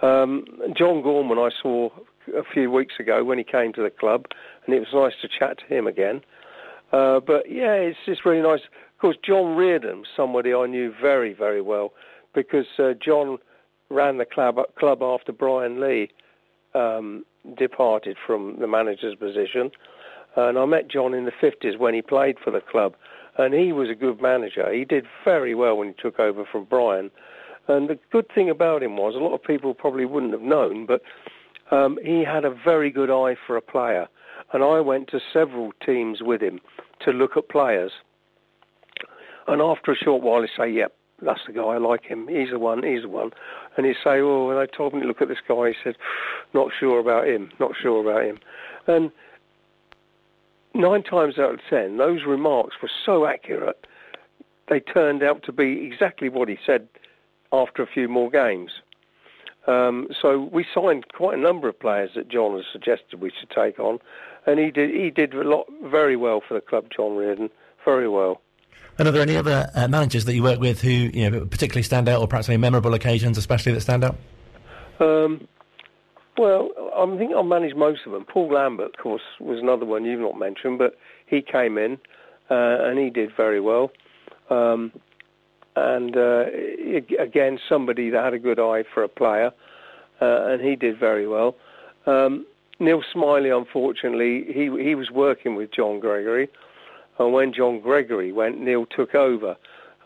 Um, 0.00 0.44
John 0.76 1.02
Gorman, 1.02 1.38
I 1.38 1.50
saw 1.60 1.90
a 2.36 2.42
few 2.52 2.70
weeks 2.70 2.94
ago 3.00 3.24
when 3.24 3.38
he 3.38 3.44
came 3.44 3.72
to 3.74 3.82
the 3.82 3.90
club, 3.90 4.26
and 4.64 4.74
it 4.74 4.80
was 4.80 4.88
nice 4.92 5.14
to 5.22 5.28
chat 5.28 5.58
to 5.58 5.74
him 5.74 5.86
again. 5.86 6.20
Uh, 6.92 7.20
but 7.20 7.50
yeah, 7.50 7.74
it's 7.74 7.98
just 8.06 8.24
really 8.24 8.42
nice. 8.42 8.60
Of 8.98 9.02
course, 9.02 9.16
John 9.24 9.54
Reardon, 9.54 10.02
somebody 10.16 10.52
I 10.52 10.66
knew 10.66 10.92
very, 11.00 11.32
very 11.32 11.62
well, 11.62 11.92
because 12.34 12.66
uh, 12.80 12.94
John 13.00 13.38
ran 13.90 14.18
the 14.18 14.24
club 14.24 14.58
club 14.76 15.04
after 15.04 15.30
Brian 15.30 15.80
Lee 15.80 16.10
um, 16.74 17.24
departed 17.56 18.16
from 18.26 18.56
the 18.58 18.66
manager's 18.66 19.14
position, 19.14 19.70
and 20.34 20.58
I 20.58 20.64
met 20.64 20.88
John 20.88 21.14
in 21.14 21.26
the 21.26 21.30
50s 21.30 21.78
when 21.78 21.94
he 21.94 22.02
played 22.02 22.40
for 22.42 22.50
the 22.50 22.60
club, 22.60 22.96
and 23.36 23.54
he 23.54 23.72
was 23.72 23.88
a 23.88 23.94
good 23.94 24.20
manager. 24.20 24.68
He 24.74 24.84
did 24.84 25.06
very 25.24 25.54
well 25.54 25.76
when 25.76 25.86
he 25.86 25.94
took 25.94 26.18
over 26.18 26.44
from 26.44 26.64
Brian. 26.64 27.12
And 27.68 27.88
the 27.88 28.00
good 28.10 28.26
thing 28.34 28.50
about 28.50 28.82
him 28.82 28.96
was 28.96 29.14
a 29.14 29.18
lot 29.18 29.32
of 29.32 29.44
people 29.44 29.74
probably 29.74 30.06
wouldn't 30.06 30.32
have 30.32 30.42
known, 30.42 30.86
but 30.86 31.02
um, 31.70 32.00
he 32.04 32.24
had 32.24 32.44
a 32.44 32.50
very 32.50 32.90
good 32.90 33.10
eye 33.10 33.36
for 33.46 33.56
a 33.56 33.62
player. 33.62 34.08
And 34.52 34.64
I 34.64 34.80
went 34.80 35.06
to 35.10 35.20
several 35.32 35.70
teams 35.86 36.20
with 36.20 36.42
him 36.42 36.58
to 37.04 37.12
look 37.12 37.36
at 37.36 37.48
players. 37.48 37.92
And 39.48 39.62
after 39.62 39.92
a 39.92 39.96
short 39.96 40.22
while, 40.22 40.42
he 40.42 40.48
say, 40.56 40.68
"Yep, 40.68 40.94
that's 41.22 41.40
the 41.46 41.52
guy. 41.52 41.62
I 41.62 41.78
like 41.78 42.04
him. 42.04 42.28
He's 42.28 42.50
the 42.50 42.58
one. 42.58 42.82
He's 42.82 43.02
the 43.02 43.08
one." 43.08 43.32
And 43.76 43.86
he'd 43.86 43.96
say, 44.04 44.20
"Oh, 44.20 44.54
they 44.54 44.66
told 44.66 44.92
me 44.94 45.00
to 45.00 45.06
look 45.06 45.22
at 45.22 45.28
this 45.28 45.40
guy, 45.46 45.68
he 45.68 45.74
said, 45.82 45.96
not 46.52 46.70
sure 46.78 47.00
about 47.00 47.26
him. 47.26 47.50
Not 47.58 47.74
sure 47.74 48.00
about 48.00 48.24
him." 48.24 48.38
And 48.86 49.10
nine 50.74 51.02
times 51.02 51.38
out 51.38 51.54
of 51.54 51.60
ten, 51.68 51.96
those 51.96 52.24
remarks 52.24 52.76
were 52.82 52.90
so 53.04 53.26
accurate, 53.26 53.86
they 54.68 54.80
turned 54.80 55.22
out 55.22 55.42
to 55.44 55.52
be 55.52 55.84
exactly 55.86 56.28
what 56.28 56.48
he 56.48 56.58
said 56.64 56.88
after 57.52 57.82
a 57.82 57.86
few 57.86 58.08
more 58.08 58.30
games. 58.30 58.82
Um, 59.66 60.08
so 60.20 60.48
we 60.52 60.64
signed 60.74 61.06
quite 61.12 61.36
a 61.36 61.40
number 61.40 61.68
of 61.68 61.78
players 61.78 62.10
that 62.14 62.28
John 62.28 62.56
has 62.56 62.64
suggested 62.70 63.20
we 63.20 63.30
should 63.38 63.50
take 63.50 63.78
on, 63.78 63.98
and 64.46 64.58
he 64.58 64.70
did 64.70 64.90
he 64.90 65.10
did 65.10 65.34
a 65.34 65.42
lot 65.42 65.66
very 65.84 66.16
well 66.16 66.40
for 66.46 66.54
the 66.54 66.60
club, 66.60 66.86
John 66.94 67.16
Reardon, 67.16 67.50
very 67.84 68.08
well. 68.08 68.40
And 68.98 69.06
are 69.06 69.12
there 69.12 69.22
any 69.22 69.36
other 69.36 69.70
uh, 69.74 69.86
managers 69.88 70.24
that 70.24 70.34
you 70.34 70.42
work 70.42 70.58
with 70.58 70.80
who 70.80 70.90
you 70.90 71.30
know 71.30 71.46
particularly 71.46 71.84
stand 71.84 72.08
out, 72.08 72.20
or 72.20 72.28
perhaps 72.28 72.48
any 72.48 72.58
memorable 72.58 72.94
occasions, 72.94 73.38
especially 73.38 73.72
that 73.72 73.80
stand 73.80 74.04
out? 74.04 74.16
Um, 75.00 75.46
well, 76.36 76.70
I 76.96 77.16
think 77.16 77.32
I 77.36 77.42
managed 77.42 77.76
most 77.76 78.00
of 78.06 78.12
them. 78.12 78.24
Paul 78.24 78.52
Lambert, 78.52 78.94
of 78.96 79.02
course, 79.02 79.22
was 79.40 79.60
another 79.60 79.84
one 79.84 80.04
you've 80.04 80.20
not 80.20 80.38
mentioned, 80.38 80.78
but 80.78 80.96
he 81.26 81.42
came 81.42 81.78
in 81.78 81.98
uh, 82.50 82.84
and 82.84 82.98
he 82.98 83.10
did 83.10 83.30
very 83.36 83.60
well. 83.60 83.90
Um, 84.50 84.92
and 85.76 86.16
uh, 86.16 86.46
again, 87.20 87.58
somebody 87.68 88.10
that 88.10 88.24
had 88.24 88.34
a 88.34 88.38
good 88.38 88.58
eye 88.58 88.84
for 88.92 89.02
a 89.04 89.08
player, 89.08 89.52
uh, 90.20 90.46
and 90.46 90.60
he 90.60 90.74
did 90.74 90.98
very 90.98 91.28
well. 91.28 91.54
Um, 92.06 92.46
Neil 92.80 93.02
Smillie, 93.14 93.56
unfortunately, 93.56 94.44
he 94.46 94.70
he 94.82 94.94
was 94.94 95.10
working 95.10 95.56
with 95.56 95.72
John 95.72 96.00
Gregory, 96.00 96.48
and 97.18 97.32
when 97.32 97.52
John 97.52 97.80
Gregory 97.80 98.32
went, 98.32 98.60
Neil 98.60 98.86
took 98.86 99.14
over, 99.14 99.56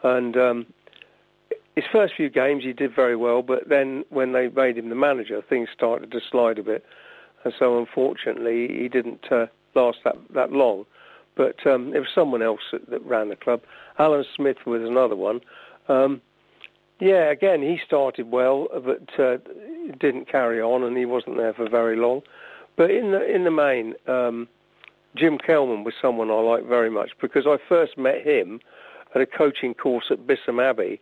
and 0.03 0.37
um, 0.37 0.67
his 1.75 1.85
first 1.91 2.15
few 2.17 2.29
games 2.29 2.65
he 2.65 2.73
did 2.73 2.95
very 2.95 3.17
well, 3.17 3.43
but 3.43 3.69
then 3.69 4.05
when 4.11 4.33
they 4.33 4.49
made 4.49 4.77
him 4.77 4.89
the 4.89 4.95
manager, 4.95 5.41
things 5.43 5.69
started 5.73 6.11
to 6.11 6.21
slide 6.31 6.59
a 6.59 6.63
bit, 6.63 6.85
and 7.45 7.55
so 7.59 7.79
unfortunately 7.79 8.69
he 8.69 8.89
didn't 8.89 9.25
uh, 9.31 9.47
last 9.75 9.99
that 10.05 10.17
that 10.35 10.53
long. 10.53 10.85
But 11.35 11.67
um, 11.67 11.95
it 11.95 11.99
was 11.99 12.09
someone 12.15 12.43
else 12.43 12.61
that, 12.73 12.91
that, 12.91 13.03
ran 13.07 13.31
the 13.31 13.37
club. 13.37 13.63
Alan 13.99 14.25
Smith 14.37 14.59
was 14.67 14.83
another 14.83 15.17
one. 15.17 15.41
Um, 15.89 16.21
yeah, 17.01 17.31
again 17.31 17.63
he 17.63 17.81
started 17.85 18.31
well, 18.31 18.69
but 18.85 19.19
uh, 19.19 19.39
didn't 19.99 20.31
carry 20.31 20.61
on, 20.61 20.83
and 20.83 20.97
he 20.97 21.07
wasn't 21.07 21.39
there 21.39 21.55
for 21.55 21.69
very 21.69 21.97
long. 21.97 22.21
But 22.77 22.91
in 22.91 23.13
the 23.13 23.25
in 23.25 23.45
the 23.45 23.51
main, 23.51 23.95
um, 24.07 24.47
Jim 25.17 25.39
Kelman 25.39 25.85
was 25.85 25.95
someone 26.01 26.31
I 26.31 26.41
liked 26.41 26.67
very 26.67 26.91
much 26.91 27.11
because 27.21 27.45
I 27.47 27.57
first 27.69 27.99
met 27.99 28.27
him 28.27 28.61
at 29.15 29.21
a 29.21 29.27
coaching 29.27 29.75
course 29.75 30.07
at 30.11 30.27
Bisham 30.27 30.59
Abbey 30.59 31.01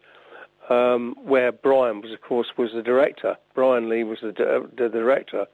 um, 0.68 1.14
where 1.22 1.52
Brian 1.52 2.00
was, 2.00 2.12
of 2.12 2.20
course, 2.22 2.48
was 2.56 2.70
the 2.74 2.82
director. 2.82 3.36
Brian 3.54 3.88
Lee 3.88 4.04
was 4.04 4.18
the, 4.22 4.32
the 4.76 4.88
director, 4.88 5.46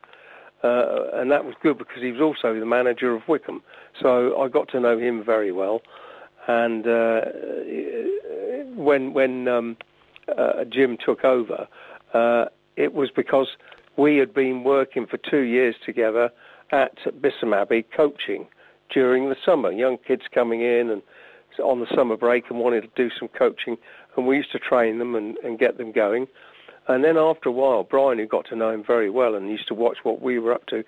uh, 0.63 1.11
and 1.15 1.31
that 1.31 1.45
was 1.45 1.55
good 1.63 1.79
because 1.79 2.03
he 2.03 2.13
was 2.13 2.21
also 2.21 2.59
the 2.59 2.67
manager 2.67 3.15
of 3.15 3.23
Wycombe. 3.27 3.63
So 4.01 4.41
I 4.41 4.49
got 4.49 4.69
to 4.69 4.81
know 4.81 4.99
him 4.99 5.25
very 5.25 5.53
well. 5.53 5.81
And 6.49 6.87
uh, 6.87 7.23
when 8.75 9.13
when 9.15 9.49
um, 9.49 9.77
uh, 10.37 10.65
Jim 10.71 10.97
took 11.05 11.25
over, 11.25 11.67
uh, 12.15 12.47
it 12.77 12.93
was 12.93 13.11
because 13.11 13.49
we 13.97 14.19
had 14.19 14.33
been 14.33 14.65
working 14.65 15.07
for 15.07 15.17
two 15.17 15.41
years 15.41 15.75
together 15.85 16.31
at 16.71 16.97
Bisham 17.21 17.53
Abbey 17.53 17.85
coaching 17.97 18.47
during 18.93 19.29
the 19.29 19.37
summer. 19.45 19.71
Young 19.71 19.99
kids 19.99 20.23
coming 20.33 20.61
in 20.61 20.91
and 20.91 21.03
on 21.63 21.81
the 21.81 21.87
summer 21.95 22.17
break 22.17 22.45
and 22.51 22.59
wanted 22.59 22.83
to 22.83 22.91
do 22.97 23.11
some 23.19 23.29
coaching 23.29 23.77
and 24.17 24.27
we 24.27 24.37
used 24.37 24.53
to 24.53 24.59
train 24.59 24.99
them 24.99 25.15
and, 25.15 25.37
and 25.39 25.59
get 25.59 25.79
them 25.79 25.93
going. 25.93 26.27
And 26.89 27.05
then 27.05 27.17
after 27.17 27.49
a 27.49 27.53
while, 27.53 27.83
Brian, 27.83 28.19
who 28.19 28.27
got 28.27 28.47
to 28.49 28.57
know 28.57 28.71
him 28.71 28.85
very 28.87 29.11
well 29.11 29.35
and 29.35 29.49
used 29.49 29.69
to 29.69 29.75
watch 29.75 29.99
what 30.03 30.23
we 30.23 30.39
were 30.39 30.53
up 30.53 30.67
to, 30.67 30.85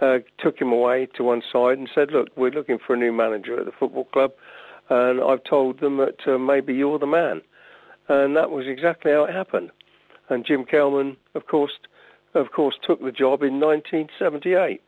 uh, 0.00 0.18
took 0.38 0.58
him 0.58 0.72
away 0.72 1.06
to 1.16 1.22
one 1.22 1.42
side 1.52 1.78
and 1.78 1.88
said, 1.94 2.10
look, 2.10 2.28
we're 2.36 2.50
looking 2.50 2.78
for 2.84 2.94
a 2.94 2.98
new 2.98 3.12
manager 3.12 3.58
at 3.58 3.66
the 3.66 3.72
football 3.72 4.04
club, 4.04 4.32
and 4.88 5.22
I've 5.22 5.44
told 5.44 5.80
them 5.80 5.98
that 5.98 6.26
uh, 6.26 6.38
maybe 6.38 6.74
you're 6.74 6.98
the 6.98 7.06
man. 7.06 7.42
And 8.08 8.36
that 8.36 8.50
was 8.50 8.66
exactly 8.66 9.12
how 9.12 9.24
it 9.24 9.34
happened. 9.34 9.70
And 10.28 10.44
Jim 10.44 10.64
Kelman, 10.64 11.16
of 11.34 11.46
course, 11.46 11.72
of 12.34 12.50
course, 12.50 12.74
took 12.82 13.00
the 13.00 13.12
job 13.12 13.42
in 13.42 13.60
1978. 13.60 14.82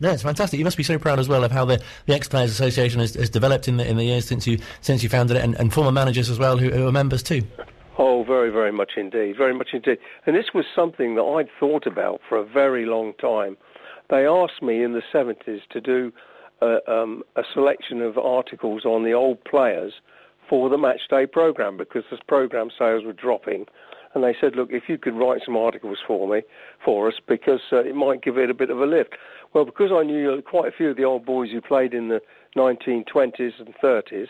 Yeah, 0.00 0.12
it's 0.12 0.22
fantastic. 0.22 0.58
You 0.58 0.64
must 0.64 0.76
be 0.76 0.84
so 0.84 0.98
proud 0.98 1.18
as 1.18 1.28
well 1.28 1.42
of 1.42 1.50
how 1.50 1.64
the, 1.64 1.82
the 2.06 2.14
Ex 2.14 2.28
Players 2.28 2.52
Association 2.52 3.00
has, 3.00 3.14
has 3.14 3.30
developed 3.30 3.66
in 3.66 3.78
the 3.78 3.88
in 3.88 3.96
the 3.96 4.04
years 4.04 4.26
since 4.26 4.46
you 4.46 4.58
since 4.80 5.02
you 5.02 5.08
founded 5.08 5.36
it, 5.36 5.44
and, 5.44 5.54
and 5.56 5.72
former 5.72 5.92
managers 5.92 6.30
as 6.30 6.38
well 6.38 6.56
who, 6.56 6.70
who 6.70 6.86
are 6.86 6.92
members 6.92 7.22
too. 7.22 7.42
Oh, 8.00 8.22
very, 8.22 8.50
very 8.50 8.70
much 8.70 8.92
indeed, 8.96 9.36
very 9.36 9.52
much 9.52 9.70
indeed. 9.72 9.98
And 10.24 10.36
this 10.36 10.54
was 10.54 10.64
something 10.72 11.16
that 11.16 11.22
I'd 11.22 11.48
thought 11.58 11.84
about 11.84 12.20
for 12.28 12.38
a 12.38 12.44
very 12.44 12.86
long 12.86 13.12
time. 13.14 13.56
They 14.08 14.24
asked 14.24 14.62
me 14.62 14.84
in 14.84 14.92
the 14.92 15.02
70s 15.12 15.62
to 15.70 15.80
do 15.80 16.12
uh, 16.62 16.78
um, 16.86 17.24
a 17.34 17.42
selection 17.52 18.00
of 18.00 18.16
articles 18.16 18.84
on 18.84 19.02
the 19.02 19.12
old 19.12 19.42
players 19.44 19.94
for 20.48 20.68
the 20.68 20.76
matchday 20.76 21.30
program 21.30 21.76
because 21.76 22.04
the 22.10 22.18
program 22.28 22.70
sales 22.76 23.04
were 23.04 23.12
dropping. 23.12 23.66
And 24.14 24.24
they 24.24 24.34
said, 24.40 24.56
look, 24.56 24.70
if 24.72 24.84
you 24.88 24.98
could 24.98 25.14
write 25.14 25.42
some 25.44 25.56
articles 25.56 25.98
for 26.06 26.28
me, 26.28 26.42
for 26.84 27.08
us, 27.08 27.14
because 27.26 27.60
uh, 27.72 27.84
it 27.84 27.94
might 27.94 28.22
give 28.22 28.38
it 28.38 28.50
a 28.50 28.54
bit 28.54 28.70
of 28.70 28.80
a 28.80 28.86
lift. 28.86 29.14
Well, 29.52 29.64
because 29.64 29.90
I 29.92 30.02
knew 30.02 30.42
quite 30.42 30.68
a 30.68 30.76
few 30.76 30.90
of 30.90 30.96
the 30.96 31.04
old 31.04 31.26
boys 31.26 31.50
who 31.50 31.60
played 31.60 31.94
in 31.94 32.08
the 32.08 32.20
1920s 32.56 33.60
and 33.60 33.74
30s 33.82 34.28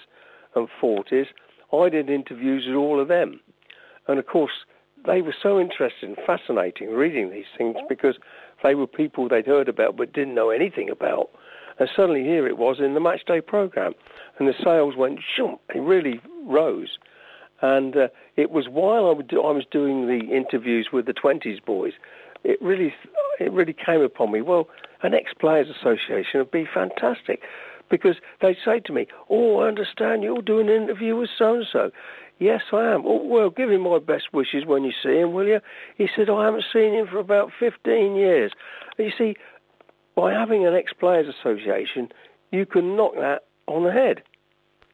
and 0.55 0.68
40s, 0.83 1.26
I 1.72 1.89
did 1.89 2.11
interviews 2.11 2.64
with 2.66 2.76
all 2.76 3.01
of 3.01 3.09
them. 3.09 3.41
And 4.09 4.18
of 4.18 4.26
course, 4.26 4.64
they 5.07 5.22
were 5.22 5.35
so 5.41 5.61
interested 5.61 6.09
and 6.09 6.18
fascinating 6.26 6.91
reading 6.91 7.31
these 7.31 7.47
things 7.57 7.76
because 7.89 8.16
they 8.62 8.74
were 8.74 8.87
people 8.87 9.29
they'd 9.29 9.47
heard 9.47 9.68
about 9.68 9.97
but 9.97 10.12
didn't 10.12 10.35
know 10.35 10.51
anything 10.51 10.91
about. 10.91 11.31
And 11.79 11.89
suddenly 11.95 12.24
here 12.24 12.47
it 12.47 12.59
was 12.59 12.79
in 12.81 12.95
the 12.95 13.01
matchday 13.01 13.45
program. 13.45 13.93
And 14.39 14.49
the 14.49 14.55
sales 14.64 14.97
went, 14.97 15.20
shoom, 15.37 15.59
it 15.74 15.81
really 15.81 16.20
rose. 16.45 16.99
And 17.61 17.96
uh, 17.96 18.09
it 18.36 18.50
was 18.50 18.66
while 18.68 19.06
I, 19.06 19.22
do, 19.22 19.42
I 19.42 19.50
was 19.50 19.64
doing 19.70 20.06
the 20.06 20.34
interviews 20.34 20.88
with 20.92 21.06
the 21.06 21.12
20s 21.12 21.64
boys, 21.64 21.92
it 22.44 22.61
really, 22.62 22.94
it 23.40 23.52
really 23.52 23.74
came 23.74 24.00
upon 24.00 24.32
me. 24.32 24.42
Well, 24.42 24.68
an 25.02 25.14
ex-players 25.14 25.68
association 25.68 26.38
would 26.40 26.50
be 26.50 26.66
fantastic 26.72 27.40
because 27.90 28.16
they 28.40 28.56
say 28.64 28.80
to 28.80 28.92
me, 28.92 29.06
"Oh, 29.30 29.61
I 29.61 29.68
understand 29.68 30.22
you're 30.22 30.42
doing 30.42 30.68
an 30.68 30.82
interview 30.82 31.16
with 31.16 31.30
so 31.36 31.54
and 31.54 31.66
so." 31.70 31.90
Yes, 32.38 32.61
I 32.72 32.92
am. 32.92 33.02
Oh, 33.04 33.24
well, 33.24 33.50
give 33.50 33.70
him 33.70 33.82
my 33.82 33.98
best 33.98 34.32
wishes 34.32 34.64
when 34.64 34.84
you 34.84 34.92
see 35.02 35.18
him, 35.18 35.32
will 35.32 35.46
you? 35.46 35.61
He 35.96 36.09
said, 36.14 36.30
I 36.30 36.44
haven't 36.44 36.66
seen 36.72 36.94
him 36.94 37.09
for 37.09 37.18
about 37.18 37.50
15 37.59 38.14
years. 38.14 38.52
You 38.96 39.11
see, 39.16 39.34
by 40.14 40.32
having 40.32 40.64
an 40.64 40.74
ex-players 40.74 41.26
association, 41.26 42.09
you 42.52 42.64
can 42.64 42.96
knock 42.96 43.14
that 43.16 43.44
on 43.66 43.84
the 43.84 43.92
head. 43.92 44.22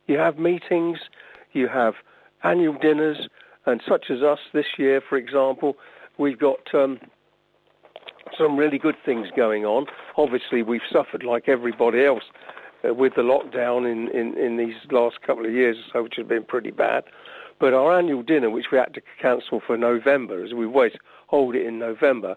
You 0.06 0.18
have 0.18 0.38
meetings, 0.38 0.98
you 1.52 1.68
have 1.68 1.94
annual 2.44 2.74
dinners, 2.80 3.28
and 3.66 3.80
such 3.88 4.10
as 4.10 4.22
us 4.22 4.38
this 4.52 4.66
year, 4.78 5.00
for 5.08 5.16
example, 5.16 5.76
we've 6.18 6.38
got 6.38 6.74
um, 6.74 7.00
some 8.38 8.56
really 8.56 8.78
good 8.78 8.96
things 9.04 9.28
going 9.36 9.64
on. 9.64 9.86
Obviously, 10.16 10.62
we've 10.62 10.80
suffered 10.92 11.22
like 11.22 11.48
everybody 11.48 12.04
else 12.04 12.24
uh, 12.88 12.94
with 12.94 13.14
the 13.14 13.22
lockdown 13.22 13.90
in, 13.90 14.08
in, 14.16 14.36
in 14.38 14.56
these 14.56 14.74
last 14.90 15.20
couple 15.22 15.46
of 15.46 15.52
years 15.52 15.76
or 15.76 15.90
so, 15.92 16.02
which 16.04 16.14
has 16.16 16.26
been 16.26 16.44
pretty 16.44 16.70
bad. 16.70 17.04
But 17.60 17.72
our 17.72 17.96
annual 17.96 18.22
dinner, 18.22 18.50
which 18.50 18.66
we 18.72 18.78
had 18.78 18.94
to 18.94 19.00
cancel 19.20 19.60
for 19.64 19.76
November, 19.76 20.44
as 20.44 20.52
we 20.52 20.66
always 20.66 20.92
hold 21.28 21.54
it 21.54 21.66
in 21.66 21.78
November, 21.78 22.36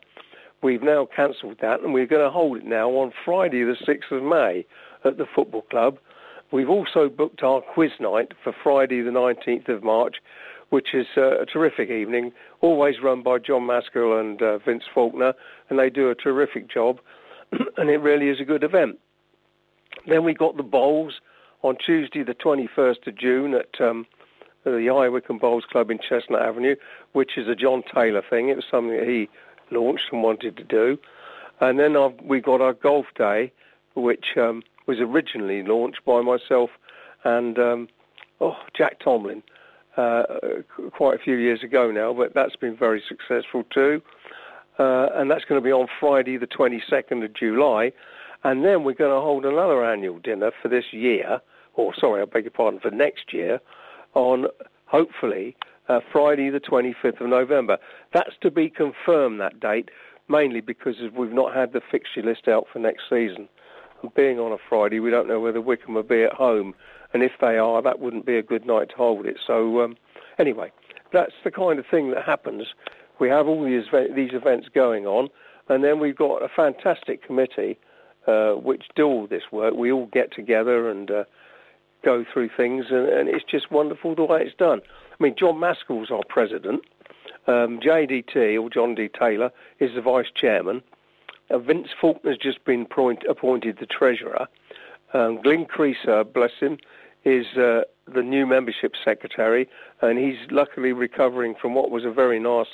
we've 0.62 0.84
now 0.84 1.08
cancelled 1.14 1.58
that, 1.62 1.82
and 1.82 1.94
we're 1.94 2.06
going 2.06 2.24
to 2.24 2.30
hold 2.30 2.58
it 2.58 2.66
now 2.66 2.90
on 2.92 3.12
Friday, 3.26 3.64
the 3.64 3.76
6th 3.86 4.16
of 4.16 4.24
May, 4.24 4.66
at 5.04 5.18
the 5.18 5.26
football 5.36 5.64
club. 5.64 5.98
We've 6.52 6.70
also 6.70 7.10
booked 7.10 7.44
our 7.44 7.62
quiz 7.62 7.92
night 8.00 8.32
for 8.44 8.54
Friday, 8.64 9.02
the 9.02 9.12
19th 9.12 9.68
of 9.68 9.84
March, 9.84 10.18
which 10.70 10.94
is 10.94 11.08
uh, 11.18 11.42
a 11.42 11.46
terrific 11.46 11.90
evening, 11.90 12.32
always 12.62 13.02
run 13.02 13.22
by 13.22 13.40
John 13.40 13.66
Maskell 13.66 14.20
and 14.20 14.42
uh, 14.42 14.58
Vince 14.60 14.84
Faulkner, 14.94 15.34
and 15.70 15.80
they 15.80 15.90
do 15.90 16.10
a 16.10 16.16
terrific 16.16 16.70
job, 16.70 17.00
and 17.78 17.90
it 17.90 17.98
really 17.98 18.30
is 18.30 18.40
a 18.40 18.46
good 18.46 18.64
event. 18.64 18.98
Then 20.08 20.24
we 20.24 20.34
got 20.34 20.58
the 20.58 20.64
bowls 20.64 21.20
on 21.64 21.78
Tuesday, 21.84 22.24
the 22.24 22.34
21st 22.34 23.08
of 23.08 23.18
June, 23.18 23.54
at 23.54 23.82
um, 23.82 24.06
the 24.64 24.88
High 24.94 25.10
Wycombe 25.10 25.40
Bowls 25.40 25.66
Club 25.70 25.90
in 25.90 26.00
Chestnut 26.00 26.42
Avenue, 26.42 26.76
which 27.14 27.38
is 27.38 27.48
a 27.48 27.56
John 27.56 27.84
Taylor 27.94 28.24
thing. 28.28 28.50
It 28.50 28.56
was 28.56 28.66
something 28.70 28.96
that 28.98 29.08
he 29.08 29.30
launched 29.72 30.10
and 30.12 30.24
wanted 30.24 30.56
to 30.58 30.64
do. 30.64 30.98
And 31.60 31.80
then 31.80 31.98
I've, 31.98 32.20
we 32.22 32.40
got 32.40 32.62
our 32.62 32.74
golf 32.74 33.08
day, 33.16 33.52
which 33.96 34.38
um, 34.38 34.64
was 34.88 34.98
originally 35.00 35.64
launched 35.64 36.04
by 36.06 36.22
myself 36.22 36.70
and 37.24 37.60
um, 37.60 37.88
oh, 38.42 38.56
Jack 38.76 39.00
Tomlin 39.04 39.44
uh, 39.98 40.24
quite 40.92 41.16
a 41.20 41.24
few 41.24 41.36
years 41.36 41.64
ago 41.64 41.92
now, 41.92 42.14
but 42.14 42.34
that's 42.34 42.56
been 42.56 42.78
very 42.78 43.04
successful 43.08 43.64
too. 43.74 44.02
Uh, 44.80 45.08
and 45.16 45.30
that's 45.30 45.44
going 45.46 45.60
to 45.60 45.66
be 45.66 45.72
on 45.72 45.88
Friday, 46.00 46.38
the 46.38 46.48
22nd 46.48 47.26
of 47.26 47.34
July. 47.34 47.92
And 48.44 48.64
then 48.64 48.84
we're 48.84 48.94
going 48.94 49.14
to 49.14 49.22
hold 49.22 49.44
another 49.44 49.84
annual 49.84 50.20
dinner 50.20 50.52
for 50.62 50.68
this 50.68 50.86
year, 50.92 51.40
or 51.74 51.94
sorry, 52.00 52.22
I 52.22 52.26
beg 52.26 52.44
your 52.44 52.52
pardon, 52.52 52.80
for 52.80 52.92
next 52.92 53.34
year, 53.34 53.60
on 54.14 54.46
hopefully 54.86 55.56
uh, 55.90 56.00
Friday, 56.12 56.52
the 56.52 56.60
25th 56.60 57.20
of 57.20 57.28
November. 57.28 57.78
That's 58.14 58.36
to 58.42 58.52
be 58.52 58.70
confirmed, 58.70 59.42
that 59.42 59.60
date, 59.60 59.90
mainly 60.30 60.62
because 60.62 60.96
we've 61.18 61.34
not 61.34 61.56
had 61.56 61.74
the 61.74 61.82
fixture 61.92 62.22
list 62.22 62.48
out 62.48 62.68
for 62.72 62.78
next 62.78 63.04
season. 63.10 63.50
And 64.02 64.14
being 64.14 64.40
on 64.40 64.52
a 64.52 64.58
Friday, 64.70 65.00
we 65.00 65.10
don't 65.10 65.28
know 65.28 65.40
whether 65.40 65.62
Wycombe 65.62 65.96
will 65.96 66.04
be 66.04 66.24
at 66.24 66.34
home 66.34 66.76
and 67.14 67.24
if 67.24 67.34
they 67.40 67.58
are, 67.58 67.82
that 67.82 68.00
wouldn't 68.00 68.26
be 68.26 68.38
a 68.38 68.44
good 68.44 68.66
night 68.66 68.90
to 68.90 68.96
hold 68.96 69.26
it. 69.26 69.38
So 69.46 69.82
um, 69.82 69.98
anyway, 70.38 70.72
that's 71.14 71.34
the 71.44 71.52
kind 71.52 71.80
of 71.80 71.86
thing 71.90 72.12
that 72.12 72.24
happens. 72.24 72.68
We 73.20 73.30
have 73.30 73.48
all 73.48 73.64
these 73.64 73.86
these 74.16 74.34
events 74.34 74.68
going 74.74 75.06
on, 75.06 75.30
and 75.70 75.84
then 75.84 76.00
we've 76.00 76.16
got 76.16 76.44
a 76.44 76.50
fantastic 76.50 77.26
committee 77.26 77.78
uh, 78.28 78.54
which 78.54 78.86
do 78.96 79.06
all 79.06 79.28
this 79.28 79.44
work. 79.52 79.74
We 79.74 79.92
all 79.92 80.08
get 80.08 80.34
together 80.34 80.90
and 80.90 81.10
uh, 81.10 81.24
go 82.04 82.26
through 82.32 82.50
things, 82.56 82.86
and, 82.90 83.08
and, 83.10 83.30
it's 83.30 83.46
just 83.46 83.72
wonderful 83.72 84.14
the 84.16 84.24
way 84.24 84.44
it's 84.44 84.56
done. 84.56 84.82
I 85.20 85.24
mean, 85.24 85.36
John 85.38 85.60
Maskell's 85.60 86.12
our 86.12 86.24
president. 86.28 86.82
Um, 87.48 87.80
JDT, 87.80 88.62
or 88.62 88.70
John 88.70 88.94
D. 88.94 89.08
Taylor, 89.08 89.52
is 89.80 89.96
the 89.96 90.02
vice 90.02 90.28
chairman. 90.36 90.84
Uh, 91.50 91.58
Vince 91.60 91.90
Faulkner's 92.00 92.38
just 92.38 92.64
been 92.66 92.86
point, 92.86 93.24
appointed 93.30 93.78
the 93.80 93.86
treasurer. 93.86 94.48
Um, 95.14 95.42
Glyn 95.42 95.66
Creaser, 95.66 96.24
bless 96.32 96.52
him, 96.60 96.78
is 97.24 97.46
uh, 97.58 97.82
the 98.14 98.22
new 98.22 98.46
membership 98.46 98.94
secretary, 99.04 99.68
and 100.02 100.18
he's 100.18 100.38
luckily 100.52 100.94
recovering 100.94 101.56
from 101.60 101.76
what 101.76 101.92
was 101.92 102.06
a 102.06 102.12
very 102.12 102.40
nice, 102.40 102.68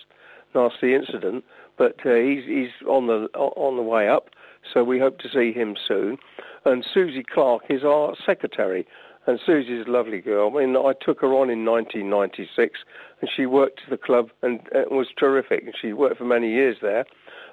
nasty 0.55 0.93
incident. 0.93 1.43
But 1.77 2.05
uh, 2.05 2.15
he's 2.15 2.45
he's 2.45 2.87
on 2.87 3.07
the 3.07 3.27
on 3.37 3.77
the 3.77 3.81
way 3.81 4.07
up, 4.07 4.29
so 4.71 4.83
we 4.83 4.99
hope 4.99 5.19
to 5.19 5.29
see 5.29 5.51
him 5.51 5.75
soon. 5.87 6.17
And 6.65 6.85
Susie 6.93 7.23
Clark 7.23 7.63
is 7.69 7.83
our 7.83 8.13
secretary, 8.25 8.85
and 9.25 9.39
Susie's 9.45 9.87
a 9.87 9.89
lovely 9.89 10.19
girl. 10.19 10.51
I 10.53 10.65
mean, 10.65 10.75
I 10.75 10.93
took 10.99 11.21
her 11.21 11.33
on 11.33 11.49
in 11.49 11.65
1996, 11.65 12.79
and 13.21 13.29
she 13.33 13.45
worked 13.45 13.81
at 13.85 13.89
the 13.89 13.97
club 13.97 14.29
and 14.41 14.59
it 14.73 14.91
was 14.91 15.07
terrific. 15.17 15.63
And 15.63 15.73
she 15.79 15.93
worked 15.93 16.17
for 16.17 16.25
many 16.25 16.51
years 16.51 16.77
there. 16.81 17.05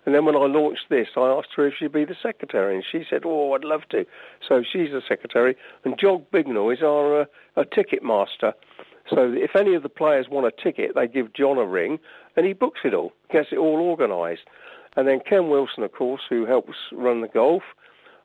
And 0.06 0.14
then 0.14 0.24
when 0.24 0.36
I 0.36 0.46
launched 0.46 0.88
this, 0.88 1.08
I 1.16 1.28
asked 1.28 1.50
her 1.56 1.66
if 1.66 1.74
she'd 1.78 1.92
be 1.92 2.04
the 2.04 2.16
secretary, 2.22 2.74
and 2.74 2.84
she 2.90 3.04
said, 3.08 3.22
"Oh, 3.24 3.52
I'd 3.52 3.64
love 3.64 3.82
to." 3.90 4.06
So 4.46 4.62
she's 4.62 4.90
the 4.90 5.02
secretary, 5.06 5.56
and 5.84 5.98
John 5.98 6.24
Bignall 6.32 6.72
is 6.72 6.82
our 6.82 7.22
uh, 7.22 7.24
a 7.56 7.64
ticket 7.64 8.02
master. 8.02 8.54
So 9.08 9.32
if 9.32 9.56
any 9.56 9.74
of 9.74 9.82
the 9.82 9.88
players 9.88 10.28
want 10.28 10.46
a 10.46 10.62
ticket, 10.62 10.94
they 10.94 11.08
give 11.08 11.32
John 11.34 11.58
a 11.58 11.66
ring, 11.66 11.98
and 12.36 12.46
he 12.46 12.52
books 12.52 12.80
it 12.84 12.94
all, 12.94 13.12
gets 13.30 13.48
it 13.52 13.58
all 13.58 13.80
organised. 13.80 14.42
And 14.96 15.06
then 15.06 15.20
Ken 15.20 15.48
Wilson, 15.48 15.82
of 15.82 15.92
course, 15.92 16.22
who 16.28 16.46
helps 16.46 16.76
run 16.92 17.20
the 17.20 17.28
golf. 17.28 17.62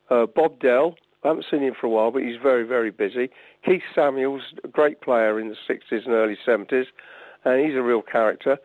Uh, 0.09 0.25
Bob 0.25 0.59
Dell, 0.59 0.95
I 1.23 1.29
haven't 1.29 1.45
seen 1.49 1.61
him 1.61 1.73
for 1.79 1.87
a 1.87 1.89
while, 1.89 2.11
but 2.11 2.21
he's 2.21 2.37
very, 2.41 2.63
very 2.63 2.91
busy. 2.91 3.29
Keith 3.65 3.81
Samuels, 3.93 4.41
a 4.63 4.67
great 4.67 5.01
player 5.01 5.39
in 5.39 5.49
the 5.49 5.55
60s 5.67 6.05
and 6.05 6.13
early 6.13 6.37
70s, 6.45 6.85
and 7.43 7.65
he's 7.65 7.75
a 7.75 7.81
real 7.81 8.01
character. 8.01 8.57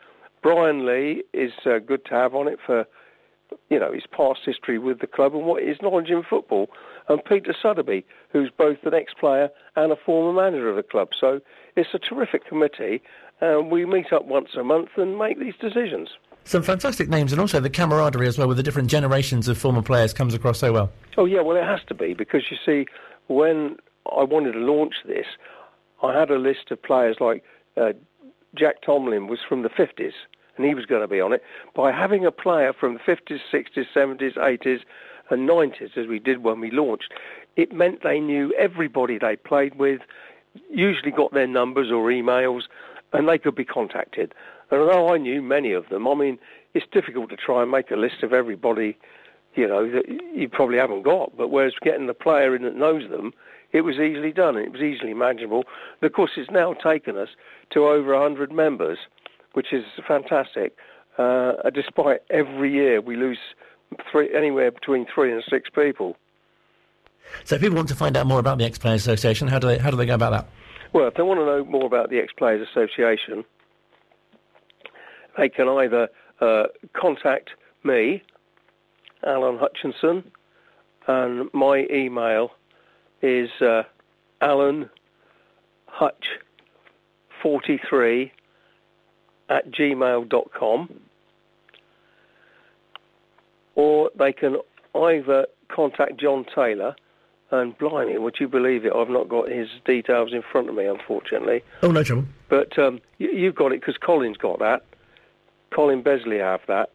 Brian 0.43 0.87
Lee 0.87 1.23
is 1.33 1.53
uh, 1.65 1.79
good 1.79 2.05
to 2.07 2.15
have 2.15 2.35
on 2.35 2.49
it 2.49 2.59
for 2.65 2.87
you 3.69 3.79
know, 3.79 3.93
his 3.93 4.05
past 4.11 4.41
history 4.45 4.79
with 4.79 5.01
the 5.01 5.07
club 5.07 5.35
and 5.35 5.45
what 5.45 5.63
his 5.63 5.77
knowledge 5.83 6.11
in 6.11 6.23
football. 6.23 6.71
And 7.09 7.25
Peter 7.25 7.55
Suddaby, 7.63 8.05
who's 8.31 8.51
both 8.57 8.79
an 8.85 8.95
ex-player 8.95 9.51
and 9.77 9.93
a 9.93 9.97
former 9.97 10.33
manager 10.33 10.69
of 10.69 10.77
the 10.77 10.83
club. 10.83 11.09
So 11.19 11.41
it's 11.77 11.91
a 11.95 11.99
terrific 11.99 12.47
committee, 12.47 13.03
and 13.41 13.71
we 13.71 13.85
meet 13.85 14.13
up 14.13 14.27
once 14.27 14.51
a 14.57 14.65
month 14.65 14.91
and 14.97 15.19
make 15.19 15.39
these 15.39 15.55
decisions. 15.61 16.11
Some 16.45 16.63
fantastic 16.63 17.09
names, 17.09 17.33
and 17.33 17.41
also 17.41 17.61
the 17.61 17.71
camaraderie 17.71 18.27
as 18.27 18.39
well 18.39 18.49
with 18.49 18.57
the 18.57 18.63
different 18.63 18.89
generations 18.89 19.47
of 19.49 19.59
former 19.59 19.83
players 19.83 20.13
comes 20.13 20.35
across 20.35 20.59
so 20.59 20.73
well. 20.73 20.91
Oh 21.17 21.27
yeah, 21.27 21.43
well 21.43 21.57
it 21.57 21.65
has 21.65 21.81
to 21.89 21.95
be 21.95 22.15
because 22.15 22.45
you 22.51 22.57
see, 22.65 22.87
when 23.29 23.77
I 24.11 24.25
wanted 24.25 24.53
to 24.53 24.59
launch 24.59 24.95
this, 25.07 25.27
I 26.03 26.19
had 26.19 26.31
a 26.31 26.39
list 26.39 26.71
of 26.71 26.83
players 26.83 27.17
like 27.21 27.45
uh, 27.77 27.93
Jack 28.55 28.83
Tomlin 28.83 29.27
was 29.27 29.39
from 29.47 29.63
the 29.63 29.69
50s 29.69 30.13
and 30.61 30.69
he 30.69 30.75
was 30.75 30.85
going 30.85 31.01
to 31.01 31.09
be 31.09 31.23
on 31.23 31.33
it, 31.33 31.43
by 31.75 31.91
having 31.91 32.27
a 32.27 32.31
player 32.31 32.75
from 32.75 32.93
the 32.95 33.01
50s, 33.01 33.41
60s, 33.51 33.87
70s, 33.95 34.37
80s, 34.37 34.81
and 35.31 35.49
90s, 35.49 35.97
as 35.97 36.07
we 36.07 36.19
did 36.19 36.43
when 36.43 36.61
we 36.61 36.71
launched, 36.71 37.15
it 37.57 37.73
meant 37.73 38.03
they 38.03 38.21
knew 38.21 38.53
everybody 38.59 39.17
they 39.17 39.37
played 39.37 39.77
with, 39.77 40.03
usually 40.69 41.13
got 41.13 41.33
their 41.33 41.47
numbers 41.47 41.91
or 41.91 42.11
emails, 42.11 42.63
and 43.15 43.27
they 43.27 43.39
could 43.39 43.55
be 43.55 43.65
contacted. 43.65 44.35
And 44.71 44.81
although 44.81 45.15
I 45.15 45.17
knew 45.17 45.41
many 45.41 45.73
of 45.73 45.89
them, 45.89 46.07
I 46.07 46.15
mean, 46.15 46.39
it's 46.75 46.87
difficult 46.93 47.31
to 47.31 47.37
try 47.37 47.63
and 47.63 47.71
make 47.71 47.91
a 47.91 47.97
list 47.97 48.23
of 48.23 48.35
everybody, 48.35 48.99
you 49.55 49.67
know, 49.67 49.91
that 49.91 50.05
you 50.35 50.47
probably 50.47 50.77
haven't 50.77 51.05
got. 51.05 51.37
But 51.39 51.49
whereas 51.49 51.73
getting 51.81 52.07
the 52.07 52.13
player 52.15 52.55
in 52.55 52.65
that 52.65 52.77
knows 52.77 53.09
them, 53.09 53.33
it 53.73 53.81
was 53.81 53.97
easily 53.97 54.33
done. 54.33 54.59
It 54.59 54.73
was 54.73 54.83
easily 54.83 55.15
manageable. 55.15 55.65
And 56.03 56.11
of 56.11 56.13
course, 56.13 56.33
it's 56.37 56.51
now 56.51 56.75
taken 56.75 57.17
us 57.17 57.31
to 57.71 57.87
over 57.87 58.13
100 58.13 58.53
members 58.53 58.99
which 59.53 59.73
is 59.73 59.85
fantastic. 60.07 60.77
Uh, 61.19 61.53
despite 61.75 62.21
every 62.31 62.73
year 62.73 63.01
we 63.01 63.17
lose 63.17 63.39
three, 64.11 64.33
anywhere 64.35 64.71
between 64.71 65.07
three 65.13 65.33
and 65.33 65.43
six 65.49 65.69
people. 65.71 66.17
So, 67.45 67.57
if 67.57 67.61
people 67.61 67.77
want 67.77 67.89
to 67.89 67.95
find 67.95 68.17
out 68.17 68.27
more 68.27 68.39
about 68.39 68.59
the 68.59 68.65
Ex 68.65 68.79
Players 68.79 69.03
Association, 69.03 69.49
how 69.49 69.59
do 69.59 69.67
they 69.69 69.79
how 69.79 69.91
do 69.91 69.97
they 69.97 70.07
go 70.07 70.15
about 70.15 70.31
that? 70.31 70.49
Well, 70.93 71.07
if 71.07 71.15
they 71.15 71.23
want 71.23 71.41
to 71.41 71.47
know 71.47 71.65
more 71.65 71.87
about 71.87 72.11
the 72.11 72.19
Ex 72.19 72.33
Players 72.33 72.67
Association, 72.69 73.45
they 75.37 75.49
can 75.49 75.69
either 75.69 76.09
uh, 76.41 76.65
contact 76.93 77.51
me, 77.85 78.23
Alan 79.25 79.59
Hutchinson, 79.59 80.25
and 81.07 81.51
my 81.53 81.87
email 81.93 82.51
is 83.23 83.51
uh, 83.61 83.83
Alan 84.41 84.89
Hutch 85.87 86.27
43 87.43 88.33
at 89.51 89.71
gmail.com 89.71 90.89
or 93.75 94.11
they 94.19 94.33
can 94.33 94.57
either 94.95 95.47
contact 95.69 96.19
John 96.19 96.47
Taylor 96.55 96.95
and 97.51 97.77
blimey, 97.79 98.17
would 98.19 98.37
you 98.39 98.49
believe 98.49 98.85
it? 98.85 98.93
I've 98.95 99.09
not 99.09 99.29
got 99.29 99.49
his 99.49 99.69
details 99.85 100.33
in 100.33 100.43
front 100.53 100.69
of 100.69 100.75
me, 100.75 100.87
unfortunately. 100.87 101.63
Oh, 101.83 101.91
no 101.91 102.03
trouble. 102.03 102.27
But 102.49 102.79
um, 102.79 103.01
you, 103.19 103.47
have 103.47 103.57
got 103.57 103.73
it 103.73 103.81
because 103.81 103.97
Colin's 103.97 104.37
got 104.37 104.61
that. 104.61 104.85
Colin 105.75 106.03
Besley 106.03 106.39
have 106.39 106.61
that. 106.69 106.91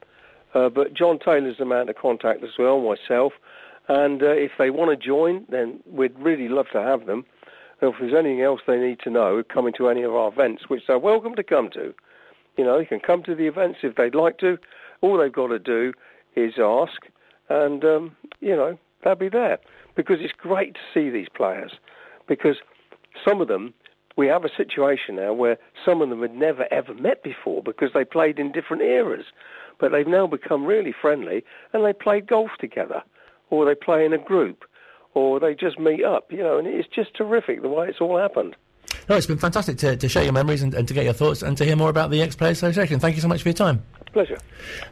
Uh, 0.53 0.70
but 0.70 0.93
John 0.93 1.20
Taylor's 1.20 1.58
the 1.58 1.66
man 1.66 1.88
to 1.88 1.93
contact 1.93 2.43
as 2.43 2.51
well, 2.58 2.80
myself. 2.80 3.34
And 3.88 4.24
uh, 4.24 4.28
if 4.28 4.51
they 4.58 4.70
want 4.70 4.97
to 4.97 5.06
join, 5.06 5.45
then 5.49 5.82
we'd 5.86 6.18
really 6.18 6.47
love 6.47 6.68
to 6.72 6.82
have 6.82 7.06
them. 7.06 7.26
And 7.82 7.93
if 7.93 7.99
there's 7.99 8.14
anything 8.14 8.41
else 8.41 8.62
they 8.66 8.78
need 8.78 8.99
to 9.03 9.10
know, 9.10 9.43
coming 9.43 9.74
to 9.78 9.89
any 9.89 10.03
of 10.03 10.14
our 10.16 10.32
events, 10.32 10.70
which 10.70 10.84
they're 10.88 10.97
welcome 10.97 11.36
to 11.36 11.43
come 11.43 11.70
to, 11.74 11.93
you 12.58 12.64
know, 12.64 12.78
they 12.78 12.86
can 12.86 12.99
come 12.99 13.24
to 13.24 13.36
the 13.36 13.47
events 13.47 13.80
if 13.84 13.95
they'd 13.95 14.16
like 14.16 14.38
to. 14.39 14.58
All 15.01 15.18
they've 15.18 15.32
got 15.32 15.47
to 15.47 15.60
do 15.60 15.93
is 16.36 16.53
ask, 16.58 17.06
and 17.49 17.84
um, 17.84 18.16
you 18.39 18.56
know 18.56 18.78
they'll 19.03 19.16
be 19.16 19.30
there 19.30 19.60
because 19.95 20.18
it's 20.20 20.34
great 20.34 20.74
to 20.74 20.80
see 20.93 21.10
these 21.10 21.28
players. 21.34 21.74
Because 22.28 22.58
some 23.24 23.41
of 23.41 23.47
them, 23.47 23.74
we 24.18 24.28
have 24.28 24.45
a 24.45 24.56
situation 24.56 25.16
now 25.16 25.34
where 25.34 25.58
some 25.86 26.01
of 26.01 26.10
them 26.10 26.22
had 26.22 26.34
never 26.34 26.72
ever 26.72 26.93
met 26.93 27.24
before 27.24 27.62
because 27.62 27.91
they 27.93 28.06
played 28.06 28.39
in 28.39 28.51
different 28.51 28.82
eras, 28.82 29.26
but 29.80 29.91
they've 29.91 30.08
now 30.08 30.28
become 30.28 30.66
really 30.66 30.93
friendly 30.99 31.43
and 31.74 31.86
they 31.86 31.93
play 31.93 32.22
golf 32.22 32.51
together, 32.60 33.03
or 33.49 33.66
they 33.66 33.76
play 33.76 34.06
in 34.06 34.14
a 34.14 34.18
group, 34.18 34.66
or 35.14 35.39
they 35.39 35.53
just 35.53 35.80
meet 35.80 36.03
up. 36.03 36.32
You 36.32 36.39
know, 36.39 36.58
and 36.58 36.68
it's 36.68 36.89
just 36.89 37.16
terrific 37.16 37.62
the 37.62 37.70
way 37.70 37.88
it's 37.88 38.01
all 38.01 38.18
happened. 38.18 38.56
No, 39.10 39.16
it's 39.16 39.28
been 39.28 39.38
fantastic 39.38 39.78
to, 39.80 39.96
to 39.98 40.10
share 40.10 40.24
your 40.24 40.34
memories 40.34 40.62
and, 40.62 40.74
and 40.74 40.88
to 40.88 40.94
get 40.94 41.04
your 41.06 41.14
thoughts 41.14 41.42
and 41.42 41.58
to 41.58 41.66
hear 41.66 41.76
more 41.76 41.90
about 41.90 42.10
the 42.10 42.22
Ex 42.22 42.36
Players 42.36 42.58
Association. 42.58 43.00
Thank 43.00 43.16
you 43.16 43.22
so 43.22 43.28
much 43.28 43.42
for 43.42 43.50
your 43.50 43.54
time. 43.54 43.84
Pleasure. 44.14 44.38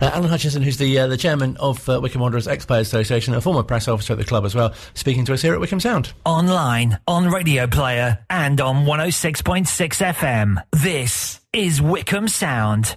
Uh, 0.02 0.12
Alan 0.14 0.30
Hutchinson, 0.30 0.62
who's 0.62 0.78
the 0.78 1.00
uh, 1.00 1.08
the 1.08 1.18
chairman 1.18 1.56
of 1.58 1.88
uh, 1.88 2.00
Wycombe 2.02 2.22
Wanderers 2.22 2.48
Ex 2.48 2.66
Players 2.66 2.88
Association, 2.88 3.34
a 3.34 3.42
former 3.42 3.64
press 3.64 3.88
officer 3.88 4.14
at 4.14 4.20
the 4.20 4.26
club 4.26 4.44
as 4.46 4.54
well, 4.54 4.74
speaking 4.94 5.24
to 5.26 5.34
us 5.34 5.42
here 5.42 5.54
at 5.54 5.60
Wycombe 5.60 5.80
Sound. 5.80 6.14
Online, 6.26 7.00
on 7.08 7.30
Radio 7.30 7.66
Player, 7.66 8.20
and 8.30 8.60
on 8.60 8.86
106.6 8.86 9.66
FM. 10.14 10.62
This 10.72 11.40
is 11.54 11.82
Wycombe 11.82 12.28
Sound. 12.28 12.94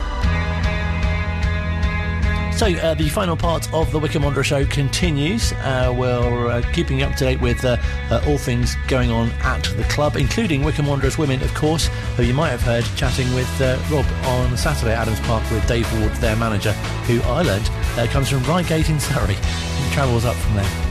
So 2.56 2.68
uh, 2.68 2.94
the 2.94 3.10
final 3.10 3.36
part 3.36 3.70
of 3.74 3.92
the 3.92 3.98
Wycombe 3.98 4.22
Wanderer 4.22 4.42
show 4.42 4.64
continues. 4.64 5.52
Uh, 5.52 5.94
we're 5.94 6.48
uh, 6.48 6.62
keeping 6.72 7.00
you 7.00 7.04
up 7.04 7.14
to 7.16 7.24
date 7.26 7.38
with 7.38 7.62
uh, 7.66 7.76
uh, 8.10 8.24
all 8.26 8.38
things 8.38 8.74
going 8.88 9.10
on 9.10 9.28
at 9.42 9.64
the 9.76 9.84
club, 9.90 10.16
including 10.16 10.64
Wycombe 10.64 10.86
Wanderers 10.86 11.18
women, 11.18 11.42
of 11.42 11.52
course, 11.52 11.88
who 12.16 12.22
you 12.22 12.32
might 12.32 12.48
have 12.48 12.62
heard 12.62 12.84
chatting 12.96 13.32
with 13.34 13.60
uh, 13.60 13.78
Rob 13.90 14.06
on 14.24 14.56
Saturday 14.56 14.94
at 14.94 15.00
Adams 15.00 15.20
Park 15.26 15.42
with 15.50 15.68
Dave 15.68 15.86
Ward, 16.00 16.12
their 16.14 16.36
manager, 16.36 16.72
who 17.04 17.20
I 17.24 17.42
learned 17.42 17.66
comes 18.10 18.30
from 18.30 18.42
Reigate 18.44 18.88
in 18.88 19.00
Surrey 19.00 19.36
and 19.36 19.92
travels 19.92 20.24
up 20.24 20.34
from 20.36 20.54
there. 20.54 20.85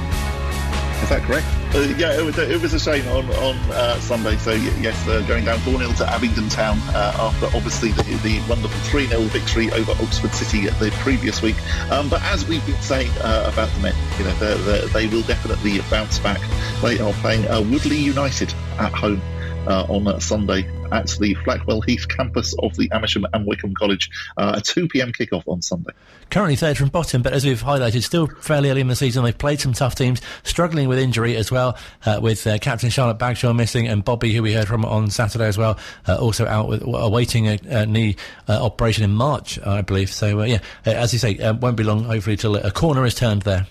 Is 1.04 1.10
that 1.10 1.22
correct? 1.24 1.46
Uh, 1.76 1.94
yeah, 1.98 2.18
it 2.18 2.24
was, 2.24 2.38
it 2.38 2.62
was, 2.62 2.74
a 2.74 2.80
shame 2.80 3.08
on 3.10 3.26
on 3.32 3.56
uh, 3.72 4.00
Sunday. 4.00 4.38
So 4.38 4.54
yes, 4.54 4.96
uh, 5.08 5.22
going 5.28 5.46
down 5.46 5.60
4 5.60 5.78
0 5.78 5.92
to 5.92 6.10
Abingdon 6.10 6.50
Town 6.50 6.80
uh, 6.90 7.14
after 7.20 7.46
obviously 7.48 7.92
the, 7.92 8.04
the 8.24 8.40
wonderful 8.50 8.80
3 8.90 9.08
0 9.08 9.22
victory 9.24 9.72
over 9.72 9.92
Oxford 10.04 10.32
City 10.32 10.68
the 10.68 10.92
previous 11.00 11.42
week. 11.42 11.56
Um, 11.92 12.10
but 12.10 12.22
as 12.24 12.48
we've 12.48 12.66
been 12.66 12.82
saying 12.82 13.12
uh, 13.20 13.52
about 13.54 13.70
the 13.76 13.80
men, 13.82 13.96
you 14.18 14.24
know, 14.24 14.34
they're, 14.36 14.58
they're, 14.58 14.88
they 14.88 15.08
will 15.08 15.24
definitely 15.24 15.80
bounce 15.92 16.18
back. 16.20 16.42
They 16.82 17.00
are 17.00 17.14
playing 17.14 17.48
uh, 17.50 17.62
Woodley 17.62 17.98
United 17.98 18.54
at 18.80 18.94
home 18.94 19.22
uh, 19.68 19.86
on 19.90 20.20
Sunday 20.20 20.68
at 20.92 21.08
the 21.20 21.36
Flackwell 21.36 21.84
Heath 21.86 22.08
campus 22.08 22.56
of 22.60 22.76
the 22.76 22.90
Amersham 22.92 23.26
and 23.34 23.46
Wycombe 23.46 23.74
College. 23.74 24.10
Uh, 24.38 24.54
a 24.58 24.62
2 24.62 24.88
p.m. 24.88 25.12
kickoff 25.12 25.44
on 25.48 25.62
Sunday. 25.62 25.92
Currently 26.30 26.56
third 26.56 26.78
from 26.78 26.90
bottom, 26.90 27.22
but 27.22 27.34
as 27.34 27.46
we've 27.46 27.62
highlighted, 27.62 28.04
still 28.04 28.28
fairly 28.28 28.70
early 28.70 28.82
in 28.82 28.88
the 28.88 28.96
season. 28.96 29.24
They've 29.24 29.38
played 29.38 29.60
some 29.60 29.74
tough 29.74 29.96
teams, 29.96 30.22
struggling 30.44 30.88
with 30.88 31.00
injury 31.00 31.36
as 31.36 31.52
well, 31.52 31.78
uh, 32.06 32.20
with 32.22 32.46
uh, 32.48 32.58
captain 32.60 32.90
Charlotte 32.90 33.20
Bagshaw 33.20 33.54
missing 33.54 33.88
and 33.88 34.04
Bobby, 34.04 34.34
who 34.34 34.42
we 34.42 34.54
heard 34.54 34.68
from 34.68 34.86
on 34.86 35.10
Saturday 35.10 35.46
as 35.46 35.58
well, 35.58 35.78
uh, 36.08 36.18
also 36.18 36.46
out 36.46 36.68
with 36.68 36.84
awaiting 36.86 37.48
a, 37.48 37.60
a 37.68 37.86
knee 37.86 38.16
uh, 38.48 38.64
operation 38.64 39.04
in 39.04 39.12
March, 39.12 39.60
I 39.66 39.82
believe. 39.82 40.12
So 40.12 40.42
uh, 40.42 40.46
yeah, 40.46 40.60
as 40.86 41.14
you 41.14 41.20
say, 41.20 41.38
won't 41.52 41.78
be 41.78 41.84
long, 41.84 42.04
hopefully, 42.04 42.38
till 42.38 42.56
a 42.56 42.72
corner 42.72 43.06
is 43.06 43.16
turned 43.16 43.44
there 43.44 43.68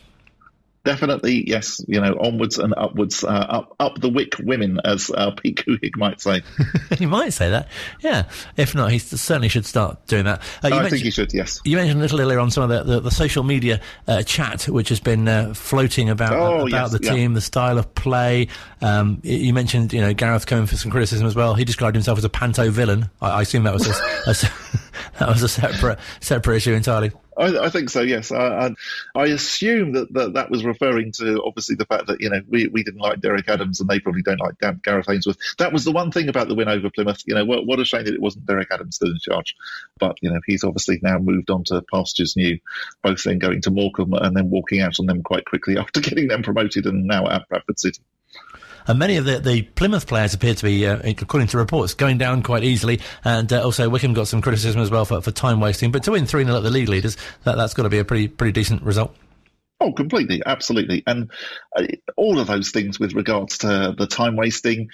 definitely, 0.85 1.49
yes, 1.49 1.81
you 1.89 2.01
know, 2.01 2.17
onwards 2.21 2.59
and 2.59 2.75
upwards, 2.77 3.25
uh, 3.25 3.29
up 3.29 3.75
up 3.81 4.01
the 4.01 4.09
wick 4.09 4.35
women, 4.39 4.81
as 4.85 5.11
uh, 5.11 5.33
Pete 5.33 5.57
Couhig 5.57 5.97
might 5.97 6.21
say. 6.21 6.43
he 6.99 7.07
might 7.07 7.33
say 7.33 7.51
that, 7.51 7.69
yeah. 8.01 8.25
If 8.57 8.75
not, 8.75 8.93
he 8.93 8.99
certainly 8.99 9.49
should 9.49 9.67
start 9.67 10.07
doing 10.07 10.25
that. 10.25 10.41
Uh, 10.63 10.71
I 10.73 10.89
think 10.89 11.03
he 11.03 11.11
should, 11.11 11.33
yes. 11.33 11.61
You 11.65 11.77
mentioned 11.77 12.01
a 12.01 12.03
little 12.03 12.21
earlier 12.21 12.39
on 12.39 12.51
some 12.51 12.71
of 12.71 12.71
the, 12.71 12.95
the, 12.95 13.01
the 13.01 13.11
social 13.11 13.43
media 13.43 13.81
uh, 14.07 14.23
chat, 14.23 14.69
which 14.69 14.89
has 14.91 15.01
been 15.01 15.27
uh, 15.27 15.55
floating 15.55 16.09
about 16.09 16.35
oh, 16.35 16.67
about 16.67 16.71
yes, 16.71 16.93
the 16.93 16.99
team, 16.99 17.33
yeah. 17.33 17.35
the 17.35 17.41
style 17.41 17.79
of 17.79 17.95
play. 17.95 18.49
Um, 18.81 19.21
you 19.23 19.55
mentioned, 19.55 19.93
you 19.93 20.01
know, 20.01 20.13
Gareth 20.13 20.47
coming 20.47 20.67
for 20.67 20.77
some 20.77 20.91
criticism 20.91 21.27
as 21.27 21.35
well. 21.35 21.55
He 21.55 21.65
described 21.65 21.97
himself 21.97 22.19
as 22.19 22.25
a 22.25 22.29
panto 22.29 22.71
villain. 22.71 23.11
I, 23.21 23.31
I 23.31 23.43
assume 23.43 23.65
that 23.65 23.75
was 23.75 23.89
a, 23.89 23.91
a, 24.27 24.35
that 25.19 25.29
was 25.29 25.43
a 25.43 25.49
separate 25.49 25.99
separate 26.21 26.57
issue 26.57 26.75
entirely. 26.75 27.13
I, 27.37 27.67
I, 27.67 27.71
think 27.71 27.91
so. 27.91 28.03
Yes, 28.03 28.33
I, 28.33 28.75
I, 29.15 29.27
assume 29.27 29.93
that, 29.93 30.13
that 30.15 30.35
that 30.35 30.51
was 30.51 30.65
referring 30.65 31.13
to 31.13 31.43
obviously 31.43 31.77
the 31.77 31.85
fact 31.85 32.07
that 32.07 32.21
you 32.21 32.31
know 32.31 32.41
we, 32.49 32.69
we 32.69 32.83
didn't 32.83 33.01
like 33.01 33.21
Derek 33.21 33.49
Adams 33.49 33.81
and 33.81 33.89
they 33.89 34.01
probably 34.01 34.23
don't 34.23 34.41
like 34.41 34.83
Gareth 34.83 35.09
Ainsworth. 35.09 35.39
That 35.59 35.73
was 35.73 35.85
the 35.85 35.93
one 35.93 36.11
thing 36.11 36.29
about 36.29 36.49
the 36.49 36.55
win 36.55 36.69
over 36.69 36.91
Plymouth. 36.91 37.23
You 37.27 37.35
know, 37.35 37.45
what, 37.45 37.67
what 37.67 37.81
a 37.81 37.85
shame 37.85 38.05
that 38.05 38.15
it 38.15 38.21
wasn't 38.21 38.47
Derek 38.47 38.69
Adams 38.71 38.97
still 38.97 39.11
in 39.11 39.19
charge. 39.21 39.55
But 39.99 40.17
you 40.23 40.31
know, 40.31 40.41
he's 40.47 40.65
obviously 40.65 41.01
now 41.03 41.19
moved 41.19 41.51
on 41.51 41.65
to 41.65 41.83
pastures 41.93 42.37
new. 42.37 42.59
Both 43.03 43.25
then 43.25 43.39
going 43.39 43.63
to 43.63 43.71
Morecambe 43.71 44.15
and 44.15 44.37
then 44.37 44.51
walking 44.51 44.81
out 44.81 45.01
on 45.01 45.07
them 45.07 45.23
quite 45.23 45.45
quickly 45.45 45.79
after 45.79 46.01
getting 46.01 46.29
them 46.29 46.43
promoted 46.43 46.87
and 46.87 47.07
now 47.07 47.27
at 47.29 47.49
Bradford 47.49 47.79
City. 47.79 48.01
And 48.87 48.99
many 48.99 49.17
of 49.17 49.25
the, 49.25 49.39
the 49.39 49.63
Plymouth 49.63 50.07
players 50.07 50.35
appear 50.35 50.55
to 50.55 50.63
be, 50.63 50.87
uh, 50.87 50.99
according 51.05 51.49
to 51.49 51.59
reports, 51.59 51.95
going 51.95 52.19
down 52.19 52.43
quite 52.43 52.65
easily. 52.65 53.01
And 53.25 53.53
uh, 53.53 53.63
also 53.63 53.89
Wycombe 53.89 54.15
got 54.15 54.29
some 54.29 54.43
criticism 54.43 54.81
as 54.81 54.91
well 54.91 55.05
for, 55.05 55.21
for 55.21 55.31
time 55.31 55.61
wasting. 55.61 55.91
But 55.91 56.03
to 56.05 56.13
win 56.13 56.27
3 56.27 56.45
0 56.45 56.57
at 56.57 56.63
the 56.63 56.71
league 56.71 56.89
leaders, 56.89 57.17
that, 57.45 57.57
that's 57.57 57.75
got 57.75 57.85
to 57.85 57.89
be 57.89 57.99
a 57.99 58.05
pretty 58.05 58.29
pretty 58.29 58.53
decent 58.53 58.83
result. 58.83 59.15
Oh, 59.81 59.93
completely, 59.93 60.41
absolutely, 60.47 61.03
and 61.07 61.31
uh, 61.77 61.87
all 62.17 62.39
of 62.39 62.47
those 62.47 62.71
things 62.71 62.99
with 63.01 63.13
regards 63.13 63.59
to 63.59 63.95
the 63.97 64.07
time 64.07 64.37
wasting. 64.37 64.89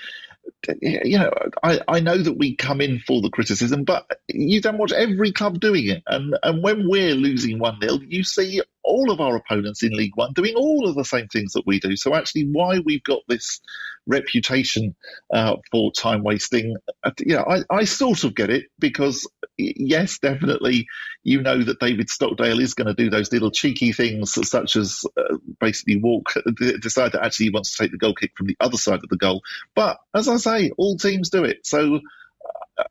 You 0.80 1.18
know, 1.18 1.30
I, 1.62 1.80
I 1.88 2.00
know 2.00 2.18
that 2.18 2.38
we 2.38 2.56
come 2.56 2.80
in 2.80 3.00
for 3.00 3.20
the 3.20 3.30
criticism, 3.30 3.84
but 3.84 4.06
you 4.28 4.60
don't 4.60 4.78
watch 4.78 4.92
every 4.92 5.32
club 5.32 5.60
doing 5.60 5.88
it. 5.88 6.02
And 6.06 6.36
and 6.42 6.62
when 6.62 6.88
we're 6.88 7.14
losing 7.14 7.58
1 7.58 7.80
0, 7.80 7.98
you 8.06 8.24
see 8.24 8.62
all 8.82 9.10
of 9.10 9.20
our 9.20 9.36
opponents 9.36 9.82
in 9.82 9.92
League 9.92 10.16
One 10.16 10.32
doing 10.32 10.54
all 10.54 10.88
of 10.88 10.94
the 10.94 11.04
same 11.04 11.28
things 11.28 11.52
that 11.52 11.66
we 11.66 11.80
do. 11.80 11.96
So 11.96 12.14
actually, 12.14 12.48
why 12.50 12.80
we've 12.80 13.04
got 13.04 13.20
this 13.28 13.60
reputation 14.06 14.94
uh, 15.32 15.56
for 15.70 15.92
time 15.92 16.22
wasting, 16.22 16.76
uh, 17.04 17.10
yeah, 17.24 17.42
I, 17.42 17.62
I 17.70 17.84
sort 17.84 18.24
of 18.24 18.34
get 18.34 18.50
it 18.50 18.66
because 18.78 19.28
yes, 19.58 20.18
definitely, 20.18 20.86
you 21.22 21.42
know 21.42 21.62
that 21.62 21.80
David 21.80 22.10
Stockdale 22.10 22.60
is 22.60 22.74
going 22.74 22.86
to 22.86 22.94
do 22.94 23.10
those 23.10 23.32
little 23.32 23.50
cheeky 23.50 23.92
things 23.92 24.34
such 24.48 24.76
as 24.76 25.04
uh, 25.16 25.36
basically 25.60 25.96
walk, 25.96 26.32
decide 26.80 27.12
that 27.12 27.24
actually 27.24 27.46
he 27.46 27.52
wants 27.52 27.76
to 27.76 27.82
take 27.82 27.92
the 27.92 27.98
goal 27.98 28.14
kick 28.14 28.32
from 28.36 28.46
the 28.46 28.56
other 28.60 28.76
side 28.76 29.00
of 29.02 29.08
the 29.08 29.16
goal. 29.16 29.42
But 29.74 29.98
as 30.14 30.28
I 30.28 30.36
say, 30.36 30.70
all 30.76 30.96
teams 30.96 31.30
do 31.30 31.44
it. 31.44 31.66
So 31.66 32.00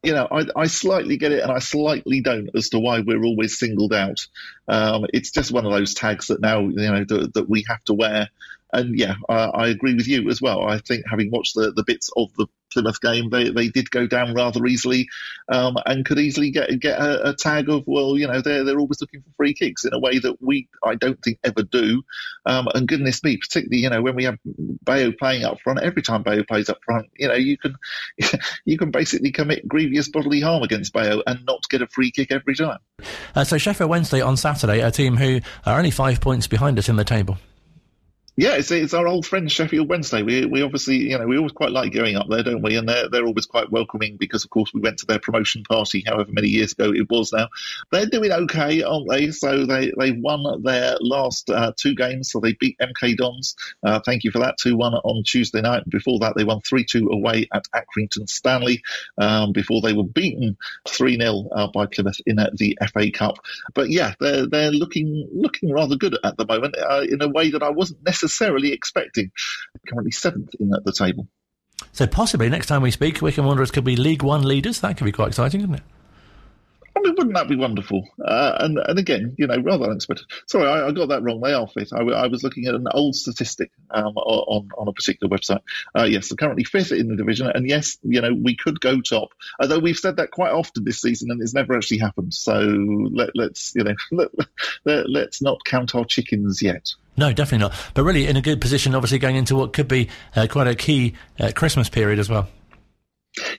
you 0.04 0.14
know, 0.14 0.28
I, 0.32 0.46
I, 0.56 0.68
slightly 0.68 1.18
get 1.18 1.32
it 1.32 1.44
and 1.44 1.52
I 1.52 1.60
slightly 1.60 2.22
don't 2.22 2.50
as 2.56 2.70
to 2.70 2.80
why 2.80 3.02
we're 3.02 3.24
always 3.24 3.58
singled 3.58 3.94
out. 3.94 4.28
Um, 4.68 5.06
it's 5.14 5.32
just 5.32 5.52
one 5.52 5.66
of 5.66 5.72
those 5.72 5.94
tags 5.94 6.28
that 6.28 6.42
now, 6.42 6.62
you 6.62 6.76
know, 6.76 7.04
that, 7.04 7.34
that 7.34 7.50
we 7.50 7.66
have 7.68 7.84
to 7.86 7.94
wear. 7.94 8.30
And 8.72 8.98
yeah, 8.98 9.16
I, 9.28 9.36
I, 9.36 9.68
agree 9.68 9.96
with 9.96 10.08
you 10.08 10.30
as 10.30 10.42
well. 10.42 10.64
I 10.64 10.78
think 10.78 11.06
having 11.10 11.32
watched 11.32 11.56
the, 11.56 11.72
the 11.72 11.84
bits 11.84 12.10
of 12.16 12.30
the 12.38 12.48
Plymouth 12.72 13.02
game, 13.02 13.30
they, 13.30 13.50
they 13.50 13.70
did 13.70 13.92
go 13.92 14.08
down 14.08 14.34
rather 14.34 14.66
easily 14.66 15.08
um, 15.50 15.78
and 15.86 16.06
could 16.06 16.20
easily 16.20 16.52
get 16.52 16.80
get 16.80 17.00
a, 17.00 17.30
a, 17.30 17.36
tag 17.36 17.70
of 17.70 17.84
well, 17.86 18.18
you 18.18 18.28
know, 18.28 18.42
they're 18.42 18.64
they're 18.64 18.80
always 18.80 19.02
looking 19.02 19.22
for 19.22 19.30
free 19.38 19.54
kicks 19.54 19.86
in 19.86 19.94
a 19.94 20.00
way 20.00 20.20
that 20.20 20.42
we 20.42 20.68
I 20.84 20.96
don't 20.96 21.22
think 21.22 21.40
ever 21.44 21.64
do. 21.64 22.04
Um, 22.46 22.68
and 22.74 22.88
goodness 22.88 23.24
me, 23.24 23.38
particularly 23.38 23.82
you 23.82 23.90
know 23.90 24.02
when 24.02 24.16
we 24.16 24.24
have 24.26 24.38
Bayo 24.84 25.12
playing 25.12 25.44
up 25.44 25.60
front, 25.62 25.82
every 25.82 26.02
time 26.02 26.24
Bayo 26.24 26.44
plays 26.44 26.70
up 26.70 26.80
front, 26.86 27.08
you 27.18 27.28
know 27.28 27.36
you 27.36 27.58
can 27.58 27.76
you 28.66 28.78
can 28.78 28.92
basically 28.92 29.32
commit 29.32 29.68
grievous 29.68 30.10
bodily 30.10 30.42
harm 30.42 30.64
against 30.64 30.94
Bayo 30.94 31.22
and 31.26 31.46
not 31.46 31.68
get 31.70 31.82
a 31.82 31.88
free 31.88 32.12
kick 32.12 32.32
every 32.32 32.56
time. 32.56 32.80
Uh, 33.36 33.44
so 33.44 33.58
Sheffield 33.58 33.90
Wednesday 33.90 34.22
on 34.22 34.38
Saturday, 34.38 34.82
a 34.82 34.92
team 34.92 35.18
who 35.18 35.40
are 35.66 35.78
only 35.78 35.92
five 35.92 36.22
points 36.22 36.48
behind 36.48 36.78
us 36.80 36.90
in 36.90 36.96
the 36.96 37.04
table. 37.04 37.38
Yeah, 38.40 38.54
it's, 38.54 38.72
it's 38.72 38.94
our 38.94 39.06
old 39.06 39.26
friend 39.26 39.52
Sheffield 39.52 39.90
Wednesday. 39.90 40.24
We 40.24 40.46
we 40.46 40.62
obviously 40.62 40.96
you 40.96 41.20
know 41.20 41.28
we 41.28 41.36
always 41.36 41.52
quite 41.52 41.72
like 41.72 41.92
going 41.92 42.16
up 42.16 42.28
there, 42.30 42.42
don't 42.42 42.62
we? 42.62 42.78
And 42.78 42.88
they're 42.88 43.10
they're 43.10 43.26
always 43.26 43.46
quite 43.46 43.70
welcoming 43.70 44.16
because 44.16 44.46
of 44.46 44.50
course 44.50 44.74
we 44.74 44.80
went 44.80 45.00
to 45.00 45.06
their 45.06 45.20
promotion 45.20 45.64
party, 45.64 46.06
however 46.08 46.32
many 46.32 46.48
years 46.48 46.72
ago 46.72 46.94
it 46.94 47.10
was 47.10 47.34
now. 47.34 47.50
They're 47.92 48.06
doing 48.06 48.32
okay, 48.32 48.82
aren't 48.82 49.10
they? 49.10 49.32
So 49.32 49.66
they 49.66 49.92
they 50.00 50.14
won 50.14 50.64
their 50.64 50.96
last 51.02 51.50
uh, 51.50 51.74
two 51.76 51.96
games, 51.96 52.32
so 52.32 52.40
they 52.40 52.54
beat 52.54 52.78
MK 52.80 53.18
Dons. 53.18 53.58
Uh, 53.84 54.00
thank 54.06 54.24
you 54.24 54.32
for 54.32 54.40
that, 54.40 54.56
two 54.58 54.78
one 54.78 54.94
on 54.94 55.24
Tuesday 55.24 55.60
night. 55.60 55.84
Before 55.90 56.20
that, 56.20 56.38
they 56.38 56.46
won 56.46 56.62
three 56.62 56.86
two 56.86 57.10
away 57.12 57.50
at 57.54 57.66
Accrington 57.76 58.30
Stanley. 58.30 58.84
Um, 59.18 59.52
before 59.52 59.82
they 59.82 59.92
were 59.92 60.06
beaten 60.06 60.56
three 60.88 61.18
0 61.18 61.50
uh, 61.52 61.68
by 61.74 61.88
Plymouth 61.88 62.22
in 62.26 62.40
uh, 62.40 62.52
the 62.54 62.78
FA 62.94 63.12
Cup. 63.12 63.36
But 63.74 63.90
yeah, 63.90 64.14
they're 64.22 64.48
they're 64.48 64.72
looking 64.72 65.28
looking 65.34 65.74
rather 65.74 65.98
good 65.98 66.18
at 66.24 66.38
the 66.38 66.46
moment 66.46 66.78
uh, 66.78 67.02
in 67.02 67.22
a 67.22 67.28
way 67.28 67.52
that 67.52 67.64
I 67.64 67.72
wasn't 67.72 68.02
necessarily 68.06 68.29
necessarily 68.30 68.72
expecting. 68.72 69.32
Currently 69.88 70.12
seventh 70.12 70.50
in 70.60 70.70
the 70.70 70.94
table. 70.94 71.28
So 71.94 72.06
possibly 72.06 72.50
next 72.50 72.68
time 72.68 72.82
we 72.82 72.92
speak, 72.92 73.22
Wycombe 73.22 73.46
Wanderers 73.46 73.72
could 73.72 73.84
be 73.84 73.96
League 73.96 74.22
One 74.22 74.44
leaders. 74.44 74.82
That 74.82 74.98
could 74.98 75.06
be 75.06 75.12
quite 75.12 75.30
exciting, 75.30 75.62
couldn't 75.62 75.76
it? 75.76 75.84
I 76.96 77.02
mean, 77.02 77.16
wouldn't 77.18 77.36
that 77.36 77.48
be 77.48 77.56
wonderful? 77.56 78.08
Uh, 78.24 78.58
and 78.60 78.78
and 78.78 79.00
again, 79.00 79.36
you 79.38 79.48
know, 79.48 79.58
rather 79.58 79.86
unexpected. 79.86 80.26
Sorry, 80.48 80.68
I, 80.68 80.88
I, 80.88 80.92
got 80.92 81.10
that 81.10 81.24
wrong. 81.24 81.42
They 81.42 81.54
are 81.54 81.68
fifth. 81.68 81.94
I, 81.94 82.02
I 82.02 82.28
was 82.28 82.44
looking 82.44 82.66
at 82.68 82.76
an 82.76 82.88
old 82.94 83.16
statistic 83.16 83.72
um, 83.92 84.18
on 84.18 84.70
on 84.78 84.88
a 84.88 84.94
particular 84.94 85.36
website. 85.36 85.62
Uh, 85.98 86.04
yes, 86.04 86.30
they're 86.30 86.38
currently 86.38 86.64
fifth 86.64 86.92
in 86.92 87.08
the 87.08 87.16
division, 87.16 87.52
and 87.54 87.68
yes, 87.68 87.98
you 88.04 88.22
know, 88.22 88.34
we 88.34 88.56
could 88.56 88.82
go 88.82 89.02
top. 89.02 89.30
Although 89.60 89.80
we've 89.80 89.98
said 89.98 90.18
that 90.18 90.32
quite 90.32 90.52
often 90.52 90.84
this 90.84 91.02
season, 91.02 91.32
and 91.32 91.42
it's 91.42 91.54
never 91.54 91.76
actually 91.76 92.00
happened. 92.00 92.34
So 92.34 92.60
let, 92.60 93.30
us 93.38 93.74
you 93.76 93.84
know, 93.84 93.96
let, 94.12 94.30
let, 94.86 95.10
let's 95.10 95.42
not 95.42 95.64
count 95.66 95.96
our 95.96 96.06
chickens 96.06 96.62
yet. 96.62 96.94
No, 97.18 97.34
definitely 97.34 97.68
not. 97.68 97.92
But 97.94 98.04
really 98.04 98.28
in 98.28 98.38
a 98.38 98.42
good 98.42 98.62
position, 98.62 98.96
obviously 98.96 99.20
going 99.20 99.36
into 99.36 99.56
what 99.56 99.74
could 99.74 99.88
be 99.88 100.10
uh, 100.36 100.48
quite 100.50 100.68
a 100.68 100.76
key 100.76 101.16
uh, 101.40 101.52
Christmas 101.54 101.90
period 101.90 102.18
as 102.18 102.30
well. 102.30 102.48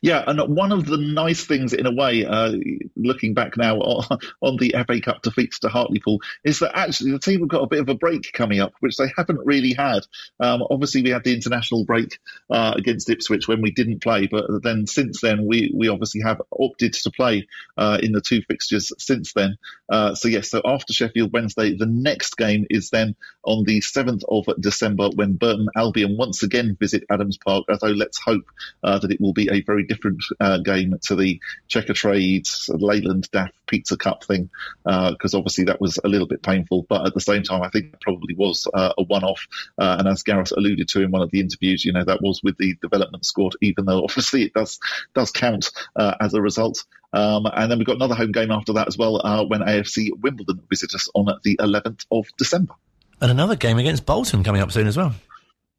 Yeah, 0.03 0.25
and 0.27 0.41
one 0.55 0.73
of 0.73 0.87
the 0.87 0.97
nice 0.97 1.45
things, 1.45 1.73
in 1.73 1.87
a 1.87 1.95
way, 1.95 2.25
uh, 2.25 2.53
looking 2.97 3.35
back 3.35 3.57
now 3.57 3.77
on, 3.79 4.19
on, 4.41 4.57
the 4.57 4.75
FA 4.87 5.01
Cup 5.01 5.23
defeats 5.23 5.61
to 5.61 5.69
Hartlepool, 5.69 6.21
is 6.45 6.59
that 6.59 6.77
actually 6.77 7.13
the 7.13 7.19
team 7.19 7.41
have 7.41 7.49
got 7.49 7.63
a 7.63 7.69
bit 7.69 7.81
of 7.81 7.89
a 7.89 7.95
break 7.95 8.33
coming 8.33 8.61
up, 8.61 8.73
which 8.81 8.97
they 8.97 9.11
haven't 9.17 9.41
really 9.45 9.73
had. 9.73 10.01
Um, 10.41 10.63
obviously, 10.71 11.03
we 11.03 11.11
had 11.11 11.25
the 11.25 11.35
international 11.35 11.85
break 11.85 12.19
uh, 12.51 12.75
against 12.77 13.09
Ipswich 13.09 13.47
when 13.47 13.63
we 13.63 13.71
didn't 13.71 14.03
play, 14.03 14.27
but 14.27 14.47
then 14.63 14.87
since 14.87 15.21
then 15.21 15.47
we 15.47 15.73
we 15.75 15.89
obviously 15.89 16.23
have 16.23 16.43
opted 16.51 16.93
to 16.95 17.11
play 17.11 17.47
uh, 17.77 17.99
in 18.03 18.13
the 18.13 18.21
two 18.21 18.43
fixtures 18.43 18.93
since 18.99 19.33
then. 19.33 19.57
Uh, 19.89 20.15
so 20.15 20.29
yes, 20.29 20.51
so 20.51 20.61
after 20.65 20.93
Sheffield 20.93 21.33
Wednesday, 21.33 21.77
the 21.77 21.87
next 21.87 22.37
game 22.37 22.67
is 22.71 22.91
then 22.91 23.15
on 23.45 23.65
the 23.65 23.81
seventh 23.81 24.23
of 24.29 24.47
December 24.59 25.11
when 25.15 25.35
Burton 25.35 25.69
Albion 25.77 26.17
once 26.19 26.43
again 26.43 26.77
visit 26.79 27.05
Adams 27.11 27.39
Park. 27.39 27.65
Although 27.71 27.95
let's 27.95 28.21
hope 28.21 28.45
uh, 28.83 28.99
that 28.99 29.11
it 29.11 29.21
will 29.21 29.33
be 29.33 29.49
a 29.49 29.60
very 29.63 29.85
different 29.85 30.23
uh, 30.39 30.59
game 30.59 30.95
to 31.07 31.17
the 31.17 31.41
Checker 31.69 31.95
Trades 31.95 32.71
Leyland 32.73 33.29
DAF 33.33 33.51
Pizza 33.67 33.97
Cup 33.97 34.25
thing, 34.25 34.51
because 34.85 35.35
uh, 35.35 35.39
obviously 35.39 35.65
that 35.65 35.81
was 35.81 35.99
a 36.03 36.09
little 36.09 36.27
bit 36.27 36.43
painful. 36.43 36.87
But 36.89 37.07
at 37.07 37.15
the 37.15 37.21
same 37.21 37.43
time, 37.43 37.63
I 37.63 37.71
think 37.71 37.87
it 37.87 38.01
probably 38.01 38.35
was 38.35 38.67
uh, 38.73 38.93
a 38.97 39.03
one-off. 39.03 39.47
Uh, 39.79 39.97
and 39.99 40.09
as 40.09 40.23
Gareth 40.23 40.53
alluded 40.57 40.89
to 40.89 41.03
in 41.03 41.11
one 41.11 41.23
of 41.23 41.31
the 41.31 41.41
interviews, 41.41 41.85
you 41.85 41.93
know 41.93 42.05
that 42.05 42.23
was 42.23 42.43
with 42.43 42.57
the 42.59 42.75
development 42.83 43.25
squad, 43.25 43.55
even 43.61 43.85
though 43.85 44.03
obviously 44.05 44.43
it 44.45 44.55
does 44.55 44.79
does 45.15 45.31
count 45.31 45.71
uh, 45.97 46.15
as 46.21 46.35
a 46.35 46.43
result. 46.43 46.85
Um, 47.13 47.47
and 47.47 47.71
then 47.71 47.79
we've 47.79 47.87
got 47.87 47.97
another 47.97 48.15
home 48.15 48.33
game 48.33 48.51
after 48.53 48.75
that 48.75 48.87
as 48.87 48.97
well 48.97 49.21
uh, 49.25 49.45
when 49.45 49.61
AFC 49.61 50.11
Wimbledon 50.21 50.63
visit 50.71 50.95
us 50.95 51.09
on 51.15 51.27
the 51.43 51.57
11th 51.57 52.07
of 52.11 52.27
December. 52.39 52.75
And 53.21 53.31
another 53.31 53.57
game 53.57 53.79
against 53.79 54.07
Bolton 54.07 54.45
coming 54.45 54.63
up 54.63 54.71
soon 54.71 54.87
as 54.87 54.97
well. 54.97 55.15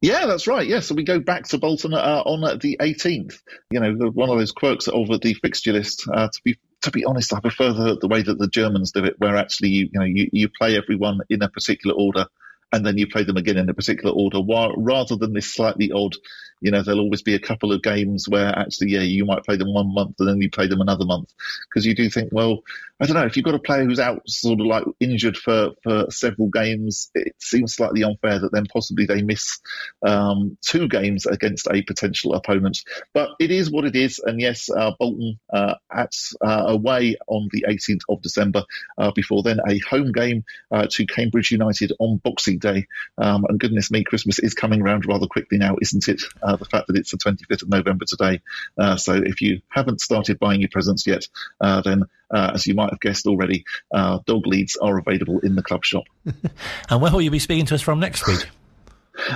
Yeah, 0.02 0.26
that's 0.26 0.48
right. 0.48 0.66
Yeah, 0.66 0.80
so 0.80 0.96
we 0.96 1.04
go 1.04 1.20
back 1.20 1.44
to 1.48 1.58
Bolton 1.58 1.94
uh, 1.94 2.22
on 2.26 2.58
the 2.58 2.76
18th. 2.80 3.38
You 3.70 3.78
know, 3.78 4.10
one 4.10 4.30
of 4.30 4.36
those 4.36 4.50
quirks 4.50 4.88
of 4.88 5.06
the 5.06 5.34
fixture 5.34 5.72
list. 5.72 6.08
Uh, 6.12 6.26
to 6.26 6.40
be 6.44 6.58
to 6.82 6.90
be 6.90 7.04
honest, 7.04 7.32
I 7.32 7.38
prefer 7.38 7.72
the, 7.72 7.96
the 8.00 8.08
way 8.08 8.20
that 8.20 8.36
the 8.36 8.48
Germans 8.48 8.90
do 8.90 9.04
it, 9.04 9.14
where 9.18 9.36
actually 9.36 9.68
you 9.68 9.90
you 9.92 10.00
know 10.00 10.04
you, 10.04 10.28
you 10.32 10.48
play 10.48 10.76
everyone 10.76 11.20
in 11.30 11.40
a 11.42 11.48
particular 11.48 11.94
order, 11.96 12.26
and 12.72 12.84
then 12.84 12.98
you 12.98 13.06
play 13.06 13.22
them 13.22 13.36
again 13.36 13.56
in 13.56 13.68
a 13.68 13.74
particular 13.74 14.12
order, 14.12 14.40
while, 14.40 14.74
rather 14.76 15.14
than 15.14 15.34
this 15.34 15.54
slightly 15.54 15.92
odd 15.92 16.16
you 16.62 16.70
know, 16.70 16.82
there'll 16.82 17.00
always 17.00 17.22
be 17.22 17.34
a 17.34 17.40
couple 17.40 17.72
of 17.72 17.82
games 17.82 18.28
where 18.28 18.56
actually, 18.56 18.90
yeah, 18.92 19.00
you 19.00 19.24
might 19.24 19.44
play 19.44 19.56
them 19.56 19.74
one 19.74 19.92
month 19.92 20.16
and 20.18 20.28
then 20.28 20.40
you 20.40 20.48
play 20.48 20.68
them 20.68 20.80
another 20.80 21.04
month 21.04 21.32
because 21.68 21.84
you 21.84 21.94
do 21.94 22.08
think, 22.08 22.30
well, 22.32 22.62
I 23.00 23.06
don't 23.06 23.16
know, 23.16 23.26
if 23.26 23.36
you've 23.36 23.44
got 23.44 23.56
a 23.56 23.58
player 23.58 23.84
who's 23.84 23.98
out 23.98 24.22
sort 24.28 24.60
of 24.60 24.66
like 24.66 24.84
injured 25.00 25.36
for, 25.36 25.70
for 25.82 26.06
several 26.10 26.48
games, 26.48 27.10
it 27.16 27.34
seems 27.40 27.74
slightly 27.74 28.04
unfair 28.04 28.38
that 28.38 28.52
then 28.52 28.66
possibly 28.66 29.06
they 29.06 29.22
miss 29.22 29.58
um, 30.06 30.56
two 30.62 30.86
games 30.86 31.26
against 31.26 31.66
a 31.66 31.82
potential 31.82 32.34
opponent. 32.34 32.84
But 33.12 33.30
it 33.40 33.50
is 33.50 33.72
what 33.72 33.86
it 33.86 33.96
is. 33.96 34.20
And 34.20 34.40
yes, 34.40 34.70
uh, 34.70 34.92
Bolton 34.96 35.40
uh, 35.52 35.74
at 35.92 36.14
uh, 36.40 36.66
away 36.68 37.16
on 37.26 37.48
the 37.50 37.66
18th 37.68 38.02
of 38.08 38.22
December. 38.22 38.62
Uh, 38.96 39.10
before 39.10 39.42
then, 39.42 39.58
a 39.66 39.80
home 39.80 40.12
game 40.12 40.44
uh, 40.70 40.86
to 40.88 41.04
Cambridge 41.04 41.50
United 41.50 41.92
on 41.98 42.18
Boxing 42.18 42.58
Day. 42.58 42.86
Um, 43.18 43.44
and 43.48 43.58
goodness 43.58 43.90
me, 43.90 44.04
Christmas 44.04 44.38
is 44.38 44.54
coming 44.54 44.80
around 44.80 45.06
rather 45.06 45.26
quickly 45.26 45.58
now, 45.58 45.76
isn't 45.82 46.06
it? 46.06 46.22
Uh, 46.52 46.52
uh, 46.52 46.56
the 46.56 46.64
fact 46.64 46.86
that 46.88 46.96
it's 46.96 47.10
the 47.10 47.18
25th 47.18 47.62
of 47.62 47.68
November 47.68 48.04
today. 48.04 48.40
Uh, 48.78 48.96
so 48.96 49.14
if 49.14 49.40
you 49.40 49.62
haven't 49.68 50.00
started 50.00 50.38
buying 50.38 50.60
your 50.60 50.68
presents 50.70 51.06
yet, 51.06 51.26
uh, 51.60 51.80
then 51.80 52.04
uh, 52.30 52.52
as 52.54 52.66
you 52.66 52.74
might 52.74 52.90
have 52.90 53.00
guessed 53.00 53.26
already, 53.26 53.64
uh, 53.92 54.18
dog 54.26 54.46
leads 54.46 54.76
are 54.76 54.98
available 54.98 55.40
in 55.40 55.54
the 55.54 55.62
club 55.62 55.84
shop. 55.84 56.04
and 56.90 57.00
where 57.00 57.12
will 57.12 57.22
you 57.22 57.30
be 57.30 57.38
speaking 57.38 57.66
to 57.66 57.74
us 57.74 57.82
from 57.82 58.00
next 58.00 58.26
week? 58.26 58.46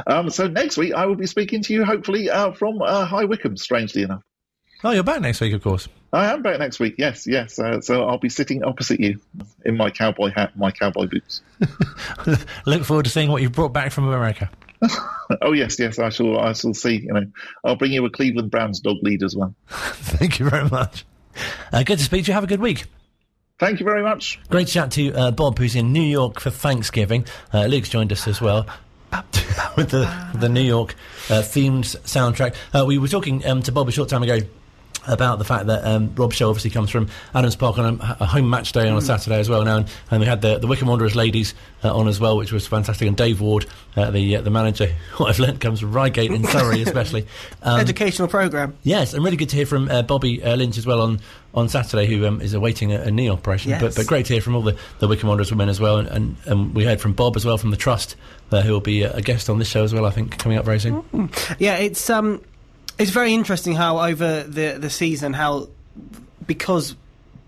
Um, 0.07 0.31
so 0.31 0.49
next 0.49 0.79
week 0.79 0.95
I 0.95 1.05
will 1.05 1.17
be 1.17 1.27
speaking 1.27 1.61
to 1.64 1.75
you 1.75 1.85
hopefully 1.85 2.31
uh, 2.31 2.53
from 2.53 2.81
High 2.81 3.27
Wycombe, 3.27 3.59
strangely 3.59 4.03
enough. 4.03 4.23
Oh, 4.83 4.91
you're 4.91 5.03
back 5.03 5.21
next 5.21 5.39
week, 5.43 5.53
of 5.53 5.62
course. 5.62 5.87
I 6.14 6.33
am 6.33 6.41
back 6.41 6.59
next 6.59 6.81
week. 6.81 6.95
Yes, 6.97 7.27
yes. 7.27 7.59
Uh, 7.59 7.83
so 7.83 8.09
I'll 8.09 8.17
be 8.19 8.31
sitting 8.31 8.64
opposite 8.64 9.01
you 9.01 9.21
in 9.67 9.77
my 9.77 9.91
cowboy 9.91 10.31
hat, 10.31 10.57
my 10.57 10.71
cowboy 10.71 11.09
boots. 11.09 11.43
Look 12.67 12.85
forward 12.85 13.05
to 13.05 13.11
seeing 13.11 13.31
what 13.31 13.43
you've 13.43 13.53
brought 13.53 13.75
back 13.75 13.93
from 13.93 14.09
America. 14.09 14.51
Oh 15.43 15.53
yes, 15.53 15.79
yes. 15.79 15.99
I 15.99 16.09
shall. 16.11 16.39
I 16.39 16.53
shall 16.53 16.74
see. 16.74 16.97
You 16.97 17.12
know, 17.12 17.27
I'll 17.64 17.77
bring 17.77 17.93
you 17.93 18.05
a 18.05 18.11
Cleveland 18.11 18.51
Browns 18.51 18.81
dog 18.81 18.97
lead 19.03 19.22
as 19.22 19.37
well. 19.37 19.55
Thank 19.68 20.39
you 20.39 20.49
very 20.49 20.68
much. 20.68 21.05
Uh, 21.72 21.83
good 21.83 21.99
to 21.99 22.05
speak 22.05 22.24
to 22.24 22.31
you. 22.31 22.35
Have 22.35 22.45
a 22.45 22.49
good 22.49 22.61
week. 22.61 22.85
Thank 23.59 23.81
you 23.81 23.85
very 23.85 24.03
much. 24.03 24.39
Great 24.51 24.68
chat 24.68 24.91
to 24.93 25.12
uh, 25.12 25.31
Bob, 25.31 25.59
who's 25.59 25.77
in 25.77 25.93
New 25.93 26.03
York 26.03 26.41
for 26.41 26.51
Thanksgiving. 26.51 27.24
Uh, 27.55 27.64
Luke's 27.64 27.89
joined 27.89 28.12
us 28.12 28.29
as 28.29 28.41
well. 28.41 28.66
with 29.77 29.91
the 29.91 30.12
the 30.35 30.49
New 30.49 30.62
York 30.62 30.95
uh, 31.31 31.41
themed 31.41 31.85
soundtrack, 32.03 32.55
uh, 32.74 32.85
we 32.85 32.99
were 32.99 33.09
talking 33.09 33.47
um, 33.47 33.62
to 33.62 33.72
Bob 33.72 33.89
a 33.89 33.93
short 33.93 34.09
time 34.09 34.22
ago 34.22 34.41
about 35.07 35.38
the 35.38 35.44
fact 35.44 35.66
that 35.66 35.84
um, 35.84 36.14
Rob 36.14 36.32
Show 36.32 36.48
obviously 36.48 36.70
comes 36.70 36.90
from 36.90 37.09
Adams 37.34 37.57
Park 37.57 37.78
on 37.78 38.00
a, 38.00 38.16
a 38.20 38.26
home 38.26 38.48
match 38.50 38.72
day 38.72 38.88
on 38.88 38.96
a 38.96 39.00
mm. 39.00 39.07
Saturday 39.07 39.38
as 39.38 39.48
well 39.48 39.64
now, 39.64 39.78
and, 39.78 39.88
and 40.11 40.20
we 40.20 40.26
had 40.26 40.42
the, 40.42 40.59
the 40.59 40.66
Wycombe 40.66 40.88
Wanderers 40.88 41.14
ladies 41.14 41.54
uh, 41.84 41.94
on 41.94 42.09
as 42.09 42.20
well, 42.20 42.36
which 42.36 42.52
was 42.52 42.66
fantastic. 42.66 43.09
And 43.09 43.16
Dave 43.16 43.40
Ward, 43.40 43.66
uh, 43.96 44.11
the 44.11 44.36
uh, 44.36 44.40
the 44.40 44.50
manager, 44.50 44.94
what 45.16 45.30
I've 45.30 45.38
learnt 45.38 45.61
comes 45.61 45.80
from 45.80 45.92
Reigate 45.92 46.30
in 46.30 46.44
Surrey, 46.44 46.82
especially 46.82 47.26
um, 47.62 47.80
educational 47.80 48.28
program. 48.28 48.76
Yes, 48.82 49.14
and 49.14 49.24
really 49.24 49.36
good 49.36 49.50
to 49.50 49.57
hear 49.57 49.66
from 49.66 49.88
uh, 49.88 50.02
Bobby 50.02 50.42
uh, 50.42 50.57
Lynch 50.57 50.78
as 50.78 50.86
well 50.86 51.00
on 51.00 51.20
on 51.54 51.68
Saturday, 51.68 52.07
who 52.07 52.26
um, 52.26 52.40
is 52.42 52.52
awaiting 52.52 52.92
a, 52.92 53.00
a, 53.00 53.11
knee 53.11 53.30
operation. 53.30 53.70
Yes. 53.70 53.80
But, 53.80 53.94
but 53.94 54.07
great 54.07 54.26
to 54.26 54.34
hear 54.34 54.42
from 54.42 54.54
all 54.54 54.62
the, 54.62 54.76
the 54.98 55.09
Wycombe 55.09 55.28
Wanderers 55.28 55.50
women 55.50 55.70
as 55.70 55.80
well, 55.80 55.96
and, 55.96 56.09
and, 56.09 56.36
and 56.44 56.74
we 56.74 56.84
heard 56.84 57.00
from 57.00 57.14
Bob 57.14 57.34
as 57.34 57.46
well 57.46 57.57
from 57.57 57.70
the 57.70 57.78
Trust, 57.78 58.14
uh, 58.52 58.61
who 58.61 58.72
will 58.72 58.80
be 58.80 59.02
a 59.02 59.22
guest 59.22 59.48
on 59.48 59.59
this 59.59 59.68
show 59.68 59.82
as 59.82 59.94
well. 59.94 60.04
I 60.04 60.11
think 60.11 60.38
coming 60.38 60.59
up 60.59 60.66
very 60.66 60.78
soon. 60.78 61.02
Mm. 61.14 61.57
Yeah, 61.59 61.76
it's 61.76 62.11
um, 62.11 62.42
it's 62.99 63.11
very 63.11 63.34
interesting 63.34 63.74
how 63.74 63.99
over 63.99 64.42
the 64.42 64.78
the 64.78 64.90
season 64.90 65.32
how 65.32 65.68
because 66.47 66.97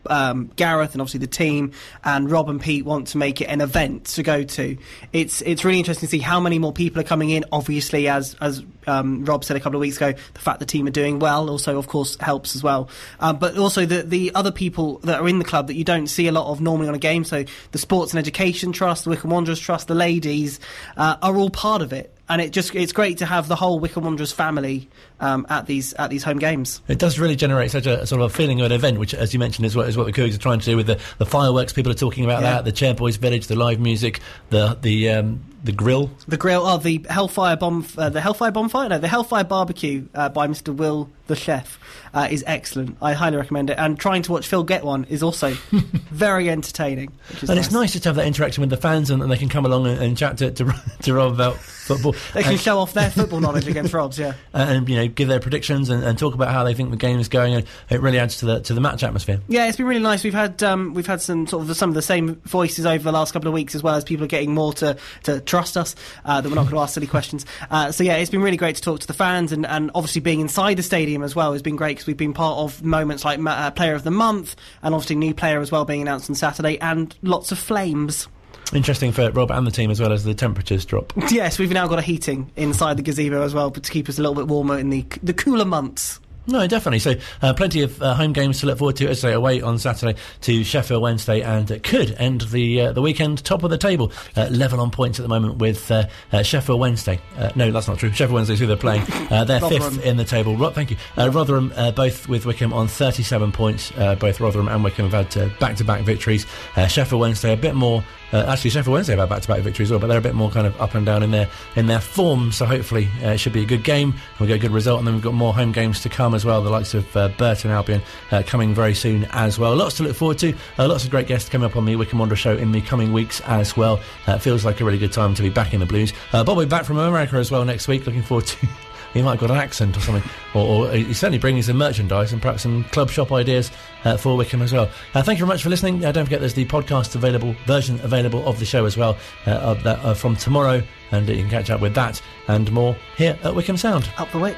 um, 0.06 0.50
Gareth 0.56 0.92
and 0.92 1.00
obviously 1.00 1.20
the 1.20 1.26
team 1.26 1.72
and 2.04 2.30
Rob 2.30 2.48
and 2.48 2.60
Pete 2.60 2.84
want 2.84 3.08
to 3.08 3.18
make 3.18 3.40
it 3.40 3.46
an 3.46 3.60
event 3.60 4.06
to 4.06 4.22
go 4.22 4.42
to. 4.42 4.76
It's 5.12 5.42
it's 5.42 5.64
really 5.64 5.78
interesting 5.78 6.06
to 6.06 6.10
see 6.10 6.18
how 6.18 6.40
many 6.40 6.58
more 6.58 6.72
people 6.72 7.00
are 7.00 7.04
coming 7.04 7.30
in. 7.30 7.44
Obviously, 7.52 8.08
as 8.08 8.34
as 8.40 8.62
um, 8.86 9.24
Rob 9.24 9.44
said 9.44 9.56
a 9.56 9.60
couple 9.60 9.76
of 9.76 9.80
weeks 9.80 9.96
ago, 9.96 10.12
the 10.34 10.40
fact 10.40 10.60
the 10.60 10.66
team 10.66 10.86
are 10.86 10.90
doing 10.90 11.18
well 11.18 11.50
also, 11.50 11.78
of 11.78 11.88
course, 11.88 12.16
helps 12.20 12.56
as 12.56 12.62
well. 12.62 12.88
Um, 13.20 13.38
but 13.38 13.56
also 13.58 13.86
the 13.86 14.02
the 14.02 14.32
other 14.34 14.52
people 14.52 14.98
that 15.00 15.20
are 15.20 15.28
in 15.28 15.38
the 15.38 15.44
club 15.44 15.66
that 15.68 15.74
you 15.74 15.84
don't 15.84 16.06
see 16.06 16.26
a 16.26 16.32
lot 16.32 16.50
of 16.50 16.60
normally 16.60 16.88
on 16.88 16.94
a 16.94 16.98
game. 16.98 17.24
So 17.24 17.44
the 17.72 17.78
Sports 17.78 18.12
and 18.12 18.18
Education 18.18 18.72
Trust, 18.72 19.04
the 19.04 19.10
Wycombe 19.10 19.30
Wanderers 19.30 19.60
Trust, 19.60 19.88
the 19.88 19.94
ladies 19.94 20.60
uh, 20.96 21.16
are 21.22 21.36
all 21.36 21.50
part 21.50 21.82
of 21.82 21.92
it 21.92 22.14
and 22.28 22.40
it 22.40 22.52
just 22.52 22.74
it's 22.74 22.92
great 22.92 23.18
to 23.18 23.26
have 23.26 23.48
the 23.48 23.56
whole 23.56 23.78
Wycombe 23.78 24.04
Wanderers 24.04 24.32
family 24.32 24.88
um, 25.20 25.46
at 25.48 25.66
these 25.66 25.92
at 25.94 26.10
these 26.10 26.22
home 26.22 26.38
games. 26.38 26.82
It 26.88 26.98
does 26.98 27.18
really 27.18 27.36
generate 27.36 27.70
such 27.70 27.86
a 27.86 28.06
sort 28.06 28.20
of 28.20 28.30
a 28.30 28.34
feeling 28.34 28.60
of 28.60 28.66
an 28.66 28.72
event, 28.72 28.98
which, 28.98 29.14
as 29.14 29.32
you 29.32 29.38
mentioned, 29.38 29.66
is 29.66 29.74
what 29.74 29.88
is 29.88 29.96
what 29.96 30.06
the 30.06 30.12
Cougs 30.12 30.34
are 30.34 30.38
trying 30.38 30.60
to 30.60 30.64
do 30.64 30.76
with 30.76 30.86
the, 30.86 31.00
the 31.18 31.26
fireworks. 31.26 31.72
People 31.72 31.92
are 31.92 31.96
talking 31.96 32.24
about 32.24 32.42
yeah. 32.42 32.60
that, 32.60 32.64
the 32.64 32.72
Chairboys 32.72 33.18
Village, 33.18 33.46
the 33.46 33.56
live 33.56 33.80
music, 33.80 34.20
the 34.50 34.78
the 34.80 35.10
um, 35.10 35.44
the 35.64 35.72
grill, 35.72 36.10
the 36.26 36.36
grill, 36.36 36.66
oh, 36.66 36.78
the 36.78 37.04
Hellfire 37.08 37.56
bomb, 37.56 37.86
uh, 37.96 38.08
the 38.08 38.20
Hellfire 38.20 38.50
bonfire, 38.50 38.88
no, 38.88 38.98
the 38.98 39.08
Hellfire 39.08 39.44
barbecue 39.44 40.06
uh, 40.14 40.28
by 40.28 40.46
Mr. 40.46 40.74
Will 40.74 41.10
the 41.28 41.36
chef 41.36 41.78
uh, 42.12 42.28
is 42.30 42.42
excellent. 42.46 42.96
I 43.00 43.12
highly 43.12 43.36
recommend 43.36 43.70
it. 43.70 43.78
And 43.78 43.98
trying 43.98 44.22
to 44.22 44.32
watch 44.32 44.46
Phil 44.46 44.64
get 44.64 44.84
one 44.84 45.04
is 45.04 45.22
also 45.22 45.50
very 46.10 46.50
entertaining. 46.50 47.12
and 47.40 47.48
nice. 47.50 47.58
it's 47.58 47.72
nice 47.72 48.00
to 48.00 48.08
have 48.08 48.16
that 48.16 48.26
interaction 48.26 48.60
with 48.62 48.70
the 48.70 48.76
fans, 48.76 49.10
and, 49.10 49.22
and 49.22 49.30
they 49.30 49.36
can 49.36 49.48
come 49.48 49.64
along 49.64 49.86
and, 49.86 50.02
and 50.02 50.16
chat 50.16 50.38
to, 50.38 50.50
to, 50.50 50.74
to 51.02 51.14
Rob 51.14 51.32
about 51.32 51.56
football. 51.56 52.14
they 52.34 52.42
can 52.42 52.52
and, 52.52 52.60
show 52.60 52.78
off 52.78 52.92
their 52.94 53.10
football 53.10 53.40
knowledge 53.40 53.66
against 53.68 53.92
Rob's, 53.92 54.18
yeah, 54.18 54.34
and 54.52 54.88
you 54.88 54.96
know 54.96 55.08
give 55.08 55.28
their 55.28 55.40
predictions 55.40 55.90
and, 55.90 56.02
and, 56.02 56.18
talk 56.18 56.34
about 56.34 56.48
how 56.48 56.64
they 56.64 56.74
think 56.74 56.90
the 56.90 56.96
game 56.96 57.18
is 57.18 57.28
going, 57.28 57.54
and 57.54 57.66
it 57.90 58.00
really 58.00 58.18
adds 58.18 58.38
to 58.38 58.46
the 58.46 58.60
to 58.60 58.74
the 58.74 58.80
match 58.80 59.02
atmosphere. 59.02 59.40
Yeah, 59.48 59.68
it's 59.68 59.76
been 59.76 59.86
really 59.86 60.02
nice. 60.02 60.24
We've 60.24 60.34
had 60.34 60.62
um, 60.62 60.94
we've 60.94 61.06
had 61.06 61.20
some 61.20 61.46
sort 61.46 61.68
of 61.68 61.76
some 61.76 61.90
of 61.90 61.94
the 61.94 62.02
same 62.02 62.36
voices 62.44 62.86
over 62.86 63.02
the 63.02 63.12
last 63.12 63.32
couple 63.32 63.48
of 63.48 63.54
weeks, 63.54 63.74
as 63.74 63.82
well 63.82 63.94
as 63.94 64.04
people 64.04 64.24
are 64.24 64.28
getting 64.28 64.54
more 64.54 64.72
to, 64.74 64.96
to 65.24 65.40
trust 65.40 65.76
us 65.76 65.94
uh, 66.24 66.40
that 66.40 66.48
we're 66.48 66.54
not 66.54 66.62
going 66.62 66.74
to 66.74 66.80
ask 66.80 66.94
silly 66.94 67.06
questions. 67.06 67.46
Uh, 67.70 67.92
so 67.92 68.04
yeah, 68.04 68.16
it's 68.16 68.30
been 68.30 68.42
really 68.42 68.56
great 68.56 68.76
to 68.76 68.82
talk 68.82 69.00
to 69.00 69.06
the 69.06 69.12
fans, 69.12 69.52
and, 69.52 69.66
and 69.66 69.90
obviously 69.94 70.20
being 70.20 70.40
inside 70.40 70.74
the 70.74 70.82
stadium 70.82 71.17
as 71.22 71.34
well 71.34 71.52
has 71.52 71.62
been 71.62 71.76
great 71.76 71.96
because 71.96 72.06
we've 72.06 72.16
been 72.16 72.32
part 72.32 72.58
of 72.58 72.82
moments 72.82 73.24
like 73.24 73.38
uh, 73.38 73.70
Player 73.72 73.94
of 73.94 74.04
the 74.04 74.10
Month, 74.10 74.56
and 74.82 74.94
obviously 74.94 75.16
new 75.16 75.34
player 75.34 75.60
as 75.60 75.72
well 75.72 75.84
being 75.84 76.02
announced 76.02 76.28
on 76.30 76.36
Saturday, 76.36 76.78
and 76.80 77.14
lots 77.22 77.52
of 77.52 77.58
flames. 77.58 78.28
Interesting 78.72 79.12
for 79.12 79.30
Rob 79.30 79.50
and 79.50 79.66
the 79.66 79.70
team 79.70 79.90
as 79.90 80.00
well 80.00 80.12
as 80.12 80.24
the 80.24 80.34
temperatures 80.34 80.84
drop. 80.84 81.12
yes, 81.30 81.58
we've 81.58 81.72
now 81.72 81.86
got 81.86 81.98
a 81.98 82.02
heating 82.02 82.50
inside 82.54 82.98
the 82.98 83.02
gazebo 83.02 83.42
as 83.42 83.54
well, 83.54 83.70
but 83.70 83.84
to 83.84 83.90
keep 83.90 84.08
us 84.08 84.18
a 84.18 84.22
little 84.22 84.34
bit 84.34 84.46
warmer 84.46 84.78
in 84.78 84.90
the 84.90 85.06
the 85.22 85.32
cooler 85.32 85.64
months. 85.64 86.20
No, 86.48 86.66
definitely. 86.66 86.98
So, 86.98 87.14
uh, 87.42 87.52
plenty 87.52 87.82
of 87.82 88.00
uh, 88.00 88.14
home 88.14 88.32
games 88.32 88.60
to 88.60 88.66
look 88.66 88.78
forward 88.78 88.96
to. 88.96 89.08
As 89.08 89.22
I 89.22 89.28
say, 89.28 89.34
away 89.34 89.60
on 89.60 89.78
Saturday 89.78 90.18
to 90.40 90.64
Sheffield 90.64 91.02
Wednesday, 91.02 91.42
and 91.42 91.70
it 91.70 91.82
could 91.82 92.12
end 92.12 92.40
the 92.40 92.80
uh, 92.80 92.92
the 92.92 93.02
weekend 93.02 93.44
top 93.44 93.64
of 93.64 93.70
the 93.70 93.76
table, 93.76 94.10
uh, 94.34 94.48
level 94.50 94.80
on 94.80 94.90
points 94.90 95.18
at 95.18 95.24
the 95.24 95.28
moment 95.28 95.58
with 95.58 95.90
uh, 95.90 96.04
uh, 96.32 96.42
Sheffield 96.42 96.80
Wednesday. 96.80 97.20
no, 97.54 97.70
that's 97.70 97.86
not 97.86 97.98
true. 97.98 98.10
Sheffield 98.10 98.32
Wednesday 98.32 98.54
is 98.54 98.60
who 98.60 98.66
they're 98.66 98.76
playing. 98.78 99.04
they're 99.28 99.60
fifth 99.60 100.02
in 100.02 100.16
the 100.16 100.24
table. 100.24 100.56
Ro- 100.56 100.70
thank 100.70 100.90
you, 100.90 100.96
Rotherham, 101.18 101.70
both 101.94 102.30
with 102.30 102.46
Wycombe 102.46 102.72
on 102.72 102.88
37 102.88 103.52
points. 103.52 103.90
both 103.90 104.40
Rotherham 104.40 104.68
and 104.68 104.82
Wycombe 104.82 105.10
have 105.10 105.32
had 105.34 105.58
back-to-back 105.58 106.02
victories. 106.02 106.46
Sheffield 106.88 107.20
Wednesday 107.20 107.52
a 107.52 107.56
bit 107.58 107.74
more 107.74 108.02
Uh, 108.32 108.44
actually, 108.48 108.70
Sheffield 108.70 108.92
Wednesday 108.92 109.12
have 109.12 109.20
had 109.20 109.28
back-to-back 109.28 109.60
victories 109.62 109.88
as 109.88 109.92
well, 109.92 110.00
but 110.00 110.08
they're 110.08 110.18
a 110.18 110.22
bit 110.22 110.34
more 110.34 110.50
kind 110.50 110.66
of 110.66 110.78
up 110.80 110.94
and 110.94 111.06
down 111.06 111.22
in 111.22 111.30
their 111.30 111.48
in 111.76 111.86
their 111.86 112.00
form. 112.00 112.52
So 112.52 112.66
hopefully 112.66 113.08
uh, 113.22 113.28
it 113.30 113.38
should 113.38 113.52
be 113.52 113.62
a 113.62 113.66
good 113.66 113.84
game. 113.84 114.14
We'll 114.38 114.46
get 114.46 114.56
a 114.56 114.58
good 114.58 114.70
result, 114.70 114.98
and 114.98 115.06
then 115.06 115.14
we've 115.14 115.22
got 115.22 115.34
more 115.34 115.54
home 115.54 115.72
games 115.72 116.02
to 116.02 116.08
come 116.08 116.34
as 116.34 116.44
well. 116.44 116.62
The 116.62 116.70
likes 116.70 116.94
of 116.94 117.16
uh, 117.16 117.28
Burton 117.28 117.70
Albion 117.70 118.02
uh, 118.30 118.42
coming 118.46 118.74
very 118.74 118.94
soon 118.94 119.24
as 119.32 119.58
well. 119.58 119.74
Lots 119.74 119.96
to 119.98 120.02
look 120.02 120.16
forward 120.16 120.38
to. 120.38 120.54
Uh, 120.78 120.88
lots 120.88 121.04
of 121.04 121.10
great 121.10 121.26
guests 121.26 121.48
coming 121.48 121.66
up 121.66 121.76
on 121.76 121.84
the 121.84 121.96
Wycombe 121.96 122.18
Wanderer 122.18 122.36
show 122.36 122.56
in 122.56 122.72
the 122.72 122.80
coming 122.80 123.12
weeks 123.12 123.40
as 123.42 123.76
well. 123.76 124.00
Uh, 124.26 124.38
feels 124.38 124.64
like 124.64 124.80
a 124.80 124.84
really 124.84 124.98
good 124.98 125.12
time 125.12 125.34
to 125.34 125.42
be 125.42 125.50
back 125.50 125.72
in 125.72 125.80
the 125.80 125.86
Blues. 125.86 126.12
Bob 126.32 126.48
will 126.48 126.56
be 126.56 126.66
back 126.66 126.84
from 126.84 126.98
America 126.98 127.36
as 127.36 127.50
well 127.50 127.64
next 127.64 127.88
week. 127.88 128.06
Looking 128.06 128.22
forward 128.22 128.46
to. 128.46 128.68
He 129.14 129.22
might 129.22 129.32
have 129.32 129.40
got 129.40 129.50
an 129.50 129.56
accent 129.56 129.96
or 129.96 130.00
something, 130.00 130.28
or, 130.54 130.88
or 130.88 130.92
he's 130.92 131.18
certainly 131.18 131.38
bringing 131.38 131.62
some 131.62 131.76
merchandise 131.76 132.32
and 132.32 132.40
perhaps 132.42 132.62
some 132.62 132.84
club 132.84 133.10
shop 133.10 133.32
ideas 133.32 133.70
uh, 134.04 134.16
for 134.16 134.36
Wycombe 134.36 134.62
as 134.62 134.72
well. 134.72 134.90
Uh, 135.14 135.22
thank 135.22 135.38
you 135.38 135.46
very 135.46 135.54
much 135.54 135.62
for 135.62 135.70
listening. 135.70 136.04
Uh, 136.04 136.12
don't 136.12 136.24
forget 136.24 136.40
there's 136.40 136.54
the 136.54 136.66
podcast 136.66 137.14
available, 137.14 137.54
version 137.66 138.00
available 138.02 138.46
of 138.46 138.58
the 138.58 138.66
show 138.66 138.84
as 138.84 138.96
well 138.96 139.16
uh, 139.46 139.50
uh, 139.50 140.14
from 140.14 140.36
tomorrow, 140.36 140.82
and 141.10 141.28
you 141.28 141.36
can 141.36 141.50
catch 141.50 141.70
up 141.70 141.80
with 141.80 141.94
that 141.94 142.20
and 142.48 142.70
more 142.72 142.96
here 143.16 143.38
at 143.42 143.54
Wycombe 143.54 143.76
Sound. 143.76 144.08
Up 144.18 144.30
the 144.30 144.38
wick. 144.38 144.56